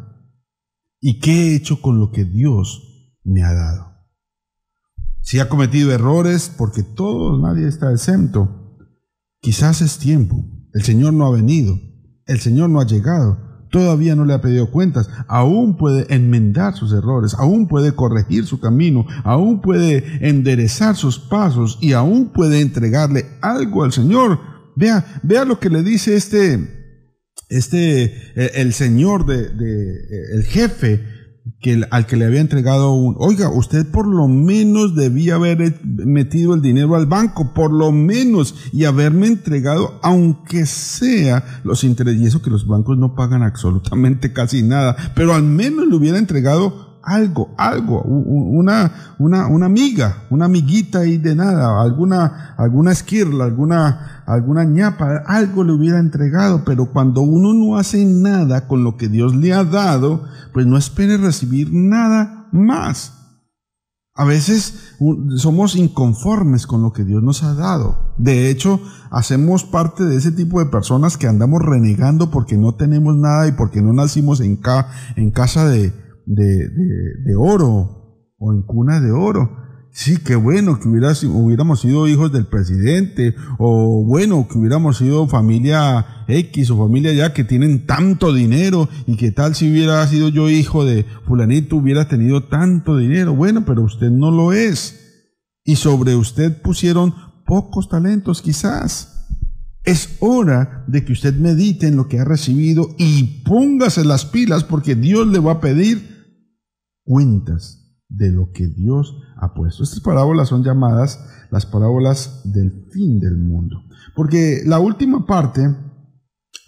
¿Y 0.99 1.19
qué 1.19 1.51
he 1.51 1.55
hecho 1.55 1.79
con 1.79 1.99
lo 1.99 2.09
que 2.11 2.25
Dios 2.25 3.19
me 3.23 3.43
ha 3.43 3.53
dado? 3.53 3.85
Si 5.21 5.37
ha 5.37 5.47
cometido 5.47 5.91
errores, 5.91 6.51
porque 6.57 6.81
todo, 6.81 7.39
nadie 7.39 7.67
está 7.67 7.91
exento. 7.91 8.79
Quizás 9.41 9.83
es 9.83 9.99
tiempo. 9.99 10.43
El 10.73 10.81
Señor 10.81 11.13
no 11.13 11.27
ha 11.27 11.31
venido. 11.31 11.79
El 12.25 12.39
Señor 12.39 12.71
no 12.71 12.79
ha 12.79 12.87
llegado 12.87 13.50
todavía 13.71 14.15
no 14.15 14.25
le 14.25 14.33
ha 14.33 14.41
pedido 14.41 14.69
cuentas, 14.69 15.09
aún 15.27 15.77
puede 15.77 16.13
enmendar 16.13 16.75
sus 16.75 16.93
errores, 16.93 17.33
aún 17.39 17.67
puede 17.67 17.95
corregir 17.95 18.45
su 18.45 18.59
camino, 18.59 19.07
aún 19.23 19.61
puede 19.61 20.03
enderezar 20.27 20.95
sus 20.95 21.17
pasos 21.17 21.79
y 21.81 21.93
aún 21.93 22.31
puede 22.31 22.61
entregarle 22.61 23.25
algo 23.41 23.83
al 23.83 23.91
Señor. 23.91 24.39
Vea, 24.75 25.21
vea 25.23 25.45
lo 25.45 25.59
que 25.59 25.69
le 25.69 25.83
dice 25.83 26.15
este, 26.15 26.93
este, 27.49 28.03
eh, 28.03 28.51
el 28.55 28.73
Señor 28.73 29.25
de, 29.25 29.49
de 29.49 29.93
eh, 29.93 30.25
el 30.33 30.43
jefe 30.43 31.20
que, 31.59 31.85
al 31.91 32.05
que 32.05 32.17
le 32.17 32.25
había 32.25 32.41
entregado 32.41 32.93
un, 32.93 33.15
oiga, 33.17 33.49
usted 33.49 33.89
por 33.89 34.07
lo 34.07 34.27
menos 34.27 34.95
debía 34.95 35.35
haber 35.35 35.79
metido 35.83 36.53
el 36.53 36.61
dinero 36.61 36.95
al 36.95 37.05
banco, 37.05 37.53
por 37.53 37.71
lo 37.71 37.91
menos, 37.91 38.55
y 38.71 38.85
haberme 38.85 39.27
entregado, 39.27 39.99
aunque 40.01 40.65
sea 40.65 41.61
los 41.63 41.83
intereses, 41.83 42.21
y 42.21 42.25
eso 42.25 42.41
que 42.41 42.49
los 42.49 42.67
bancos 42.67 42.97
no 42.97 43.15
pagan 43.15 43.43
absolutamente 43.43 44.33
casi 44.33 44.63
nada, 44.63 44.95
pero 45.15 45.33
al 45.33 45.43
menos 45.43 45.87
le 45.87 45.95
hubiera 45.95 46.17
entregado 46.17 46.91
algo, 47.03 47.53
algo, 47.57 48.01
una, 48.03 49.15
una, 49.17 49.47
una 49.47 49.65
amiga, 49.65 50.25
una 50.29 50.45
amiguita 50.45 50.99
ahí 50.99 51.17
de 51.17 51.35
nada, 51.35 51.81
alguna, 51.81 52.53
alguna 52.57 52.91
esquirla, 52.91 53.45
alguna, 53.45 54.20
alguna 54.33 54.63
ñapa, 54.63 55.23
algo 55.25 55.63
le 55.63 55.73
hubiera 55.73 55.99
entregado, 55.99 56.63
pero 56.65 56.91
cuando 56.91 57.21
uno 57.21 57.53
no 57.53 57.77
hace 57.77 58.05
nada 58.05 58.67
con 58.67 58.83
lo 58.83 58.97
que 58.97 59.09
Dios 59.09 59.35
le 59.35 59.53
ha 59.53 59.63
dado, 59.63 60.23
pues 60.53 60.65
no 60.65 60.77
espere 60.77 61.17
recibir 61.17 61.73
nada 61.73 62.47
más. 62.51 63.21
A 64.13 64.25
veces 64.25 64.95
somos 65.37 65.75
inconformes 65.75 66.67
con 66.67 66.81
lo 66.81 66.91
que 66.91 67.05
Dios 67.05 67.23
nos 67.23 67.43
ha 67.43 67.53
dado. 67.53 68.13
De 68.17 68.49
hecho, 68.49 68.81
hacemos 69.09 69.63
parte 69.63 70.03
de 70.03 70.17
ese 70.17 70.31
tipo 70.33 70.59
de 70.59 70.65
personas 70.65 71.17
que 71.17 71.27
andamos 71.27 71.61
renegando 71.61 72.29
porque 72.29 72.57
no 72.57 72.75
tenemos 72.75 73.15
nada 73.15 73.47
y 73.47 73.53
porque 73.53 73.81
no 73.81 73.93
nacimos 73.93 74.41
en, 74.41 74.59
en 75.15 75.31
casa 75.31 75.67
de, 75.67 75.93
de, 76.25 76.69
de, 76.69 77.35
oro 77.37 78.27
o 78.37 78.53
en 78.53 78.63
cuna 78.63 78.99
de 78.99 79.11
oro. 79.11 79.60
Sí, 79.93 80.17
qué 80.23 80.37
bueno 80.37 80.79
que 80.79 80.87
hubiéramos 80.87 81.81
sido 81.81 82.07
hijos 82.07 82.31
del 82.31 82.45
presidente, 82.45 83.35
o 83.57 84.05
bueno, 84.05 84.47
que 84.49 84.57
hubiéramos 84.57 84.97
sido 84.97 85.27
familia 85.27 86.23
X 86.29 86.71
o 86.71 86.77
familia 86.77 87.11
ya 87.11 87.33
que 87.33 87.43
tienen 87.43 87.85
tanto 87.85 88.33
dinero, 88.33 88.87
y 89.05 89.17
qué 89.17 89.31
tal 89.31 89.53
si 89.53 89.69
hubiera 89.69 90.07
sido 90.07 90.29
yo 90.29 90.49
hijo 90.49 90.85
de 90.85 91.05
fulanito, 91.25 91.75
hubiera 91.75 92.07
tenido 92.07 92.45
tanto 92.45 92.95
dinero. 92.97 93.35
Bueno, 93.35 93.65
pero 93.65 93.83
usted 93.83 94.09
no 94.09 94.31
lo 94.31 94.53
es. 94.53 94.97
Y 95.65 95.75
sobre 95.75 96.15
usted 96.15 96.61
pusieron 96.61 97.13
pocos 97.45 97.89
talentos 97.89 98.41
quizás. 98.41 99.27
Es 99.83 100.17
hora 100.21 100.85
de 100.87 101.03
que 101.03 101.11
usted 101.11 101.35
medite 101.35 101.87
en 101.87 101.97
lo 101.97 102.07
que 102.07 102.19
ha 102.19 102.23
recibido 102.23 102.95
y 102.97 103.41
póngase 103.43 104.05
las 104.05 104.25
pilas 104.25 104.63
porque 104.63 104.95
Dios 104.95 105.27
le 105.27 105.39
va 105.39 105.53
a 105.53 105.59
pedir 105.59 106.07
cuentas 107.03 107.81
de 108.07 108.29
lo 108.29 108.51
que 108.51 108.67
Dios 108.67 109.15
ha 109.30 109.30
Estas 109.67 109.99
parábolas 109.99 110.49
son 110.49 110.63
llamadas 110.63 111.19
las 111.49 111.65
parábolas 111.65 112.41
del 112.45 112.87
fin 112.91 113.19
del 113.19 113.37
mundo. 113.37 113.83
Porque 114.15 114.61
la 114.65 114.79
última 114.79 115.25
parte 115.25 115.75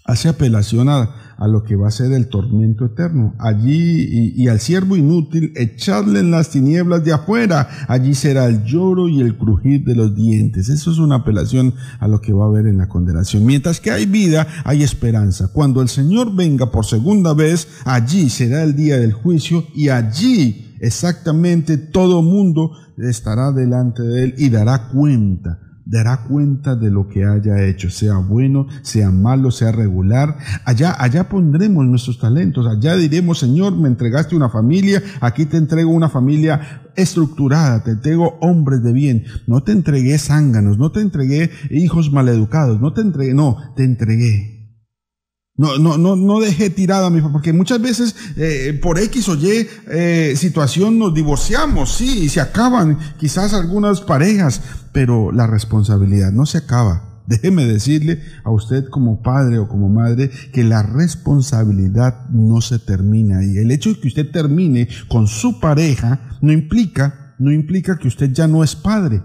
hace 0.04 0.28
apelación 0.28 0.88
a, 0.88 1.20
lo 1.46 1.62
que 1.62 1.76
va 1.76 1.88
a 1.88 1.90
ser 1.90 2.12
el 2.12 2.28
tormento 2.28 2.86
eterno. 2.86 3.34
Allí, 3.38 4.32
y, 4.34 4.48
al 4.48 4.60
siervo 4.60 4.96
inútil, 4.96 5.52
echarle 5.56 6.20
en 6.20 6.30
las 6.30 6.50
tinieblas 6.50 7.04
de 7.04 7.12
afuera. 7.12 7.68
Allí 7.88 8.14
será 8.14 8.46
el 8.46 8.64
lloro 8.64 9.08
y 9.08 9.20
el 9.20 9.36
crujir 9.36 9.84
de 9.84 9.94
los 9.94 10.14
dientes. 10.14 10.68
Eso 10.68 10.90
es 10.90 10.98
una 10.98 11.16
apelación 11.16 11.74
a 11.98 12.08
lo 12.08 12.20
que 12.20 12.32
va 12.32 12.44
a 12.44 12.48
haber 12.48 12.66
en 12.66 12.78
la 12.78 12.88
condenación. 12.88 13.44
Mientras 13.44 13.80
que 13.80 13.90
hay 13.90 14.06
vida, 14.06 14.46
hay 14.64 14.82
esperanza. 14.82 15.48
Cuando 15.52 15.82
el 15.82 15.88
Señor 15.88 16.34
venga 16.34 16.70
por 16.70 16.86
segunda 16.86 17.34
vez, 17.34 17.68
allí 17.84 18.30
será 18.30 18.62
el 18.62 18.74
día 18.76 18.98
del 18.98 19.12
juicio 19.12 19.66
y 19.74 19.88
allí 19.88 20.73
exactamente 20.84 21.78
todo 21.78 22.22
mundo 22.22 22.72
estará 22.98 23.52
delante 23.52 24.02
de 24.02 24.24
él 24.24 24.34
y 24.38 24.50
dará 24.50 24.88
cuenta 24.88 25.60
dará 25.86 26.24
cuenta 26.24 26.76
de 26.76 26.90
lo 26.90 27.08
que 27.08 27.24
haya 27.24 27.62
hecho, 27.62 27.90
sea 27.90 28.16
bueno, 28.16 28.66
sea 28.82 29.10
malo, 29.10 29.50
sea 29.50 29.70
regular. 29.70 30.38
Allá, 30.64 30.96
allá 30.98 31.28
pondremos 31.28 31.84
nuestros 31.84 32.18
talentos, 32.18 32.66
allá 32.66 32.96
diremos, 32.96 33.38
Señor, 33.38 33.76
me 33.76 33.88
entregaste 33.88 34.34
una 34.34 34.48
familia, 34.48 35.02
aquí 35.20 35.46
te 35.46 35.58
entrego 35.58 35.90
una 35.90 36.08
familia 36.08 36.90
estructurada, 36.96 37.82
te 37.84 37.90
entrego 37.92 38.38
hombres 38.40 38.82
de 38.82 38.92
bien, 38.92 39.24
no 39.46 39.62
te 39.62 39.72
entregué 39.72 40.18
zánganos, 40.18 40.78
no 40.78 40.90
te 40.90 41.00
entregué 41.00 41.50
hijos 41.70 42.10
maleducados, 42.12 42.80
no 42.80 42.92
te 42.92 43.02
entregué, 43.02 43.34
no, 43.34 43.58
te 43.76 43.84
entregué 43.84 44.53
no, 45.56 45.78
no, 45.78 45.98
no, 45.98 46.16
no 46.16 46.40
dejé 46.40 46.68
tirada 46.68 47.06
a 47.06 47.10
mi 47.10 47.20
porque 47.20 47.52
muchas 47.52 47.80
veces 47.80 48.16
eh, 48.36 48.78
por 48.82 48.98
X 48.98 49.28
o 49.28 49.36
Y 49.36 49.68
eh, 49.88 50.34
situación 50.36 50.98
nos 50.98 51.14
divorciamos, 51.14 51.94
sí, 51.94 52.24
y 52.24 52.28
se 52.28 52.40
acaban 52.40 52.98
quizás 53.18 53.54
algunas 53.54 54.00
parejas, 54.00 54.60
pero 54.92 55.30
la 55.30 55.46
responsabilidad 55.46 56.32
no 56.32 56.44
se 56.44 56.58
acaba. 56.58 57.22
Déjeme 57.26 57.64
decirle 57.64 58.20
a 58.42 58.50
usted 58.50 58.88
como 58.90 59.22
padre 59.22 59.58
o 59.58 59.68
como 59.68 59.88
madre 59.88 60.30
que 60.52 60.64
la 60.64 60.82
responsabilidad 60.82 62.28
no 62.30 62.60
se 62.60 62.80
termina 62.80 63.42
y 63.44 63.56
el 63.56 63.70
hecho 63.70 63.90
de 63.90 64.00
que 64.00 64.08
usted 64.08 64.30
termine 64.30 64.88
con 65.08 65.26
su 65.28 65.60
pareja 65.60 66.38
no 66.42 66.52
implica, 66.52 67.36
no 67.38 67.50
implica 67.50 67.96
que 67.96 68.08
usted 68.08 68.32
ya 68.32 68.48
no 68.48 68.64
es 68.64 68.74
padre. 68.74 69.22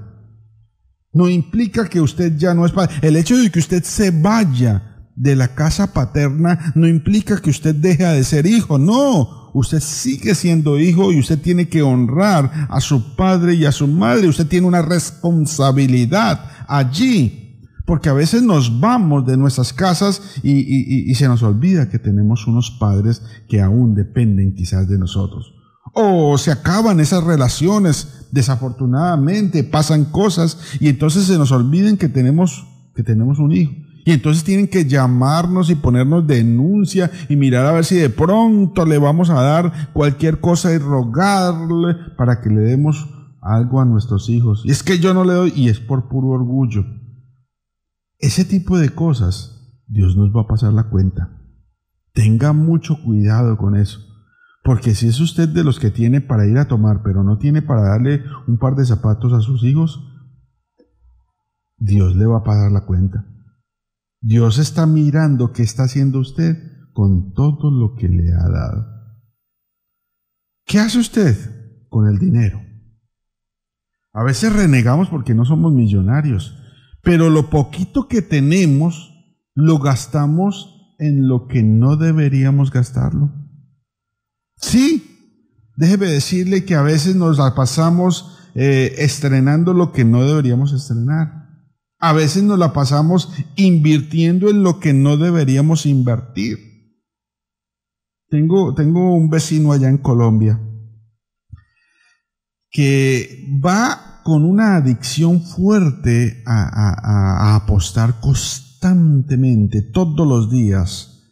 No 1.11 1.27
implica 1.27 1.89
que 1.89 1.99
usted 1.99 2.37
ya 2.37 2.53
no 2.53 2.67
es 2.67 2.71
padre. 2.71 2.95
El 3.01 3.15
hecho 3.15 3.35
de 3.35 3.49
que 3.49 3.59
usted 3.59 3.83
se 3.83 4.11
vaya 4.11 4.88
de 5.19 5.35
la 5.35 5.49
casa 5.49 5.93
paterna 5.93 6.71
no 6.75 6.87
implica 6.87 7.41
que 7.41 7.49
usted 7.49 7.75
deje 7.75 8.05
de 8.05 8.23
ser 8.23 8.45
hijo, 8.45 8.77
no, 8.77 9.51
usted 9.53 9.81
sigue 9.81 10.33
siendo 10.33 10.79
hijo 10.79 11.11
y 11.11 11.19
usted 11.19 11.39
tiene 11.39 11.67
que 11.67 11.81
honrar 11.81 12.67
a 12.69 12.79
su 12.79 13.17
padre 13.17 13.55
y 13.55 13.65
a 13.65 13.73
su 13.73 13.85
madre, 13.85 14.29
usted 14.29 14.47
tiene 14.47 14.65
una 14.65 14.81
responsabilidad 14.81 16.45
allí, 16.69 17.67
porque 17.85 18.07
a 18.07 18.13
veces 18.13 18.43
nos 18.43 18.79
vamos 18.79 19.25
de 19.25 19.35
nuestras 19.35 19.73
casas 19.73 20.21
y, 20.41 21.13
se 21.15 21.27
nos 21.27 21.43
olvida 21.43 21.89
que 21.89 21.99
tenemos 21.99 22.47
unos 22.47 22.71
padres 22.79 23.21
que 23.49 23.61
aún 23.61 23.95
dependen 23.95 24.55
quizás 24.55 24.87
de 24.87 24.97
nosotros. 24.97 25.53
O 25.93 26.37
se 26.37 26.51
acaban 26.51 27.01
esas 27.01 27.25
relaciones, 27.25 28.27
desafortunadamente, 28.31 29.65
pasan 29.65 30.05
cosas 30.05 30.77
y 30.79 30.87
entonces 30.87 31.25
se 31.25 31.37
nos 31.37 31.51
olviden 31.51 31.97
que 31.97 32.07
tenemos, 32.07 32.65
que 32.95 33.03
tenemos 33.03 33.39
un 33.39 33.51
hijo. 33.51 33.88
Y 34.09 34.13
entonces 34.13 34.43
tienen 34.43 34.67
que 34.67 34.85
llamarnos 34.85 35.69
y 35.69 35.75
ponernos 35.75 36.25
denuncia 36.25 37.11
y 37.29 37.35
mirar 37.35 37.67
a 37.67 37.73
ver 37.73 37.85
si 37.85 37.95
de 37.95 38.09
pronto 38.09 38.83
le 38.83 38.97
vamos 38.97 39.29
a 39.29 39.39
dar 39.39 39.93
cualquier 39.93 40.39
cosa 40.39 40.73
y 40.73 40.79
rogarle 40.79 41.93
para 42.17 42.41
que 42.41 42.49
le 42.49 42.61
demos 42.61 43.07
algo 43.39 43.79
a 43.79 43.85
nuestros 43.85 44.27
hijos. 44.29 44.63
Y 44.65 44.71
es 44.71 44.81
que 44.81 44.97
yo 44.97 45.13
no 45.13 45.23
le 45.25 45.33
doy 45.33 45.53
y 45.55 45.69
es 45.69 45.79
por 45.79 46.09
puro 46.09 46.29
orgullo. 46.29 46.85
Ese 48.17 48.45
tipo 48.45 48.79
de 48.79 48.89
cosas, 48.89 49.83
Dios 49.85 50.17
nos 50.17 50.35
va 50.35 50.41
a 50.41 50.47
pasar 50.47 50.73
la 50.73 50.89
cuenta. 50.89 51.29
Tenga 52.11 52.51
mucho 52.51 53.03
cuidado 53.03 53.59
con 53.59 53.75
eso. 53.75 53.99
Porque 54.63 54.95
si 54.95 55.07
es 55.07 55.19
usted 55.19 55.49
de 55.49 55.63
los 55.63 55.79
que 55.79 55.91
tiene 55.91 56.19
para 56.19 56.47
ir 56.47 56.57
a 56.57 56.67
tomar, 56.67 57.03
pero 57.03 57.23
no 57.23 57.37
tiene 57.37 57.61
para 57.61 57.83
darle 57.83 58.23
un 58.47 58.57
par 58.57 58.73
de 58.73 58.85
zapatos 58.85 59.33
a 59.33 59.41
sus 59.41 59.63
hijos, 59.63 60.03
Dios 61.77 62.15
le 62.15 62.25
va 62.25 62.39
a 62.39 62.43
pagar 62.43 62.71
la 62.71 62.87
cuenta. 62.87 63.23
Dios 64.21 64.57
está 64.57 64.85
mirando 64.85 65.53
qué 65.53 65.63
está 65.63 65.83
haciendo 65.83 66.19
usted 66.19 66.57
con 66.93 67.33
todo 67.33 67.71
lo 67.71 67.95
que 67.95 68.09
le 68.09 68.33
ha 68.33 68.49
dado. 68.49 68.85
¿Qué 70.65 70.79
hace 70.79 70.99
usted 70.99 71.35
con 71.89 72.07
el 72.07 72.19
dinero? 72.19 72.61
A 74.13 74.23
veces 74.23 74.53
renegamos 74.53 75.09
porque 75.09 75.33
no 75.33 75.45
somos 75.45 75.71
millonarios, 75.71 76.57
pero 77.01 77.29
lo 77.29 77.49
poquito 77.49 78.07
que 78.07 78.21
tenemos 78.21 79.13
lo 79.55 79.79
gastamos 79.79 80.95
en 80.99 81.27
lo 81.27 81.47
que 81.47 81.63
no 81.63 81.95
deberíamos 81.95 82.71
gastarlo. 82.71 83.33
Sí, 84.57 85.71
déjeme 85.77 86.07
decirle 86.07 86.65
que 86.65 86.75
a 86.75 86.81
veces 86.81 87.15
nos 87.15 87.37
la 87.37 87.55
pasamos 87.55 88.37
eh, 88.55 88.95
estrenando 88.97 89.73
lo 89.73 89.93
que 89.93 90.03
no 90.03 90.25
deberíamos 90.25 90.73
estrenar. 90.73 91.38
A 91.99 92.13
veces 92.13 92.43
nos 92.43 92.57
la 92.57 92.73
pasamos 92.73 93.29
invirtiendo 93.55 94.49
en 94.49 94.63
lo 94.63 94.79
que 94.79 94.93
no 94.93 95.17
deberíamos 95.17 95.85
invertir. 95.85 96.57
Tengo, 98.29 98.73
tengo 98.73 99.13
un 99.13 99.29
vecino 99.29 99.71
allá 99.71 99.89
en 99.89 99.97
Colombia 99.97 100.59
que 102.71 103.59
va 103.63 104.21
con 104.23 104.45
una 104.45 104.75
adicción 104.75 105.41
fuerte 105.41 106.43
a, 106.45 107.55
apostar 107.55 108.19
constantemente, 108.19 109.81
todos 109.81 110.27
los 110.27 110.51
días. 110.51 111.31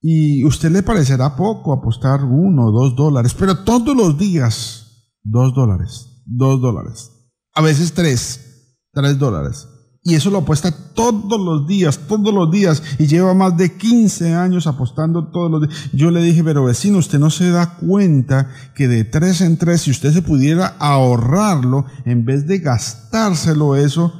Y 0.00 0.44
usted 0.44 0.70
le 0.70 0.82
parecerá 0.82 1.36
poco 1.36 1.72
apostar 1.72 2.22
uno 2.24 2.66
o 2.66 2.72
dos 2.72 2.94
dólares, 2.94 3.34
pero 3.34 3.64
todos 3.64 3.96
los 3.96 4.18
días, 4.18 5.08
dos 5.22 5.54
dólares, 5.54 6.22
dos 6.26 6.60
dólares, 6.60 7.10
a 7.54 7.62
veces 7.62 7.94
tres, 7.94 8.78
tres 8.92 9.18
dólares. 9.18 9.66
Y 10.06 10.14
eso 10.14 10.28
lo 10.28 10.38
apuesta 10.38 10.70
todos 10.94 11.40
los 11.40 11.66
días, 11.66 11.98
todos 12.06 12.32
los 12.32 12.50
días. 12.50 12.82
Y 12.98 13.06
lleva 13.06 13.32
más 13.32 13.56
de 13.56 13.74
15 13.74 14.34
años 14.34 14.66
apostando 14.66 15.30
todos 15.30 15.50
los 15.50 15.62
días. 15.62 15.90
Yo 15.94 16.10
le 16.10 16.22
dije, 16.22 16.44
pero 16.44 16.64
vecino, 16.64 16.98
usted 16.98 17.18
no 17.18 17.30
se 17.30 17.50
da 17.50 17.76
cuenta 17.76 18.50
que 18.74 18.86
de 18.86 19.04
tres 19.04 19.40
en 19.40 19.56
tres, 19.56 19.80
si 19.80 19.90
usted 19.90 20.12
se 20.12 20.20
pudiera 20.20 20.76
ahorrarlo, 20.78 21.86
en 22.04 22.26
vez 22.26 22.46
de 22.46 22.58
gastárselo 22.58 23.76
eso, 23.76 24.12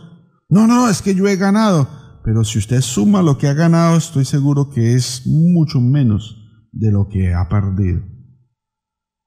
no, 0.48 0.66
no, 0.66 0.88
es 0.88 1.02
que 1.02 1.14
yo 1.14 1.28
he 1.28 1.36
ganado. 1.36 1.86
Pero 2.24 2.44
si 2.44 2.58
usted 2.58 2.80
suma 2.80 3.20
lo 3.20 3.36
que 3.36 3.48
ha 3.48 3.52
ganado, 3.52 3.98
estoy 3.98 4.24
seguro 4.24 4.70
que 4.70 4.94
es 4.94 5.26
mucho 5.26 5.82
menos 5.82 6.38
de 6.72 6.90
lo 6.92 7.08
que 7.08 7.34
ha 7.34 7.46
perdido. 7.50 8.00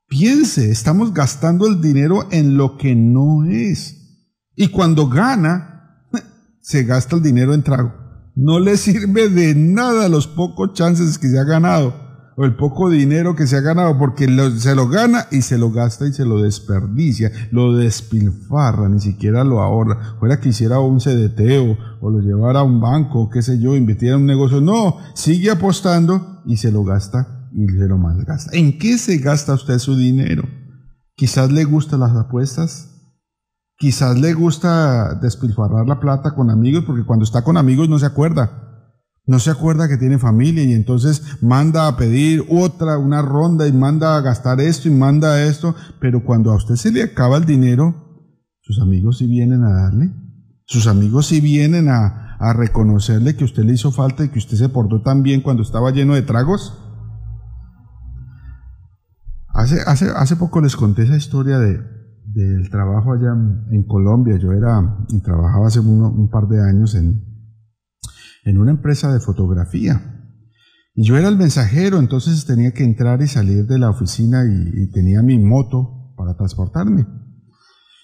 Piense, 0.08 0.72
estamos 0.72 1.14
gastando 1.14 1.68
el 1.68 1.82
dinero 1.82 2.28
en 2.32 2.58
lo 2.58 2.78
que 2.78 2.96
no 2.96 3.44
es. 3.44 4.24
Y 4.56 4.70
cuando 4.70 5.08
gana, 5.08 5.77
se 6.68 6.84
gasta 6.84 7.16
el 7.16 7.22
dinero 7.22 7.54
en 7.54 7.64
trago. 7.64 7.94
No 8.36 8.60
le 8.60 8.76
sirve 8.76 9.30
de 9.30 9.56
nada 9.56 10.10
los 10.10 10.28
pocos 10.28 10.74
chances 10.74 11.18
que 11.18 11.30
se 11.30 11.40
ha 11.40 11.46
ganado 11.46 11.94
o 12.36 12.44
el 12.44 12.58
poco 12.58 12.90
dinero 12.90 13.38
que 13.38 13.48
se 13.48 13.56
ha 13.56 13.62
ganado 13.62 13.98
porque 13.98 14.28
se 14.58 14.76
lo 14.76 14.90
gana 14.90 15.28
y 15.32 15.44
se 15.44 15.58
lo 15.58 15.72
gasta 15.72 16.06
y 16.06 16.12
se 16.12 16.26
lo 16.26 16.42
desperdicia, 16.42 17.32
lo 17.52 17.74
despilfarra, 17.74 18.90
ni 18.90 19.00
siquiera 19.00 19.46
lo 19.46 19.62
ahorra. 19.62 20.18
Fuera 20.20 20.42
que 20.42 20.50
hiciera 20.50 20.82
un 20.82 21.00
CDT 21.00 21.40
o, 22.02 22.10
lo 22.10 22.20
llevara 22.20 22.60
a 22.60 22.64
un 22.64 22.82
banco, 22.82 23.30
qué 23.30 23.42
sé 23.42 23.60
yo, 23.60 23.78
invirtiera 23.78 24.16
en 24.16 24.24
un 24.24 24.28
negocio. 24.28 24.60
No, 24.60 24.98
sigue 25.16 25.50
apostando 25.50 26.42
y 26.46 26.58
se 26.58 26.74
lo 26.74 26.84
gasta 26.84 27.48
y 27.54 27.66
se 27.66 27.88
lo 27.88 27.98
malgasta. 27.98 28.52
¿En 28.58 28.78
qué 28.78 28.98
se 28.98 29.20
gasta 29.20 29.54
usted 29.54 29.80
su 29.80 29.96
dinero? 29.96 30.44
Quizás 31.16 31.50
le 31.50 31.64
gustan 31.64 32.02
las 32.02 32.12
apuestas, 32.12 32.97
Quizás 33.78 34.20
le 34.20 34.34
gusta 34.34 35.14
despilfarrar 35.22 35.88
la 35.88 36.00
plata 36.00 36.34
con 36.34 36.50
amigos, 36.50 36.84
porque 36.86 37.06
cuando 37.06 37.24
está 37.24 37.44
con 37.44 37.58
amigos 37.58 37.88
no 37.88 38.00
se 38.00 38.08
acuerda. 38.08 38.64
No 39.28 39.40
se 39.40 39.52
acuerda 39.52 39.88
que 39.88 39.98
tiene 39.98 40.18
familia 40.18 40.64
y 40.64 40.74
entonces 40.74 41.22
manda 41.44 41.88
a 41.88 41.96
pedir 41.96 42.46
otra, 42.50 42.98
una 42.98 43.22
ronda 43.22 43.68
y 43.68 43.74
manda 43.74 44.16
a 44.16 44.22
gastar 44.22 44.62
esto 44.62 44.88
y 44.88 44.92
manda 44.92 45.44
esto, 45.44 45.76
pero 46.00 46.24
cuando 46.24 46.52
a 46.52 46.56
usted 46.56 46.76
se 46.76 46.92
le 46.92 47.04
acaba 47.04 47.38
el 47.38 47.46
dinero, 47.46 48.26
sus 48.62 48.80
amigos 48.80 49.20
sí 49.20 49.28
vienen 49.28 49.64
a 49.64 49.74
darle. 49.74 50.12
Sus 50.66 50.88
amigos 50.88 51.28
sí 51.28 51.40
vienen 51.40 51.88
a, 51.90 52.24
reconocerle 52.54 53.36
que 53.36 53.44
usted 53.44 53.64
le 53.64 53.74
hizo 53.74 53.92
falta 53.92 54.24
y 54.24 54.30
que 54.30 54.38
usted 54.38 54.58
se 54.58 54.70
portó 54.70 55.02
tan 55.02 55.24
bien 55.24 55.42
cuando 55.42 55.64
estaba 55.64 55.92
lleno 55.92 56.14
de 56.14 56.22
tragos. 56.22 56.78
Hace, 59.50 59.82
hace, 59.88 60.10
hace 60.16 60.36
poco 60.36 60.62
les 60.62 60.76
conté 60.76 61.04
esa 61.04 61.18
historia 61.18 61.58
de, 61.58 61.97
del 62.38 62.70
trabajo 62.70 63.14
allá 63.14 63.36
en 63.72 63.84
Colombia. 63.84 64.38
Yo 64.38 64.52
era 64.52 64.98
y 65.10 65.20
trabajaba 65.22 65.68
hace 65.68 65.80
un, 65.80 66.30
par 66.30 66.48
de 66.48 66.62
años 66.62 66.94
en, 66.94 67.24
en 68.44 68.58
una 68.60 68.72
empresa 68.72 69.12
de 69.12 69.20
fotografía. 69.20 70.14
Y 70.94 71.04
yo 71.04 71.18
era 71.18 71.30
el 71.30 71.38
mensajero, 71.38 72.00
entonces 72.00 72.46
tenía 72.46 72.74
que 72.74 72.84
entrar 72.84 73.22
y 73.22 73.28
salir 73.28 73.66
de 73.66 73.80
la 73.80 73.90
oficina 73.90 74.44
y, 74.46 74.90
tenía 74.92 75.22
mi 75.22 75.40
moto 75.40 76.14
para 76.16 76.36
transportarme. 76.36 77.08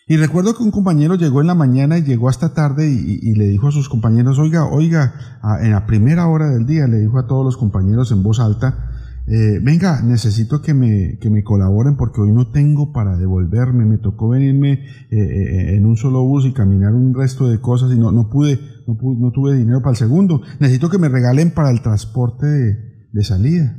Y 0.08 0.18
recuerdo 0.18 0.56
que 0.56 0.64
un 0.64 0.72
compañero 0.72 1.16
llegó 1.16 1.42
en 1.42 1.48
la 1.48 1.56
mañana 1.56 1.98
y 1.98 2.04
llegó 2.04 2.28
hasta 2.28 2.54
tarde 2.54 2.90
y, 2.90 3.34
le 3.36 3.48
dijo 3.48 3.68
a 3.68 3.72
sus 3.72 3.88
compañeros, 3.88 4.38
oiga, 4.38 4.66
oiga, 4.66 5.14
en 5.62 5.72
la 5.72 5.86
primera 5.86 6.28
hora 6.28 6.50
del 6.50 6.66
día 6.66 6.88
le 6.88 7.00
dijo 7.00 7.20
a 7.20 7.28
todos 7.28 7.46
los 7.46 7.58
compañeros 7.58 8.12
en 8.12 8.22
voz 8.22 8.40
alta, 8.40 8.92
eh, 9.26 9.60
venga, 9.62 10.02
necesito 10.02 10.62
que 10.62 10.74
me, 10.74 11.18
que 11.20 11.30
me 11.30 11.44
colaboren 11.44 11.96
porque 11.96 12.20
hoy 12.20 12.34
no 12.34 12.52
tengo 12.52 12.92
para 12.92 13.16
devolverme, 13.16 13.86
me 13.86 13.98
tocó 13.98 14.30
venirme 14.30 14.74
eh, 14.74 15.18
eh, 15.18 15.76
en 15.78 15.86
un 15.86 15.96
solo 15.96 16.24
bus 16.24 16.46
y 16.46 16.52
caminar 16.52 16.94
un 16.94 17.14
resto 17.14 17.48
de 17.48 17.62
cosas 17.62 17.94
y 17.94 17.98
no, 17.98 18.12
no, 18.12 18.30
pude, 18.30 18.60
no, 18.86 18.98
no 19.18 19.32
tuve 19.32 19.56
dinero 19.56 19.80
para 19.80 19.92
el 19.92 19.98
segundo. 19.98 20.42
Necesito 20.60 20.90
que 20.90 20.98
me 20.98 21.08
regalen 21.08 21.52
para 21.52 21.72
el 21.72 21.82
transporte 21.82 22.46
de, 22.46 22.78
de 23.14 23.24
salida. 23.24 23.78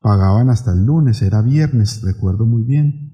Pagaban 0.00 0.50
hasta 0.50 0.72
el 0.72 0.84
lunes, 0.84 1.22
era 1.22 1.40
viernes, 1.40 2.02
recuerdo 2.02 2.46
muy 2.46 2.64
bien. 2.64 3.05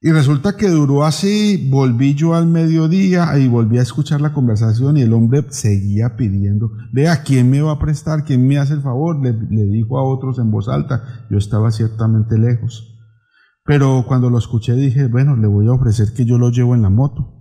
Y 0.00 0.12
resulta 0.12 0.56
que 0.56 0.68
duró 0.68 1.04
así, 1.04 1.68
volví 1.72 2.14
yo 2.14 2.34
al 2.34 2.46
mediodía 2.46 3.36
y 3.36 3.48
volví 3.48 3.78
a 3.78 3.82
escuchar 3.82 4.20
la 4.20 4.32
conversación 4.32 4.96
y 4.96 5.02
el 5.02 5.12
hombre 5.12 5.44
seguía 5.48 6.14
pidiendo, 6.14 6.70
vea, 6.92 7.24
¿quién 7.24 7.50
me 7.50 7.60
va 7.62 7.72
a 7.72 7.78
prestar? 7.80 8.22
¿Quién 8.22 8.46
me 8.46 8.58
hace 8.58 8.74
el 8.74 8.82
favor? 8.82 9.20
Le, 9.20 9.32
dijo 9.32 9.98
a 9.98 10.04
otros 10.04 10.38
en 10.38 10.52
voz 10.52 10.68
alta, 10.68 11.26
yo 11.28 11.38
estaba 11.38 11.72
ciertamente 11.72 12.38
lejos. 12.38 12.96
Pero 13.64 14.04
cuando 14.06 14.30
lo 14.30 14.38
escuché 14.38 14.74
dije, 14.74 15.08
bueno, 15.08 15.36
le 15.36 15.48
voy 15.48 15.66
a 15.66 15.72
ofrecer 15.72 16.12
que 16.14 16.24
yo 16.24 16.38
lo 16.38 16.50
llevo 16.50 16.76
en 16.76 16.82
la 16.82 16.90
moto, 16.90 17.34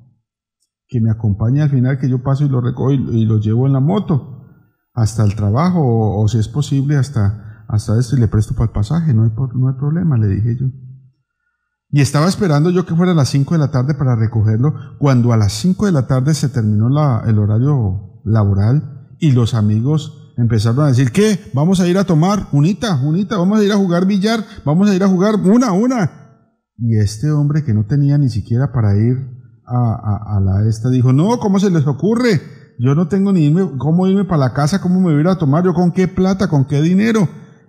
que 0.88 1.00
me 1.00 1.12
acompañe 1.12 1.62
al 1.62 1.70
final, 1.70 2.00
que 2.00 2.10
yo 2.10 2.24
paso 2.24 2.44
y 2.44 2.50
lo 2.50 2.60
recojo 2.60 2.92
y, 2.92 3.26
lo 3.26 3.40
llevo 3.40 3.68
en 3.68 3.74
la 3.74 3.82
moto 3.82 4.48
hasta 4.96 5.24
el 5.24 5.36
trabajo 5.36 5.80
o, 6.20 6.28
si 6.28 6.40
es 6.40 6.48
posible 6.48 6.96
hasta, 6.96 7.66
hasta 7.68 8.00
esto 8.00 8.18
y 8.18 8.20
le 8.20 8.28
presto 8.28 8.56
para 8.56 8.66
el 8.66 8.72
pasaje, 8.72 9.14
no 9.14 9.26
hay, 9.26 9.32
no 9.54 9.70
hay 9.70 9.76
problema, 9.76 10.18
le 10.18 10.28
dije 10.28 10.58
yo. 10.60 10.87
Y 11.90 12.02
estaba 12.02 12.28
esperando 12.28 12.70
yo 12.70 12.86
que 12.86 12.96
fuera 12.96 13.14
a 13.14 13.16
las 13.16 13.30
5 13.30 13.54
de 13.54 13.60
la 13.60 13.72
tarde 13.72 13.94
para 13.94 14.16
recogerlo, 14.16 14.74
cuando 15.00 15.32
a 15.32 15.38
las 15.38 15.54
5 15.54 15.86
de 15.86 15.92
la 15.94 16.06
tarde 16.06 16.34
se 16.34 16.50
terminó 16.50 16.88
el 17.24 17.40
horario 17.40 18.22
laboral 18.26 19.16
y 19.20 19.32
los 19.32 19.54
amigos 19.54 20.34
empezaron 20.38 20.86
a 20.86 20.88
decir, 20.88 21.12
¿qué? 21.12 21.40
Vamos 21.54 21.80
a 21.80 21.88
ir 21.88 21.98
a 21.98 22.04
tomar, 22.04 22.48
unita, 22.52 22.96
unita, 23.04 23.38
vamos 23.38 23.60
a 23.60 23.64
ir 23.64 23.72
a 23.72 23.78
jugar 23.78 24.06
billar, 24.06 24.44
vamos 24.66 24.90
a 24.90 24.96
ir 24.96 25.04
a 25.04 25.08
jugar 25.08 25.36
una, 25.36 25.72
una. 25.72 26.12
Y 26.78 26.98
este 26.98 27.32
hombre 27.32 27.64
que 27.64 27.74
no 27.74 27.86
tenía 27.86 28.18
ni 28.18 28.30
siquiera 28.30 28.72
para 28.72 28.96
ir 28.98 29.38
a, 29.66 30.40
la 30.42 30.68
esta 30.68 30.90
dijo, 30.90 31.12
no, 31.14 31.40
¿cómo 31.40 31.60
se 31.60 31.72
les 31.72 31.88
ocurre? 31.88 32.42
Yo 32.80 32.96
no 32.96 33.08
tengo 33.08 33.34
ni 33.34 33.54
cómo 33.78 34.08
irme 34.08 34.26
para 34.26 34.38
la 34.40 34.54
casa, 34.54 34.80
cómo 34.80 35.00
me 35.00 35.08
voy 35.08 35.18
a 35.18 35.22
ir 35.22 35.28
a 35.28 35.38
tomar, 35.38 35.64
yo 35.64 35.74
con 35.74 35.92
qué 35.92 36.08
plata, 36.08 36.48
con 36.48 36.66
qué 36.66 36.82
dinero. 36.82 37.28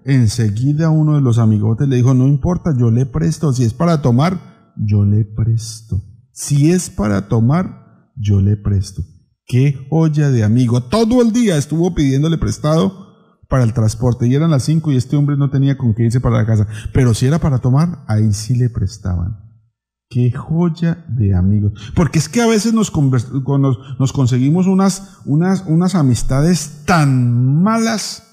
Enseguida 0.09 0.89
uno 0.89 1.17
de 1.17 1.21
los 1.21 1.37
amigotes 1.37 1.87
le 1.87 1.97
dijo, 1.97 2.15
no 2.15 2.27
importa, 2.27 2.75
yo 2.75 2.91
le 2.91 3.05
presto, 3.05 3.53
si 3.53 3.65
es 3.65 3.75
para 3.75 4.01
tomar, 4.01 4.73
yo 4.75 5.05
le 5.05 5.27
presto. 5.27 6.01
Si 6.33 6.71
es 6.71 6.89
para 6.89 7.29
tomar, 7.29 8.11
yo 8.17 8.41
le 8.41 8.57
presto. 8.57 9.03
Qué 9.45 9.87
joya 9.91 10.31
de 10.31 10.45
amigo. 10.45 10.83
Todo 10.83 11.21
el 11.21 11.35
día 11.35 11.59
estuvo 11.59 11.95
pidiéndole 11.95 12.39
prestado 12.39 13.07
para 13.51 13.65
el 13.65 13.75
transporte 13.75 14.27
y 14.27 14.35
eran 14.35 14.51
las 14.51 14.63
cinco 14.63 14.91
y 14.91 14.97
este 14.97 15.15
hombre 15.15 15.37
no 15.37 15.51
tenía 15.51 15.77
con 15.77 15.95
qué 15.95 16.05
irse 16.05 16.23
para 16.23 16.39
la 16.39 16.47
casa. 16.47 16.67
Pero 16.95 17.13
si 17.13 17.27
era 17.27 17.39
para 17.39 17.59
tomar, 17.59 18.03
ahí 18.09 18.33
sí 18.33 18.57
le 18.57 18.71
prestaban. 18.71 19.37
Qué 20.09 20.33
joya 20.33 21.05
de 21.07 21.35
amigos. 21.35 21.73
Porque 21.95 22.19
es 22.19 22.31
que 22.31 22.41
a 22.41 22.47
veces 22.47 22.73
nos, 22.73 22.91
conseguimos 22.91 24.67
unas 24.67 25.95
amistades 25.95 26.85
tan 26.87 27.63
malas 27.63 28.25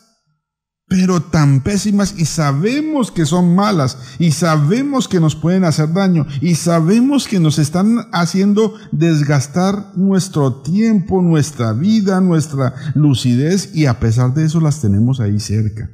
pero 0.88 1.20
tan 1.20 1.62
pésimas 1.62 2.16
y 2.18 2.26
sabemos 2.26 3.12
que 3.12 3.26
son 3.26 3.56
malas 3.56 3.98
y 4.20 4.32
sabemos 4.32 5.08
que 5.08 5.20
nos 5.20 5.36
pueden 5.36 5.64
hacer 5.64 5.94
daño 5.94 6.28
y 6.42 6.56
sabemos 6.56 7.28
que 7.28 7.40
nos 7.40 7.58
están 7.58 8.08
haciendo 8.12 8.76
desgastar 8.92 9.94
nuestro 9.96 10.62
tiempo, 10.62 11.22
nuestra 11.24 11.74
vida, 11.74 12.22
nuestra 12.22 12.76
lucidez 12.94 13.76
y 13.76 13.88
a 13.88 14.00
pesar 14.00 14.34
de 14.36 14.46
eso 14.46 14.62
las 14.62 14.80
tenemos 14.80 15.20
ahí 15.20 15.40
cerca 15.40 15.90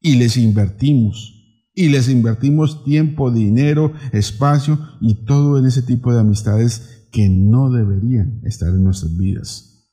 y 0.00 0.16
les 0.16 0.36
invertimos 0.36 1.32
y 1.74 1.88
les 1.88 2.08
invertimos 2.08 2.84
tiempo, 2.84 3.30
dinero, 3.30 3.92
espacio 4.12 4.78
y 5.00 5.24
todo 5.24 5.58
en 5.58 5.66
ese 5.66 5.82
tipo 5.82 6.12
de 6.12 6.20
amistades 6.20 7.08
que 7.10 7.28
no 7.28 7.70
deberían 7.70 8.40
estar 8.44 8.68
en 8.68 8.84
nuestras 8.84 9.16
vidas. 9.16 9.90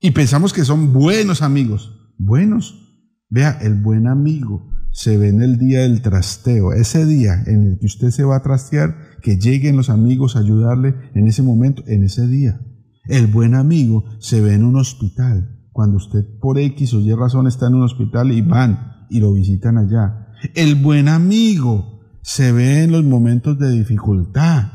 Y 0.00 0.10
pensamos 0.10 0.52
que 0.52 0.64
son 0.64 0.92
buenos 0.92 1.42
amigos, 1.42 2.14
buenos, 2.18 2.89
Vea, 3.30 3.58
el 3.62 3.74
buen 3.74 4.08
amigo 4.08 4.68
se 4.90 5.16
ve 5.16 5.28
en 5.28 5.40
el 5.40 5.56
día 5.56 5.82
del 5.82 6.02
trasteo, 6.02 6.72
ese 6.72 7.06
día 7.06 7.44
en 7.46 7.62
el 7.62 7.78
que 7.78 7.86
usted 7.86 8.10
se 8.10 8.24
va 8.24 8.36
a 8.36 8.42
trastear, 8.42 8.96
que 9.22 9.38
lleguen 9.38 9.76
los 9.76 9.88
amigos 9.88 10.34
a 10.34 10.40
ayudarle 10.40 10.96
en 11.14 11.28
ese 11.28 11.44
momento, 11.44 11.84
en 11.86 12.02
ese 12.02 12.26
día. 12.26 12.60
El 13.06 13.28
buen 13.28 13.54
amigo 13.54 14.04
se 14.18 14.40
ve 14.40 14.54
en 14.54 14.64
un 14.64 14.74
hospital, 14.74 15.60
cuando 15.70 15.98
usted 15.98 16.24
por 16.40 16.58
X 16.58 16.92
o 16.94 17.00
Y 17.00 17.14
razón 17.14 17.46
está 17.46 17.68
en 17.68 17.76
un 17.76 17.84
hospital 17.84 18.32
y 18.32 18.40
van 18.40 19.06
y 19.08 19.20
lo 19.20 19.32
visitan 19.32 19.78
allá. 19.78 20.34
El 20.56 20.74
buen 20.74 21.06
amigo 21.06 22.00
se 22.22 22.50
ve 22.50 22.82
en 22.82 22.90
los 22.90 23.04
momentos 23.04 23.60
de 23.60 23.70
dificultad, 23.70 24.72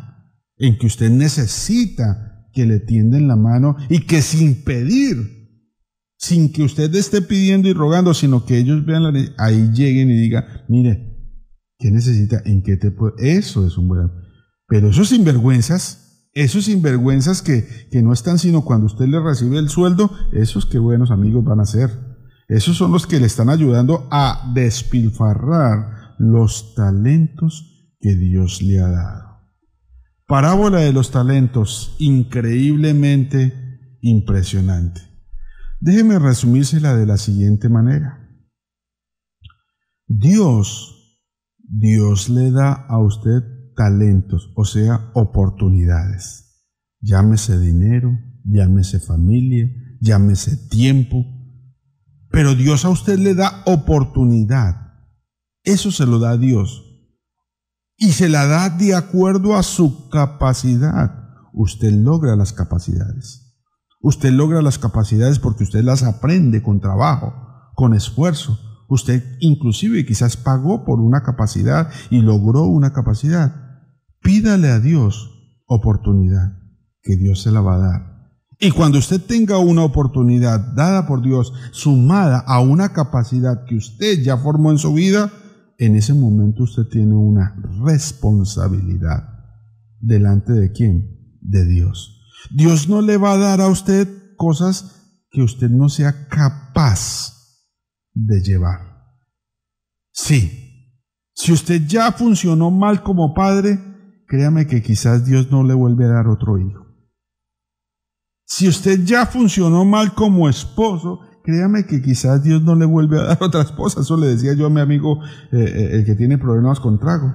en 0.57 0.77
que 0.77 0.87
usted 0.87 1.11
necesita 1.11 2.47
que 2.53 2.65
le 2.65 2.79
tienden 2.79 3.27
la 3.27 3.35
mano 3.35 3.75
y 3.89 3.99
que 4.05 4.21
sin 4.21 4.63
pedir 4.63 5.34
sin 6.25 6.51
que 6.51 6.63
usted 6.63 6.93
esté 6.95 7.21
pidiendo 7.21 7.69
y 7.69 7.73
rogando, 7.73 8.15
sino 8.15 8.45
que 8.45 8.57
ellos 8.57 8.83
vean 8.83 9.03
la 9.03 9.13
ahí 9.37 9.69
lleguen 9.71 10.09
y 10.09 10.15
digan, 10.15 10.45
mire, 10.67 11.15
¿qué 11.77 11.91
necesita? 11.91 12.41
¿En 12.45 12.63
qué 12.63 12.77
te 12.77 12.89
puedo? 12.89 13.13
Eso 13.19 13.65
es 13.65 13.77
un 13.77 13.87
buen 13.87 14.11
Pero 14.67 14.89
esos 14.89 15.09
sinvergüenzas, 15.09 16.29
esos 16.33 16.65
sinvergüenzas 16.65 17.43
que, 17.43 17.67
que 17.91 18.01
no 18.01 18.11
están 18.11 18.39
sino 18.39 18.65
cuando 18.65 18.87
usted 18.87 19.05
le 19.05 19.21
recibe 19.21 19.59
el 19.59 19.69
sueldo, 19.69 20.11
esos 20.33 20.65
qué 20.65 20.79
buenos 20.79 21.11
amigos 21.11 21.43
van 21.43 21.59
a 21.59 21.65
ser. 21.65 21.91
Esos 22.47 22.75
son 22.75 22.91
los 22.91 23.05
que 23.05 23.19
le 23.19 23.27
están 23.27 23.49
ayudando 23.49 24.07
a 24.09 24.51
despilfarrar 24.55 26.15
los 26.17 26.73
talentos 26.73 27.93
que 27.99 28.15
Dios 28.15 28.63
le 28.63 28.79
ha 28.79 28.89
dado. 28.89 29.25
Parábola 30.27 30.79
de 30.79 30.91
los 30.91 31.11
talentos, 31.11 31.95
increíblemente 31.99 33.53
impresionante. 34.01 35.14
Déjeme 35.85 36.17
resumírsela 36.17 36.95
de 36.95 37.05
la 37.05 37.15
siguiente 37.15 37.69
manera. 37.69 38.27
Dios, 40.07 41.21
Dios 41.59 42.27
le 42.27 42.49
da 42.49 42.73
a 42.73 42.97
usted 42.97 43.43
talentos, 43.75 44.51
o 44.55 44.65
sea, 44.65 45.11
oportunidades. 45.13 46.65
Llámese 47.01 47.59
dinero, 47.59 48.17
llámese 48.43 48.99
familia, 48.99 49.69
llámese 50.01 50.57
tiempo, 50.69 51.23
pero 52.31 52.55
Dios 52.55 52.83
a 52.83 52.89
usted 52.89 53.19
le 53.19 53.35
da 53.35 53.61
oportunidad. 53.67 54.91
Eso 55.63 55.91
se 55.91 56.07
lo 56.07 56.17
da 56.17 56.35
Dios 56.35 56.83
y 57.95 58.13
se 58.13 58.27
la 58.27 58.47
da 58.47 58.71
de 58.71 58.95
acuerdo 58.95 59.55
a 59.55 59.61
su 59.61 60.09
capacidad. 60.09 61.29
Usted 61.53 61.91
logra 61.91 62.35
las 62.35 62.53
capacidades. 62.53 63.44
Usted 64.05 64.31
logra 64.33 64.61
las 64.61 64.77
capacidades 64.77 65.39
porque 65.39 65.63
usted 65.63 65.83
las 65.83 66.03
aprende 66.03 66.61
con 66.61 66.79
trabajo, 66.79 67.33
con 67.73 67.95
esfuerzo. 67.95 68.59
Usted 68.87 69.23
inclusive 69.39 70.05
quizás 70.05 70.37
pagó 70.37 70.85
por 70.85 70.99
una 70.99 71.23
capacidad 71.23 71.89
y 72.11 72.21
logró 72.21 72.65
una 72.65 72.93
capacidad. 72.93 73.81
Pídale 74.21 74.69
a 74.69 74.79
Dios 74.79 75.31
oportunidad, 75.65 76.55
que 77.01 77.15
Dios 77.15 77.41
se 77.41 77.51
la 77.51 77.61
va 77.61 77.73
a 77.73 77.79
dar. 77.79 78.01
Y 78.59 78.69
cuando 78.69 78.99
usted 78.99 79.19
tenga 79.19 79.57
una 79.57 79.83
oportunidad 79.83 80.59
dada 80.75 81.07
por 81.07 81.23
Dios, 81.23 81.51
sumada 81.71 82.37
a 82.45 82.59
una 82.59 82.93
capacidad 82.93 83.65
que 83.65 83.75
usted 83.75 84.21
ya 84.21 84.37
formó 84.37 84.69
en 84.69 84.77
su 84.77 84.93
vida, 84.93 85.33
en 85.79 85.95
ese 85.95 86.13
momento 86.13 86.61
usted 86.61 86.83
tiene 86.91 87.15
una 87.15 87.55
responsabilidad. 87.83 89.29
¿Delante 89.99 90.53
de 90.53 90.71
quién? 90.71 91.39
De 91.41 91.65
Dios. 91.65 92.14
Dios 92.51 92.89
no 92.89 93.01
le 93.01 93.17
va 93.17 93.33
a 93.33 93.37
dar 93.37 93.61
a 93.61 93.67
usted 93.67 94.35
cosas 94.37 95.23
que 95.29 95.41
usted 95.41 95.69
no 95.69 95.89
sea 95.89 96.27
capaz 96.27 97.33
de 98.13 98.41
llevar. 98.41 98.95
Sí, 100.11 100.65
si 101.33 101.51
usted 101.51 101.81
ya 101.85 102.11
funcionó 102.13 102.71
mal 102.71 103.03
como 103.03 103.33
padre, 103.33 103.79
créame 104.27 104.67
que 104.67 104.81
quizás 104.81 105.25
Dios 105.25 105.51
no 105.51 105.63
le 105.63 105.73
vuelve 105.73 106.05
a 106.05 106.09
dar 106.09 106.27
otro 106.27 106.57
hijo. 106.57 106.85
Si 108.45 108.67
usted 108.67 109.03
ya 109.03 109.25
funcionó 109.25 109.83
mal 109.83 110.13
como 110.13 110.47
esposo, 110.47 111.19
créame 111.43 111.85
que 111.85 112.01
quizás 112.01 112.43
Dios 112.43 112.63
no 112.63 112.75
le 112.75 112.85
vuelve 112.85 113.19
a 113.19 113.23
dar 113.23 113.37
otra 113.41 113.61
esposa. 113.61 114.01
Eso 114.01 114.17
le 114.17 114.27
decía 114.27 114.53
yo 114.53 114.67
a 114.67 114.69
mi 114.69 114.81
amigo, 114.81 115.19
eh, 115.51 115.57
eh, 115.59 115.89
el 115.93 116.05
que 116.05 116.15
tiene 116.15 116.37
problemas 116.37 116.79
con 116.79 116.99
trago. 116.99 117.33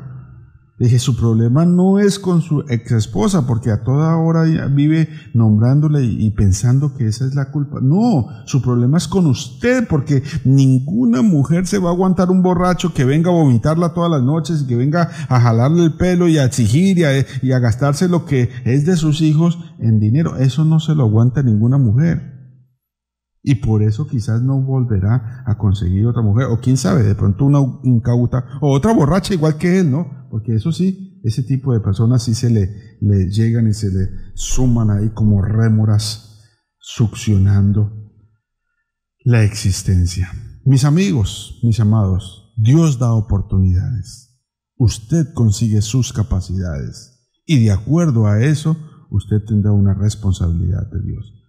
Dije, 0.81 0.99
su 0.99 1.15
problema 1.15 1.67
no 1.67 1.99
es 1.99 2.19
con 2.19 2.41
su 2.41 2.65
ex 2.69 2.93
esposa, 2.93 3.47
porque 3.47 3.71
a 3.71 3.83
toda 3.83 4.17
hora 4.17 4.45
vive 4.67 5.09
nombrándole 5.35 6.03
y 6.05 6.31
pensando 6.31 6.95
que 6.95 7.07
esa 7.07 7.27
es 7.27 7.35
la 7.35 7.51
culpa. 7.51 7.81
No, 7.83 8.27
su 8.47 8.63
problema 8.63 8.97
es 8.97 9.07
con 9.07 9.27
usted, 9.27 9.87
porque 9.87 10.23
ninguna 10.45 11.23
mujer 11.23 11.67
se 11.67 11.79
va 11.79 11.91
a 11.91 11.93
aguantar 11.93 12.31
un 12.31 12.43
borracho 12.43 12.95
que 12.95 13.05
venga 13.05 13.31
a 13.31 13.35
vomitarla 13.35 13.93
todas 13.93 14.11
las 14.11 14.23
noches 14.23 14.63
y 14.63 14.67
que 14.67 14.77
venga 14.77 15.11
a 15.29 15.41
jalarle 15.41 15.85
el 15.85 15.95
pelo 15.95 16.29
y 16.29 16.39
a 16.39 16.45
exigir 16.45 16.99
y 17.43 17.53
a 17.53 17.59
gastarse 17.59 18.09
lo 18.09 18.25
que 18.25 18.49
es 18.65 18.87
de 18.87 18.97
sus 18.97 19.21
hijos 19.21 19.59
en 19.79 20.01
dinero. 20.01 20.37
Eso 20.39 20.65
no 20.65 20.81
se 20.81 20.95
lo 20.95 21.05
aguanta 21.05 21.43
ninguna 21.43 21.77
mujer. 21.77 22.40
Y 23.43 23.57
por 23.57 23.83
eso 23.83 24.07
quizás 24.07 24.43
no 24.43 24.61
volverá 24.61 25.43
a 25.47 25.57
conseguir 25.57 26.07
otra 26.07 26.23
mujer, 26.23 26.47
o 26.51 26.61
quién 26.61 26.77
sabe, 26.77 27.03
de 27.03 27.15
pronto 27.15 27.47
una 27.47 27.61
incauta, 27.85 28.45
o 28.61 28.73
otra 28.73 28.93
borracha 28.93 29.33
igual 29.33 29.57
que 29.57 29.81
él, 29.81 29.91
¿no? 29.91 30.29
Porque 30.31 30.55
eso 30.55 30.73
sí, 30.73 31.21
ese 31.25 31.43
tipo 31.43 31.73
de 31.73 31.81
personas 31.81 32.23
sí 32.23 32.35
se 32.35 32.51
le, 32.51 32.99
le 33.01 33.31
llegan 33.31 33.69
y 33.69 33.73
se 33.73 33.89
le 33.89 34.09
suman 34.35 34.91
ahí 34.91 35.11
como 35.11 35.43
rémoras, 35.43 36.27
succionando 36.79 37.93
la 39.25 39.43
existencia. 39.45 40.31
Mis 40.65 40.85
amigos, 40.85 41.61
mis 41.63 41.81
amados, 41.81 42.53
Dios 42.57 42.99
da 42.99 43.13
oportunidades. 43.13 44.39
Usted 44.77 45.33
consigue 45.35 45.83
sus 45.83 46.13
capacidades. 46.13 47.29
Y 47.47 47.65
de 47.65 47.71
acuerdo 47.71 48.27
a 48.27 48.43
eso, 48.43 48.77
usted 49.11 49.43
tendrá 49.47 49.73
una 49.73 49.95
responsabilidad 49.95 50.91
de 50.91 51.03
Dios. 51.03 51.40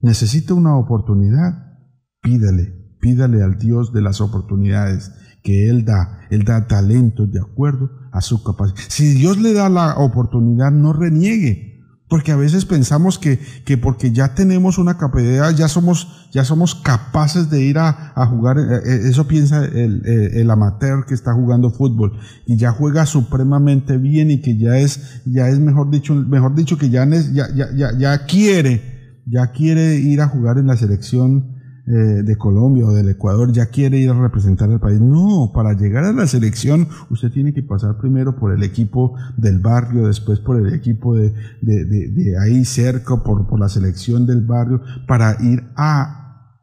¿Necesita 0.00 0.54
una 0.54 0.76
oportunidad? 0.76 1.76
Pídale, 2.22 2.96
pídale 3.00 3.42
al 3.42 3.58
Dios 3.58 3.92
de 3.92 4.00
las 4.00 4.20
oportunidades 4.20 5.12
que 5.42 5.68
Él 5.68 5.84
da. 5.84 6.20
Él 6.30 6.44
da 6.44 6.66
talentos 6.66 7.30
de 7.30 7.40
acuerdo 7.40 7.90
a 8.12 8.20
su 8.20 8.42
capacidad. 8.42 8.78
Si 8.88 9.14
Dios 9.14 9.38
le 9.38 9.52
da 9.52 9.68
la 9.68 9.96
oportunidad, 9.96 10.70
no 10.70 10.92
reniegue. 10.92 11.68
Porque 12.08 12.32
a 12.32 12.36
veces 12.36 12.64
pensamos 12.64 13.20
que, 13.20 13.38
que 13.64 13.78
porque 13.78 14.10
ya 14.10 14.34
tenemos 14.34 14.78
una 14.78 14.98
capacidad, 14.98 15.54
ya 15.54 15.68
somos, 15.68 16.28
ya 16.32 16.44
somos 16.44 16.74
capaces 16.74 17.50
de 17.50 17.62
ir 17.62 17.78
a, 17.78 18.12
a 18.16 18.26
jugar. 18.26 18.58
Eh, 18.58 18.62
eh, 18.84 19.00
eso 19.04 19.28
piensa 19.28 19.64
el, 19.64 20.04
el, 20.04 20.50
amateur 20.50 21.06
que 21.06 21.14
está 21.14 21.32
jugando 21.34 21.70
fútbol 21.70 22.18
y 22.46 22.56
ya 22.56 22.72
juega 22.72 23.06
supremamente 23.06 23.96
bien 23.96 24.32
y 24.32 24.40
que 24.40 24.58
ya 24.58 24.78
es, 24.78 25.22
ya 25.24 25.48
es 25.50 25.60
mejor 25.60 25.88
dicho, 25.88 26.12
mejor 26.16 26.56
dicho 26.56 26.76
que 26.78 26.90
ya, 26.90 27.06
ya, 27.06 27.46
ya, 27.54 27.96
ya 27.96 28.26
quiere 28.26 28.89
ya 29.26 29.52
quiere 29.52 29.96
ir 29.96 30.20
a 30.20 30.28
jugar 30.28 30.58
en 30.58 30.66
la 30.66 30.76
selección 30.76 31.60
eh, 31.86 32.22
de 32.22 32.36
Colombia 32.36 32.86
o 32.86 32.92
del 32.92 33.08
Ecuador, 33.08 33.50
ya 33.52 33.66
quiere 33.66 33.98
ir 33.98 34.10
a 34.10 34.14
representar 34.14 34.70
al 34.70 34.78
país. 34.78 35.00
No, 35.00 35.50
para 35.52 35.72
llegar 35.72 36.04
a 36.04 36.12
la 36.12 36.26
selección 36.26 36.86
usted 37.08 37.32
tiene 37.32 37.52
que 37.52 37.62
pasar 37.62 37.96
primero 37.98 38.36
por 38.36 38.52
el 38.52 38.62
equipo 38.62 39.16
del 39.36 39.58
barrio, 39.58 40.06
después 40.06 40.38
por 40.38 40.56
el 40.56 40.72
equipo 40.72 41.16
de, 41.16 41.32
de, 41.62 42.38
ahí 42.38 42.64
cerca, 42.64 43.24
por, 43.24 43.48
por 43.48 43.58
la 43.58 43.68
selección 43.68 44.24
del 44.24 44.46
barrio, 44.46 44.82
para 45.08 45.36
ir 45.42 45.64
a 45.76 46.20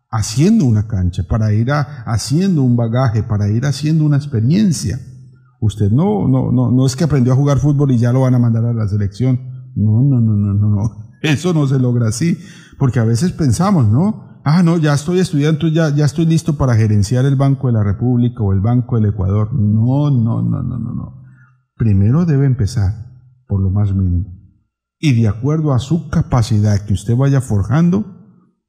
haciendo 0.10 0.66
una 0.66 0.88
cancha, 0.88 1.24
para 1.28 1.51
ir 1.51 1.72
a, 1.72 2.03
haciendo 2.05 2.64
un 2.64 2.78
bagaje, 2.78 3.24
para 3.24 3.49
ir 3.49 3.66
haciendo 3.66 4.05
una 4.05 4.18
experiencia. 4.18 4.99
Usted 5.60 5.91
no, 5.91 6.28
no, 6.28 6.51
no, 6.51 6.72
no 6.72 6.86
es 6.86 6.95
que 6.95 7.03
aprendió 7.03 7.34
a 7.34 7.36
jugar 7.36 7.58
fútbol 7.58 7.91
y 7.91 7.97
ya 7.97 8.14
lo 8.14 8.22
van 8.22 8.36
a 8.36 8.39
mandar 8.39 8.64
a 8.64 8.74
la 8.74 8.88
selección. 8.88 9.39
No, 9.76 10.03
no, 10.03 10.22
no, 10.22 10.36
no, 10.36 10.53
no, 10.53 10.70
no. 10.70 11.07
Eso 11.32 11.53
no 11.53 11.67
se 11.67 11.80
logra 11.80 12.07
así, 12.09 12.38
porque 12.78 12.99
a 12.99 13.03
veces 13.03 13.32
pensamos, 13.32 13.88
¿no? 13.88 14.41
Ah, 14.43 14.63
no, 14.63 14.78
ya 14.78 14.93
estoy 14.93 15.19
estudiando, 15.19 15.67
ya, 15.67 15.93
ya 15.93 16.05
estoy 16.05 16.25
listo 16.25 16.57
para 16.57 16.75
gerenciar 16.75 17.25
el 17.25 17.36
Banco 17.36 17.67
de 17.67 17.73
la 17.73 17.84
República 17.84 18.41
o 18.41 18.53
el 18.53 18.61
Banco 18.61 18.95
del 18.95 19.09
Ecuador. 19.09 19.53
No, 19.53 20.09
no, 20.09 20.41
no, 20.41 20.63
no, 20.63 20.80
no, 20.80 20.93
no. 20.93 21.23
Primero 21.75 22.25
debe 22.25 22.45
empezar 22.45 22.93
por 23.47 23.61
lo 23.61 23.69
más 23.69 23.93
mínimo. 23.93 24.38
Y 24.99 25.21
de 25.21 25.28
acuerdo 25.28 25.73
a 25.73 25.80
su 25.80 26.09
capacidad 26.09 26.80
que 26.86 26.93
usted 26.93 27.15
vaya 27.15 27.41
forjando, 27.41 28.05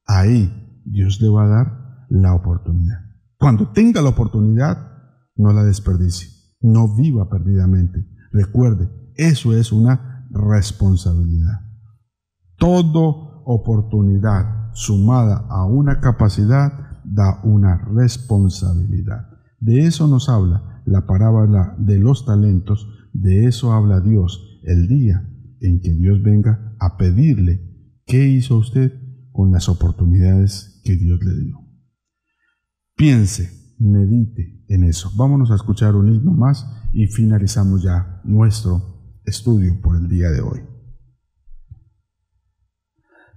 ahí 0.04 0.82
Dios 0.84 1.20
le 1.20 1.28
va 1.28 1.44
a 1.44 1.48
dar 1.48 2.06
la 2.11 2.34
oportunidad. 2.34 2.98
Cuando 3.38 3.70
tenga 3.70 4.02
la 4.02 4.11
oportunidad, 4.11 4.78
no 5.36 5.52
la 5.52 5.62
desperdicie. 5.62 6.28
No 6.61 6.96
viva 6.96 7.28
perdidamente. 7.30 8.04
Recuerde, 8.32 8.90
eso 9.14 9.54
es 9.54 9.70
una 9.70 10.26
responsabilidad. 10.30 11.68
Toda 12.59 13.42
oportunidad 13.44 14.72
sumada 14.74 15.46
a 15.48 15.64
una 15.64 16.00
capacidad 16.00 17.00
da 17.04 17.40
una 17.44 17.78
responsabilidad. 17.78 19.28
De 19.61 19.86
eso 19.86 20.06
nos 20.06 20.28
habla 20.28 20.82
la 20.84 21.06
parábola 21.06 21.74
de 21.78 21.98
los 21.98 22.24
talentos, 22.24 22.88
de 23.12 23.46
eso 23.46 23.72
habla 23.72 24.00
Dios 24.00 24.61
el 24.64 24.88
día 24.88 25.28
en 25.61 25.80
que 25.80 25.92
Dios 25.94 26.22
venga 26.22 26.76
a 26.78 26.96
pedirle 26.96 27.61
qué 28.06 28.28
hizo 28.28 28.56
usted 28.59 28.92
con 29.32 29.52
las 29.52 29.68
oportunidades 29.68 30.80
que 30.84 30.96
Dios 30.96 31.20
le 31.22 31.34
dio. 31.38 31.61
Piense, 32.96 33.74
medite 33.78 34.64
en 34.68 34.84
eso. 34.84 35.11
Vámonos 35.16 35.50
a 35.50 35.54
escuchar 35.54 35.94
un 35.94 36.12
himno 36.12 36.32
más 36.32 36.66
y 36.92 37.06
finalizamos 37.06 37.82
ya 37.82 38.20
nuestro 38.24 39.20
estudio 39.24 39.80
por 39.80 39.96
el 39.96 40.09
día 40.09 40.30
de 40.30 40.40
hoy. 40.40 40.61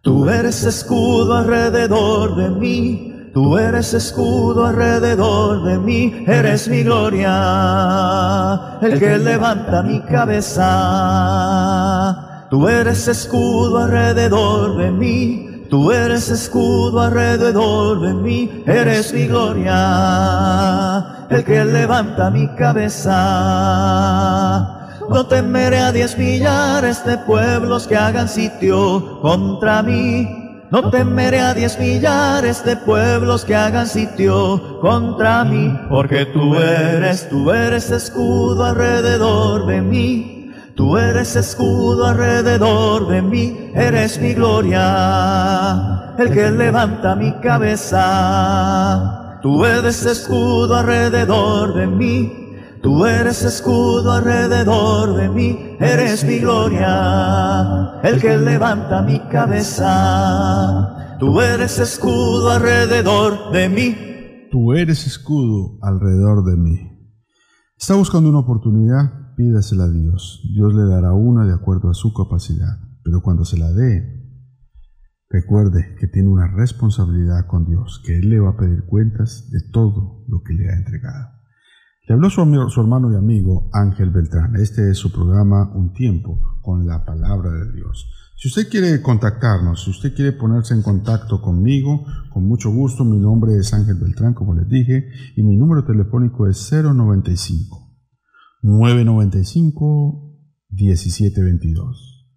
Tú 0.04 0.28
eres 0.28 0.64
escudo 0.64 1.36
alrededor 1.36 2.36
de 2.36 2.50
mí, 2.50 3.30
tú 3.36 3.56
eres 3.56 3.94
escudo 3.94 4.66
alrededor 4.66 5.64
de 5.64 5.78
mí, 5.78 6.24
eres 6.26 6.68
mi 6.68 6.82
gloria, 6.82 8.80
el 8.82 9.00
que 9.00 9.20
levanta 9.20 9.84
mi 9.84 10.02
cabeza. 10.02 10.68
Tú 12.50 12.68
eres 12.68 13.08
escudo 13.08 13.78
alrededor 13.78 14.78
de 14.78 14.90
mí, 14.90 15.66
tú 15.70 15.92
eres 15.92 16.32
escudo 16.32 17.00
alrededor 17.00 18.02
de 18.02 18.16
mí, 18.16 18.64
eres 18.66 19.14
mi 19.14 19.28
gloria, 19.28 21.28
el 21.30 21.44
que 21.44 21.64
levanta 21.64 22.32
mi 22.32 22.48
cabeza. 22.56 23.22
No 25.14 25.26
temeré 25.28 25.80
a 25.80 25.92
diez 25.92 26.18
millares 26.18 27.04
de 27.06 27.18
pueblos 27.18 27.86
que 27.86 27.98
hagan 27.98 28.30
sitio 28.30 29.20
contra 29.22 29.84
mí. 29.84 30.28
No 30.72 30.90
temeré 30.90 31.42
a 31.42 31.54
diez 31.54 31.78
millares 31.78 32.64
de 32.64 32.78
pueblos 32.78 33.44
que 33.44 33.54
hagan 33.54 33.88
sitio 33.88 34.80
contra 34.80 35.44
mí, 35.44 35.78
porque 35.90 36.26
tú 36.28 36.56
eres, 36.56 37.28
tú 37.28 37.52
eres 37.52 37.92
escudo 37.92 38.64
alrededor 38.64 39.66
de 39.68 39.82
mí. 39.82 40.38
Tú 40.76 40.98
eres 40.98 41.36
escudo 41.36 42.06
alrededor 42.08 43.10
de 43.10 43.22
mí, 43.22 43.72
eres 43.76 44.20
mi 44.20 44.34
gloria, 44.34 46.16
el 46.18 46.32
que 46.32 46.50
levanta 46.50 47.14
mi 47.16 47.34
cabeza. 47.42 49.38
Tú 49.42 49.66
eres 49.66 50.06
escudo 50.06 50.78
alrededor 50.78 51.74
de 51.74 51.88
mí, 51.88 52.51
Tú 52.82 53.06
eres 53.06 53.44
escudo 53.44 54.12
alrededor 54.12 55.16
de 55.16 55.30
mí, 55.30 55.78
eres 55.80 56.26
mi 56.26 56.40
gloria, 56.40 58.00
el 58.02 58.20
que 58.20 58.38
levanta 58.38 59.04
mi 59.04 59.20
cabeza. 59.30 61.18
Tú 61.20 61.40
eres 61.42 61.78
escudo 61.78 62.50
alrededor 62.50 63.52
de 63.52 63.70
mí. 63.70 64.48
Tú 64.50 64.74
eres 64.74 65.06
escudo 65.06 65.78
alrededor 65.84 66.44
de 66.44 66.58
mí. 66.58 66.92
Está 67.78 67.94
buscando 67.94 68.30
una 68.30 68.40
oportunidad, 68.40 69.36
pídasela 69.36 69.84
a 69.84 69.90
Dios. 69.92 70.42
Dios 70.52 70.74
le 70.74 70.86
dará 70.86 71.14
una 71.14 71.46
de 71.46 71.54
acuerdo 71.54 71.92
a 71.92 71.94
su 71.94 72.12
capacidad. 72.14 72.80
Pero 73.04 73.22
cuando 73.22 73.46
se 73.46 73.60
la 73.60 73.72
dé, 73.72 74.22
recuerde 75.30 75.96
que 76.00 76.08
tiene 76.08 76.30
una 76.30 76.48
responsabilidad 76.48 77.46
con 77.48 77.66
Dios, 77.66 78.02
que 78.04 78.18
Él 78.18 78.30
le 78.30 78.40
va 78.40 78.52
a 78.52 78.58
pedir 78.58 78.86
cuentas 78.86 79.52
de 79.52 79.60
todo 79.72 80.26
lo 80.28 80.42
que 80.42 80.54
le 80.54 80.68
ha 80.70 80.78
entregado. 80.78 81.41
Le 82.12 82.16
habló 82.16 82.30
su, 82.30 82.42
su, 82.70 82.82
hermano 82.82 83.10
y 83.10 83.16
amigo 83.16 83.70
Ángel 83.72 84.10
Beltrán. 84.10 84.58
Este 84.58 84.92
es 84.92 84.98
su 84.98 85.14
programa 85.14 85.72
Un 85.74 85.94
tiempo 85.94 86.60
con 86.62 86.86
la 86.86 87.06
palabra 87.06 87.50
de 87.52 87.72
Dios. 87.72 88.06
Si 88.36 88.50
usted 88.50 88.68
quiere 88.70 89.02
contactarnos, 89.02 89.86
si 89.86 89.92
usted 89.92 90.14
quiere 90.14 90.34
ponerse 90.34 90.74
en 90.74 90.82
contacto 90.82 91.42
conmigo, 91.42 92.04
con 92.34 92.46
mucho 92.46 92.70
gusto, 92.70 93.06
mi 93.06 93.18
nombre 93.18 93.56
es 93.56 93.74
Ángel 93.74 93.96
Beltrán, 93.96 94.34
como 94.34 94.54
les 94.54 94.68
dije, 94.68 95.08
y 95.38 95.44
mi 95.44 95.56
número 95.56 95.86
telefónico 95.86 96.50
es 96.50 96.70
095 96.70 97.96
995 98.62 100.36
1722. 100.70 102.28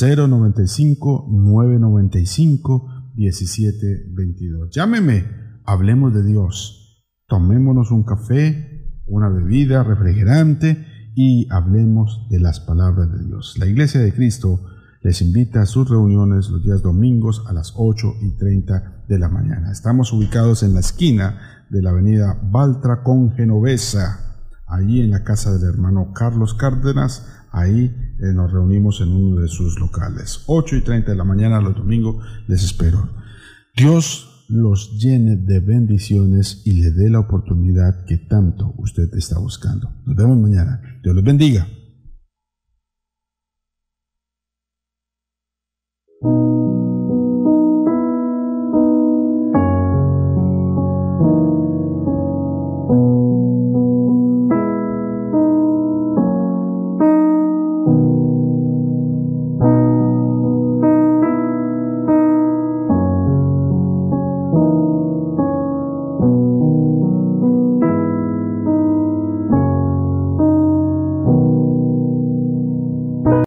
095 0.00 1.28
995 1.28 2.88
1722. 3.16 4.70
Llámeme, 4.70 5.24
hablemos 5.64 6.14
de 6.14 6.22
Dios. 6.24 7.02
Tomémonos 7.26 7.90
un 7.90 8.04
café, 8.04 8.73
una 9.06 9.28
bebida 9.28 9.82
refrigerante 9.82 10.86
y 11.14 11.46
hablemos 11.50 12.26
de 12.30 12.40
las 12.40 12.60
palabras 12.60 13.12
de 13.12 13.24
Dios. 13.24 13.56
La 13.58 13.66
Iglesia 13.66 14.00
de 14.00 14.12
Cristo 14.12 14.60
les 15.02 15.20
invita 15.20 15.62
a 15.62 15.66
sus 15.66 15.88
reuniones 15.88 16.48
los 16.48 16.64
días 16.64 16.82
domingos 16.82 17.44
a 17.46 17.52
las 17.52 17.74
8 17.76 18.14
y 18.22 18.30
30 18.36 19.04
de 19.06 19.18
la 19.18 19.28
mañana. 19.28 19.70
Estamos 19.70 20.12
ubicados 20.12 20.62
en 20.62 20.74
la 20.74 20.80
esquina 20.80 21.66
de 21.68 21.82
la 21.82 21.90
avenida 21.90 22.38
Baltra 22.42 23.02
con 23.02 23.32
Genovesa, 23.32 24.46
allí 24.66 25.00
en 25.02 25.10
la 25.10 25.22
casa 25.22 25.52
del 25.52 25.68
hermano 25.68 26.12
Carlos 26.14 26.54
Cárdenas. 26.54 27.26
Ahí 27.52 27.94
eh, 28.18 28.32
nos 28.32 28.50
reunimos 28.50 29.00
en 29.00 29.10
uno 29.10 29.40
de 29.40 29.48
sus 29.48 29.78
locales. 29.78 30.42
8 30.46 30.76
y 30.76 30.80
30 30.80 31.10
de 31.10 31.16
la 31.16 31.24
mañana 31.24 31.60
los 31.60 31.76
domingos 31.76 32.24
les 32.48 32.64
espero. 32.64 33.10
Dios 33.76 34.33
los 34.48 34.98
llene 34.98 35.36
de 35.36 35.60
bendiciones 35.60 36.62
y 36.64 36.74
le 36.82 36.90
dé 36.90 37.10
la 37.10 37.20
oportunidad 37.20 38.04
que 38.04 38.18
tanto 38.18 38.74
usted 38.78 39.08
está 39.14 39.38
buscando. 39.38 39.90
Nos 40.04 40.16
vemos 40.16 40.38
mañana. 40.38 40.80
Dios 41.02 41.14
los 41.14 41.24
bendiga. 41.24 41.66